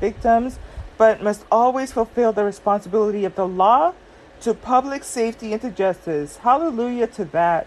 victims, 0.00 0.58
but 0.98 1.22
must 1.22 1.46
always 1.50 1.92
fulfill 1.92 2.32
the 2.32 2.44
responsibility 2.44 3.24
of 3.24 3.36
the 3.36 3.46
law 3.46 3.94
to 4.40 4.52
public 4.52 5.04
safety 5.04 5.52
and 5.52 5.62
to 5.62 5.70
justice. 5.70 6.38
Hallelujah 6.38 7.06
to 7.06 7.24
that. 7.26 7.66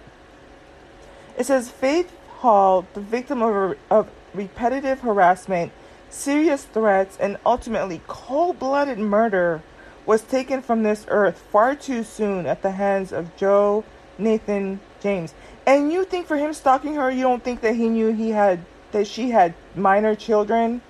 It 1.37 1.45
says 1.45 1.69
Faith 1.69 2.15
Hall, 2.39 2.85
the 2.93 3.01
victim 3.01 3.41
of, 3.41 3.77
of 3.89 4.09
repetitive 4.33 4.99
harassment, 4.99 5.71
serious 6.09 6.65
threats, 6.65 7.17
and 7.19 7.37
ultimately 7.45 8.01
cold 8.07 8.59
blooded 8.59 8.99
murder 8.99 9.61
was 10.05 10.21
taken 10.21 10.61
from 10.61 10.83
this 10.83 11.05
earth 11.07 11.37
far 11.51 11.75
too 11.75 12.03
soon 12.03 12.45
at 12.45 12.61
the 12.61 12.71
hands 12.71 13.13
of 13.13 13.35
Joe 13.37 13.83
Nathan 14.17 14.79
James. 15.01 15.33
And 15.65 15.91
you 15.91 16.03
think 16.03 16.27
for 16.27 16.37
him 16.37 16.53
stalking 16.53 16.95
her, 16.95 17.09
you 17.11 17.21
don't 17.21 17.43
think 17.43 17.61
that 17.61 17.75
he 17.75 17.87
knew 17.87 18.11
he 18.11 18.31
had 18.31 18.65
that 18.91 19.07
she 19.07 19.29
had 19.29 19.53
minor 19.75 20.15
children? 20.15 20.81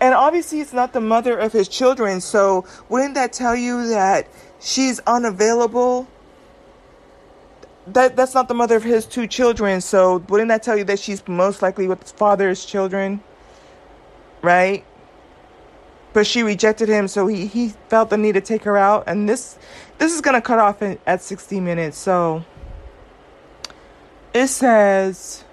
And 0.00 0.14
obviously 0.14 0.60
it's 0.60 0.72
not 0.72 0.92
the 0.92 1.00
mother 1.00 1.38
of 1.38 1.52
his 1.52 1.68
children, 1.68 2.20
so 2.20 2.64
wouldn't 2.88 3.14
that 3.14 3.32
tell 3.32 3.56
you 3.56 3.88
that 3.88 4.28
she's 4.60 5.00
unavailable? 5.00 6.06
That 7.86 8.16
that's 8.16 8.34
not 8.34 8.48
the 8.48 8.54
mother 8.54 8.76
of 8.76 8.82
his 8.82 9.06
two 9.06 9.26
children, 9.26 9.80
so 9.80 10.18
wouldn't 10.28 10.48
that 10.48 10.62
tell 10.62 10.76
you 10.76 10.84
that 10.84 10.98
she's 10.98 11.26
most 11.28 11.62
likely 11.62 11.88
with 11.88 12.02
his 12.02 12.12
father's 12.12 12.64
children? 12.64 13.22
Right? 14.42 14.84
but 16.16 16.26
she 16.26 16.42
rejected 16.42 16.88
him 16.88 17.06
so 17.08 17.26
he, 17.26 17.46
he 17.46 17.74
felt 17.90 18.08
the 18.08 18.16
need 18.16 18.32
to 18.32 18.40
take 18.40 18.62
her 18.64 18.78
out 18.78 19.04
and 19.06 19.28
this 19.28 19.58
this 19.98 20.14
is 20.14 20.22
to 20.22 20.40
cut 20.40 20.58
off 20.58 20.80
in, 20.80 20.98
at 21.06 21.20
60 21.20 21.60
minutes 21.60 21.98
so 21.98 22.42
it 24.32 24.46
says 24.46 25.44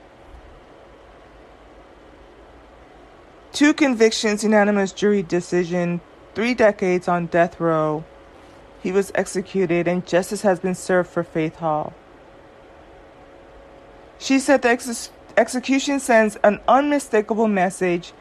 two 3.54 3.74
convictions 3.74 4.44
unanimous 4.44 4.92
jury 4.92 5.24
decision 5.24 6.02
three 6.36 6.54
decades 6.54 7.08
on 7.08 7.28
death 7.28 7.60
row 7.60 8.04
he 8.82 8.92
was 8.92 9.12
executed 9.16 9.88
and 9.88 10.06
justice 10.06 10.42
has 10.42 10.60
been 10.60 10.76
served 10.76 11.10
for 11.10 11.24
faith 11.24 11.56
hall 11.58 11.94
she 14.18 14.40
said 14.40 14.62
the 14.62 14.70
ex- 14.70 15.12
execution 15.38 16.00
sends 16.00 16.36
an 16.44 16.60
unmistakable 16.68 17.48
message 17.48 18.14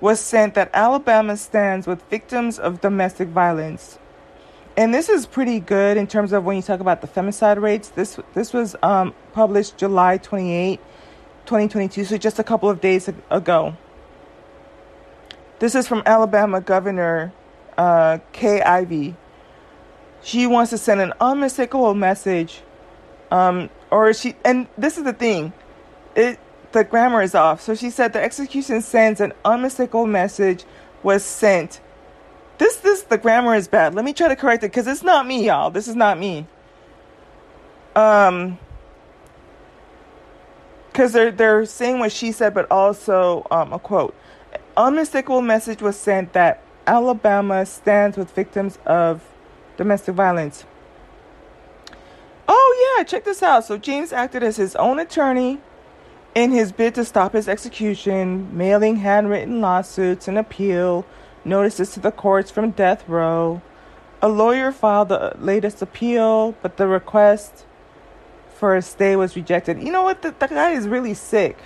was 0.00 0.20
sent 0.20 0.54
that 0.54 0.70
Alabama 0.74 1.36
stands 1.36 1.86
with 1.86 2.02
victims 2.08 2.58
of 2.58 2.80
domestic 2.80 3.28
violence. 3.28 3.98
And 4.76 4.94
this 4.94 5.08
is 5.08 5.26
pretty 5.26 5.58
good 5.58 5.96
in 5.96 6.06
terms 6.06 6.32
of 6.32 6.44
when 6.44 6.56
you 6.56 6.62
talk 6.62 6.80
about 6.80 7.00
the 7.00 7.08
femicide 7.08 7.60
rates. 7.60 7.88
This 7.88 8.18
this 8.34 8.52
was 8.52 8.76
um, 8.82 9.12
published 9.32 9.76
July 9.76 10.18
28, 10.18 10.78
2022, 11.46 12.04
so 12.04 12.16
just 12.16 12.38
a 12.38 12.44
couple 12.44 12.70
of 12.70 12.80
days 12.80 13.10
ago. 13.30 13.76
This 15.58 15.74
is 15.74 15.88
from 15.88 16.02
Alabama 16.06 16.60
Governor 16.60 17.32
uh, 17.76 18.18
Kay 18.32 18.62
Ivey. 18.62 19.16
She 20.22 20.46
wants 20.46 20.70
to 20.70 20.78
send 20.78 21.00
an 21.00 21.12
unmistakable 21.20 21.94
message, 21.94 22.62
um, 23.30 23.70
or 23.90 24.12
she, 24.12 24.34
and 24.44 24.66
this 24.76 24.98
is 24.98 25.04
the 25.04 25.12
thing, 25.12 25.52
it 26.14 26.38
the 26.72 26.84
grammar 26.84 27.22
is 27.22 27.34
off. 27.34 27.60
So 27.60 27.74
she 27.74 27.90
said 27.90 28.12
the 28.12 28.22
execution 28.22 28.82
sends 28.82 29.20
an 29.20 29.32
unmistakable 29.44 30.06
message 30.06 30.64
was 31.02 31.24
sent. 31.24 31.80
This 32.58 32.76
this 32.76 33.02
the 33.02 33.18
grammar 33.18 33.54
is 33.54 33.68
bad. 33.68 33.94
Let 33.94 34.04
me 34.04 34.12
try 34.12 34.28
to 34.28 34.36
correct 34.36 34.64
it 34.64 34.70
because 34.70 34.86
it's 34.86 35.02
not 35.02 35.26
me, 35.26 35.46
y'all. 35.46 35.70
This 35.70 35.88
is 35.88 35.96
not 35.96 36.18
me. 36.18 36.46
Um 37.96 38.58
because 40.98 41.12
they're 41.12 41.30
they're 41.30 41.64
saying 41.64 42.00
what 42.00 42.10
she 42.10 42.32
said, 42.32 42.54
but 42.54 42.68
also 42.72 43.46
um, 43.52 43.72
a 43.72 43.78
quote. 43.78 44.16
Unmistakable 44.78 45.42
message 45.42 45.82
was 45.82 45.98
sent 45.98 46.32
that 46.32 46.62
Alabama 46.86 47.66
stands 47.66 48.16
with 48.16 48.30
victims 48.30 48.78
of 48.86 49.22
domestic 49.76 50.14
violence. 50.14 50.64
Oh 52.46 52.94
yeah, 52.96 53.04
check 53.04 53.24
this 53.24 53.42
out. 53.42 53.64
So 53.64 53.76
James 53.76 54.12
acted 54.12 54.42
as 54.42 54.56
his 54.56 54.76
own 54.76 54.98
attorney 54.98 55.58
in 56.34 56.52
his 56.52 56.70
bid 56.72 56.94
to 56.94 57.04
stop 57.04 57.32
his 57.32 57.48
execution, 57.48 58.56
mailing 58.56 58.96
handwritten 58.96 59.60
lawsuits 59.60 60.28
and 60.28 60.38
appeal 60.38 61.04
notices 61.44 61.90
to 61.94 62.00
the 62.00 62.12
courts 62.12 62.50
from 62.50 62.70
death 62.70 63.08
row, 63.08 63.60
a 64.20 64.28
lawyer 64.28 64.70
filed 64.72 65.08
the 65.08 65.34
latest 65.38 65.82
appeal, 65.82 66.52
but 66.62 66.76
the 66.76 66.86
request 66.86 67.64
for 68.54 68.76
a 68.76 68.82
stay 68.82 69.16
was 69.16 69.36
rejected. 69.36 69.82
You 69.82 69.92
know 69.92 70.02
what? 70.02 70.22
The, 70.22 70.34
the 70.38 70.48
guy 70.48 70.70
is 70.70 70.88
really 70.88 71.14
sick. 71.14 71.58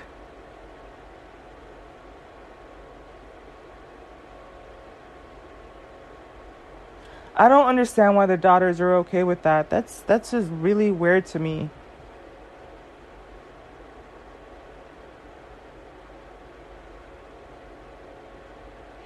I 7.34 7.48
don't 7.48 7.66
understand 7.66 8.16
why 8.16 8.26
the 8.26 8.36
daughters 8.36 8.80
are 8.80 8.94
okay 8.96 9.24
with 9.24 9.42
that. 9.42 9.70
That's 9.70 10.00
that's 10.02 10.32
just 10.32 10.50
really 10.50 10.90
weird 10.90 11.26
to 11.26 11.38
me. 11.38 11.70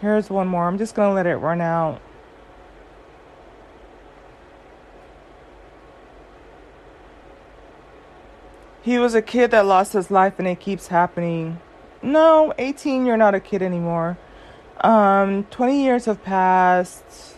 Here's 0.00 0.28
one 0.28 0.48
more. 0.48 0.66
I'm 0.68 0.78
just 0.78 0.94
going 0.94 1.10
to 1.10 1.14
let 1.14 1.26
it 1.26 1.36
run 1.36 1.60
out. 1.60 2.00
He 8.82 8.98
was 8.98 9.14
a 9.14 9.22
kid 9.22 9.50
that 9.50 9.66
lost 9.66 9.94
his 9.94 10.10
life 10.10 10.38
and 10.38 10.46
it 10.46 10.60
keeps 10.60 10.88
happening. 10.88 11.60
No, 12.02 12.52
18, 12.58 13.04
you're 13.04 13.16
not 13.16 13.34
a 13.34 13.40
kid 13.40 13.62
anymore. 13.62 14.16
Um, 14.80 15.44
20 15.44 15.82
years 15.82 16.04
have 16.04 16.22
passed. 16.22 17.35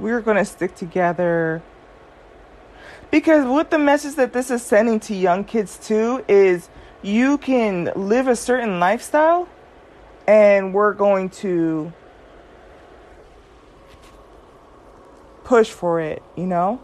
We're 0.00 0.22
going 0.22 0.38
to 0.38 0.44
stick 0.46 0.74
together. 0.74 1.62
Because 3.10 3.44
what 3.46 3.70
the 3.70 3.78
message 3.78 4.14
that 4.14 4.32
this 4.32 4.50
is 4.50 4.62
sending 4.62 4.98
to 5.00 5.14
young 5.14 5.44
kids 5.44 5.76
too 5.76 6.24
is 6.26 6.70
you 7.02 7.36
can 7.38 7.92
live 7.94 8.26
a 8.26 8.36
certain 8.36 8.80
lifestyle 8.80 9.46
and 10.26 10.72
we're 10.72 10.94
going 10.94 11.28
to 11.28 11.92
push 15.44 15.70
for 15.70 16.00
it, 16.00 16.22
you 16.36 16.46
know? 16.46 16.80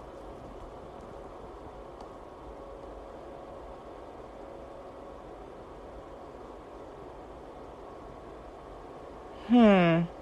Hmm. 9.47 10.16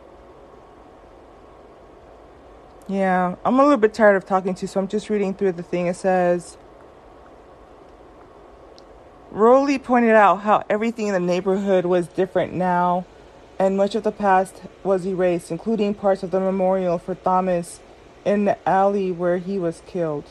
Yeah, 2.88 3.36
I'm 3.44 3.58
a 3.58 3.62
little 3.62 3.78
bit 3.78 3.94
tired 3.94 4.16
of 4.16 4.26
talking 4.26 4.54
to 4.54 4.62
you, 4.62 4.68
so 4.68 4.80
I'm 4.80 4.88
just 4.88 5.10
reading 5.10 5.34
through 5.34 5.52
the 5.52 5.62
thing. 5.62 5.86
It 5.86 5.96
says 5.96 6.58
Rowley 9.30 9.78
pointed 9.78 10.12
out 10.14 10.42
how 10.42 10.64
everything 10.70 11.08
in 11.08 11.14
the 11.14 11.20
neighborhood 11.20 11.86
was 11.86 12.08
different 12.08 12.52
now, 12.52 13.06
and 13.58 13.76
much 13.76 13.94
of 13.94 14.02
the 14.02 14.12
past 14.12 14.62
was 14.82 15.06
erased, 15.06 15.50
including 15.50 15.94
parts 15.94 16.22
of 16.22 16.30
the 16.30 16.40
memorial 16.40 16.98
for 16.98 17.14
Thomas 17.14 17.80
in 18.24 18.44
the 18.44 18.68
alley 18.68 19.10
where 19.10 19.38
he 19.38 19.58
was 19.58 19.82
killed. 19.86 20.26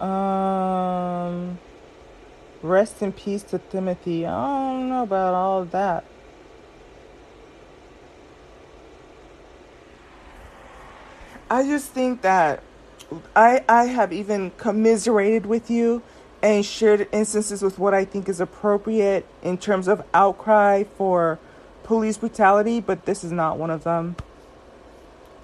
Um. 0.00 1.58
Rest 2.62 3.00
in 3.00 3.12
peace 3.12 3.42
to 3.44 3.58
Timothy. 3.58 4.26
I 4.26 4.72
don't 4.72 4.90
know 4.90 5.02
about 5.04 5.34
all 5.34 5.64
that. 5.66 6.04
I 11.50 11.64
just 11.64 11.90
think 11.90 12.22
that 12.22 12.62
I 13.34 13.64
I 13.68 13.86
have 13.86 14.12
even 14.12 14.52
commiserated 14.56 15.46
with 15.46 15.68
you 15.68 16.00
and 16.42 16.64
shared 16.64 17.08
instances 17.10 17.60
with 17.60 17.76
what 17.76 17.92
I 17.92 18.04
think 18.04 18.28
is 18.28 18.40
appropriate 18.40 19.26
in 19.42 19.58
terms 19.58 19.88
of 19.88 20.02
outcry 20.14 20.84
for 20.84 21.40
police 21.82 22.16
brutality, 22.16 22.80
but 22.80 23.04
this 23.04 23.24
is 23.24 23.32
not 23.32 23.58
one 23.58 23.70
of 23.70 23.82
them. 23.82 24.14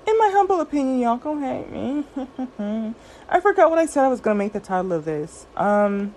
In 0.07 0.17
my 0.17 0.31
humble 0.33 0.61
opinion, 0.61 1.01
y'all 1.01 1.17
gonna 1.17 1.45
hate 1.45 1.73
me. 1.73 2.95
I 3.29 3.41
forgot 3.41 3.69
what 3.69 3.81
I 3.81 3.87
said 3.87 4.05
I 4.05 4.09
was 4.09 4.21
gonna 4.21 4.39
make 4.39 4.53
the 4.53 4.61
title 4.61 4.93
of 4.93 5.05
this. 5.05 5.47
Um 5.57 6.15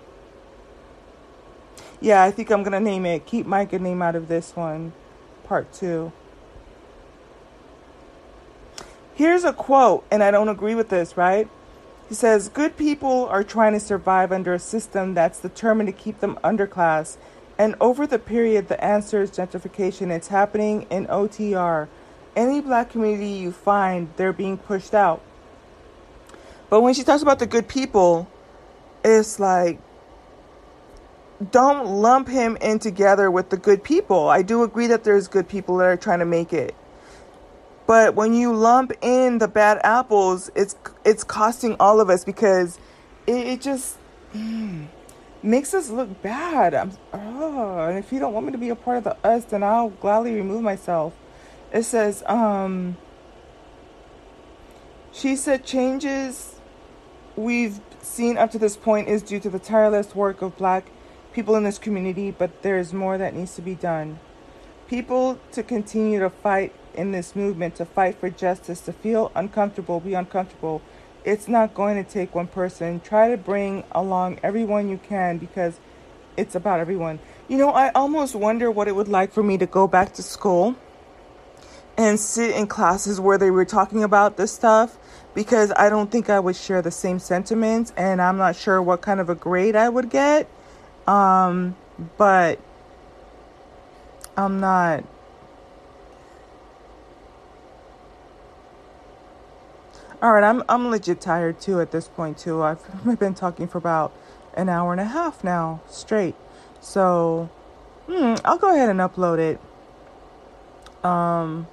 yeah, 2.00 2.22
I 2.22 2.30
think 2.30 2.50
I'm 2.50 2.62
gonna 2.62 2.78
name 2.78 3.04
it 3.06 3.26
Keep 3.26 3.44
My 3.44 3.64
Good 3.64 3.82
Name 3.82 4.00
Out 4.02 4.14
of 4.14 4.28
This 4.28 4.54
One, 4.54 4.92
Part 5.42 5.72
2. 5.72 6.12
Here's 9.14 9.44
a 9.44 9.52
quote, 9.52 10.04
and 10.10 10.22
I 10.22 10.30
don't 10.30 10.48
agree 10.48 10.74
with 10.74 10.88
this, 10.88 11.16
right? 11.16 11.48
He 12.08 12.14
says, 12.14 12.48
Good 12.48 12.76
people 12.76 13.26
are 13.26 13.44
trying 13.44 13.72
to 13.72 13.80
survive 13.80 14.32
under 14.32 14.54
a 14.54 14.58
system 14.58 15.14
that's 15.14 15.40
determined 15.40 15.88
to 15.88 15.92
keep 15.92 16.20
them 16.20 16.38
underclass. 16.42 17.16
And 17.58 17.74
over 17.80 18.06
the 18.06 18.18
period, 18.18 18.68
the 18.68 18.82
answer 18.82 19.22
is 19.22 19.30
gentrification. 19.30 20.10
It's 20.10 20.28
happening 20.28 20.86
in 20.90 21.06
OTR. 21.06 21.88
Any 22.34 22.60
black 22.60 22.90
community 22.90 23.28
you 23.28 23.52
find, 23.52 24.08
they're 24.16 24.32
being 24.32 24.56
pushed 24.56 24.94
out. 24.94 25.20
But 26.70 26.80
when 26.80 26.94
she 26.94 27.02
talks 27.02 27.22
about 27.22 27.38
the 27.38 27.46
good 27.46 27.68
people, 27.68 28.28
it's 29.04 29.38
like 29.38 29.78
don't 31.50 31.86
lump 31.86 32.28
him 32.28 32.56
in 32.60 32.78
together 32.78 33.30
with 33.30 33.50
the 33.50 33.56
good 33.56 33.82
people. 33.82 34.28
I 34.28 34.42
do 34.42 34.62
agree 34.62 34.86
that 34.88 35.04
there's 35.04 35.26
good 35.26 35.48
people 35.48 35.78
that 35.78 35.86
are 35.86 35.96
trying 35.96 36.18
to 36.18 36.26
make 36.26 36.52
it. 36.52 36.74
But 37.90 38.14
when 38.14 38.34
you 38.34 38.54
lump 38.54 38.92
in 39.02 39.38
the 39.38 39.48
bad 39.48 39.80
apples, 39.82 40.48
it's 40.54 40.76
it's 41.04 41.24
costing 41.24 41.74
all 41.80 42.00
of 42.00 42.08
us 42.08 42.24
because 42.24 42.78
it, 43.26 43.32
it 43.34 43.60
just 43.60 43.96
mm, 44.32 44.86
makes 45.42 45.74
us 45.74 45.90
look 45.90 46.22
bad. 46.22 46.72
I'm, 46.72 46.92
oh, 47.12 47.88
and 47.88 47.98
if 47.98 48.12
you 48.12 48.20
don't 48.20 48.32
want 48.32 48.46
me 48.46 48.52
to 48.52 48.58
be 48.58 48.68
a 48.68 48.76
part 48.76 48.98
of 48.98 49.02
the 49.02 49.16
us, 49.26 49.44
then 49.46 49.64
I'll 49.64 49.88
gladly 49.88 50.36
remove 50.36 50.62
myself. 50.62 51.14
It 51.72 51.82
says, 51.82 52.22
um, 52.26 52.96
she 55.10 55.34
said 55.34 55.64
changes 55.64 56.60
we've 57.34 57.80
seen 58.02 58.38
up 58.38 58.52
to 58.52 58.58
this 58.60 58.76
point 58.76 59.08
is 59.08 59.20
due 59.20 59.40
to 59.40 59.50
the 59.50 59.58
tireless 59.58 60.14
work 60.14 60.42
of 60.42 60.56
black 60.56 60.92
people 61.32 61.56
in 61.56 61.64
this 61.64 61.76
community, 61.76 62.30
but 62.30 62.62
there's 62.62 62.92
more 62.92 63.18
that 63.18 63.34
needs 63.34 63.56
to 63.56 63.62
be 63.62 63.74
done. 63.74 64.20
People 64.86 65.40
to 65.50 65.64
continue 65.64 66.20
to 66.20 66.30
fight 66.30 66.72
in 66.94 67.12
this 67.12 67.34
movement, 67.36 67.76
to 67.76 67.84
fight 67.84 68.16
for 68.18 68.30
justice, 68.30 68.80
to 68.82 68.92
feel 68.92 69.30
uncomfortable, 69.34 70.00
be 70.00 70.14
uncomfortable. 70.14 70.82
It's 71.24 71.48
not 71.48 71.74
going 71.74 72.02
to 72.02 72.08
take 72.08 72.34
one 72.34 72.46
person. 72.46 73.00
Try 73.00 73.30
to 73.30 73.36
bring 73.36 73.84
along 73.92 74.40
everyone 74.42 74.88
you 74.88 74.98
can 74.98 75.38
because 75.38 75.78
it's 76.36 76.54
about 76.54 76.80
everyone. 76.80 77.18
You 77.48 77.58
know, 77.58 77.70
I 77.70 77.90
almost 77.92 78.34
wonder 78.34 78.70
what 78.70 78.88
it 78.88 78.96
would 78.96 79.08
like 79.08 79.32
for 79.32 79.42
me 79.42 79.58
to 79.58 79.66
go 79.66 79.86
back 79.86 80.14
to 80.14 80.22
school 80.22 80.76
and 81.96 82.18
sit 82.18 82.54
in 82.56 82.66
classes 82.66 83.20
where 83.20 83.36
they 83.36 83.50
were 83.50 83.64
talking 83.64 84.02
about 84.02 84.36
this 84.36 84.52
stuff 84.52 84.96
because 85.34 85.72
I 85.76 85.90
don't 85.90 86.10
think 86.10 86.30
I 86.30 86.40
would 86.40 86.56
share 86.56 86.80
the 86.80 86.90
same 86.90 87.18
sentiments 87.18 87.92
and 87.96 88.22
I'm 88.22 88.38
not 88.38 88.56
sure 88.56 88.80
what 88.80 89.02
kind 89.02 89.20
of 89.20 89.28
a 89.28 89.34
grade 89.34 89.76
I 89.76 89.88
would 89.88 90.08
get. 90.08 90.48
Um, 91.06 91.76
but 92.16 92.58
I'm 94.36 94.60
not. 94.60 95.04
All 100.22 100.32
right, 100.32 100.44
I'm 100.44 100.62
I'm 100.68 100.90
legit 100.90 101.18
tired 101.18 101.60
too 101.60 101.80
at 101.80 101.92
this 101.92 102.06
point 102.06 102.36
too. 102.36 102.62
I've 102.62 102.84
been 103.18 103.32
talking 103.32 103.66
for 103.66 103.78
about 103.78 104.12
an 104.54 104.68
hour 104.68 104.92
and 104.92 105.00
a 105.00 105.06
half 105.06 105.42
now 105.42 105.80
straight. 105.88 106.34
So, 106.80 107.48
hmm, 108.06 108.34
I'll 108.44 108.58
go 108.58 108.74
ahead 108.74 108.90
and 108.90 109.00
upload 109.00 109.38
it. 109.38 109.60
Um, 111.02 111.66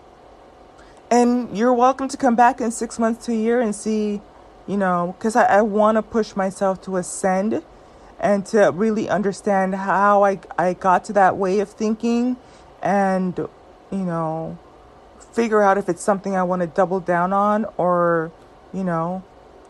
and 1.11 1.57
you're 1.57 1.73
welcome 1.73 2.07
to 2.07 2.15
come 2.15 2.37
back 2.37 2.61
in 2.61 2.71
six 2.71 2.97
months 2.97 3.25
to 3.25 3.33
a 3.33 3.35
year 3.35 3.59
and 3.59 3.75
see, 3.75 4.21
you 4.65 4.77
know, 4.77 5.15
because 5.17 5.35
I, 5.35 5.45
I 5.57 5.61
want 5.61 5.97
to 5.97 6.01
push 6.01 6.33
myself 6.35 6.81
to 6.83 6.95
ascend 6.95 7.63
and 8.17 8.45
to 8.47 8.71
really 8.73 9.09
understand 9.09 9.75
how 9.75 10.23
I, 10.23 10.39
I 10.57 10.73
got 10.73 11.03
to 11.05 11.13
that 11.13 11.35
way 11.35 11.59
of 11.59 11.69
thinking 11.69 12.37
and, 12.81 13.37
you 13.37 13.47
know, 13.91 14.57
figure 15.37 15.61
out 15.61 15.77
if 15.77 15.87
it's 15.87 16.01
something 16.01 16.35
I 16.35 16.41
want 16.41 16.63
to 16.63 16.67
double 16.67 16.99
down 16.99 17.31
on 17.31 17.67
or, 17.77 18.31
you 18.73 18.83
know, 18.83 19.23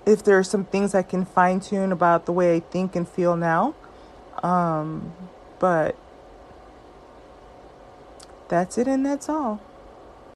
if 0.05 0.23
there 0.23 0.39
are 0.39 0.43
some 0.43 0.63
things 0.63 0.95
I 0.95 1.03
can 1.03 1.25
fine 1.25 1.59
tune 1.59 1.91
about 1.91 2.25
the 2.25 2.31
way 2.31 2.55
I 2.55 2.61
think 2.61 2.95
and 2.95 3.05
feel 3.05 3.35
now. 3.35 3.75
Um, 4.41 5.11
but 5.59 5.97
that's 8.47 8.77
it 8.77 8.87
and 8.87 9.05
that's 9.05 9.27
all. 9.27 9.59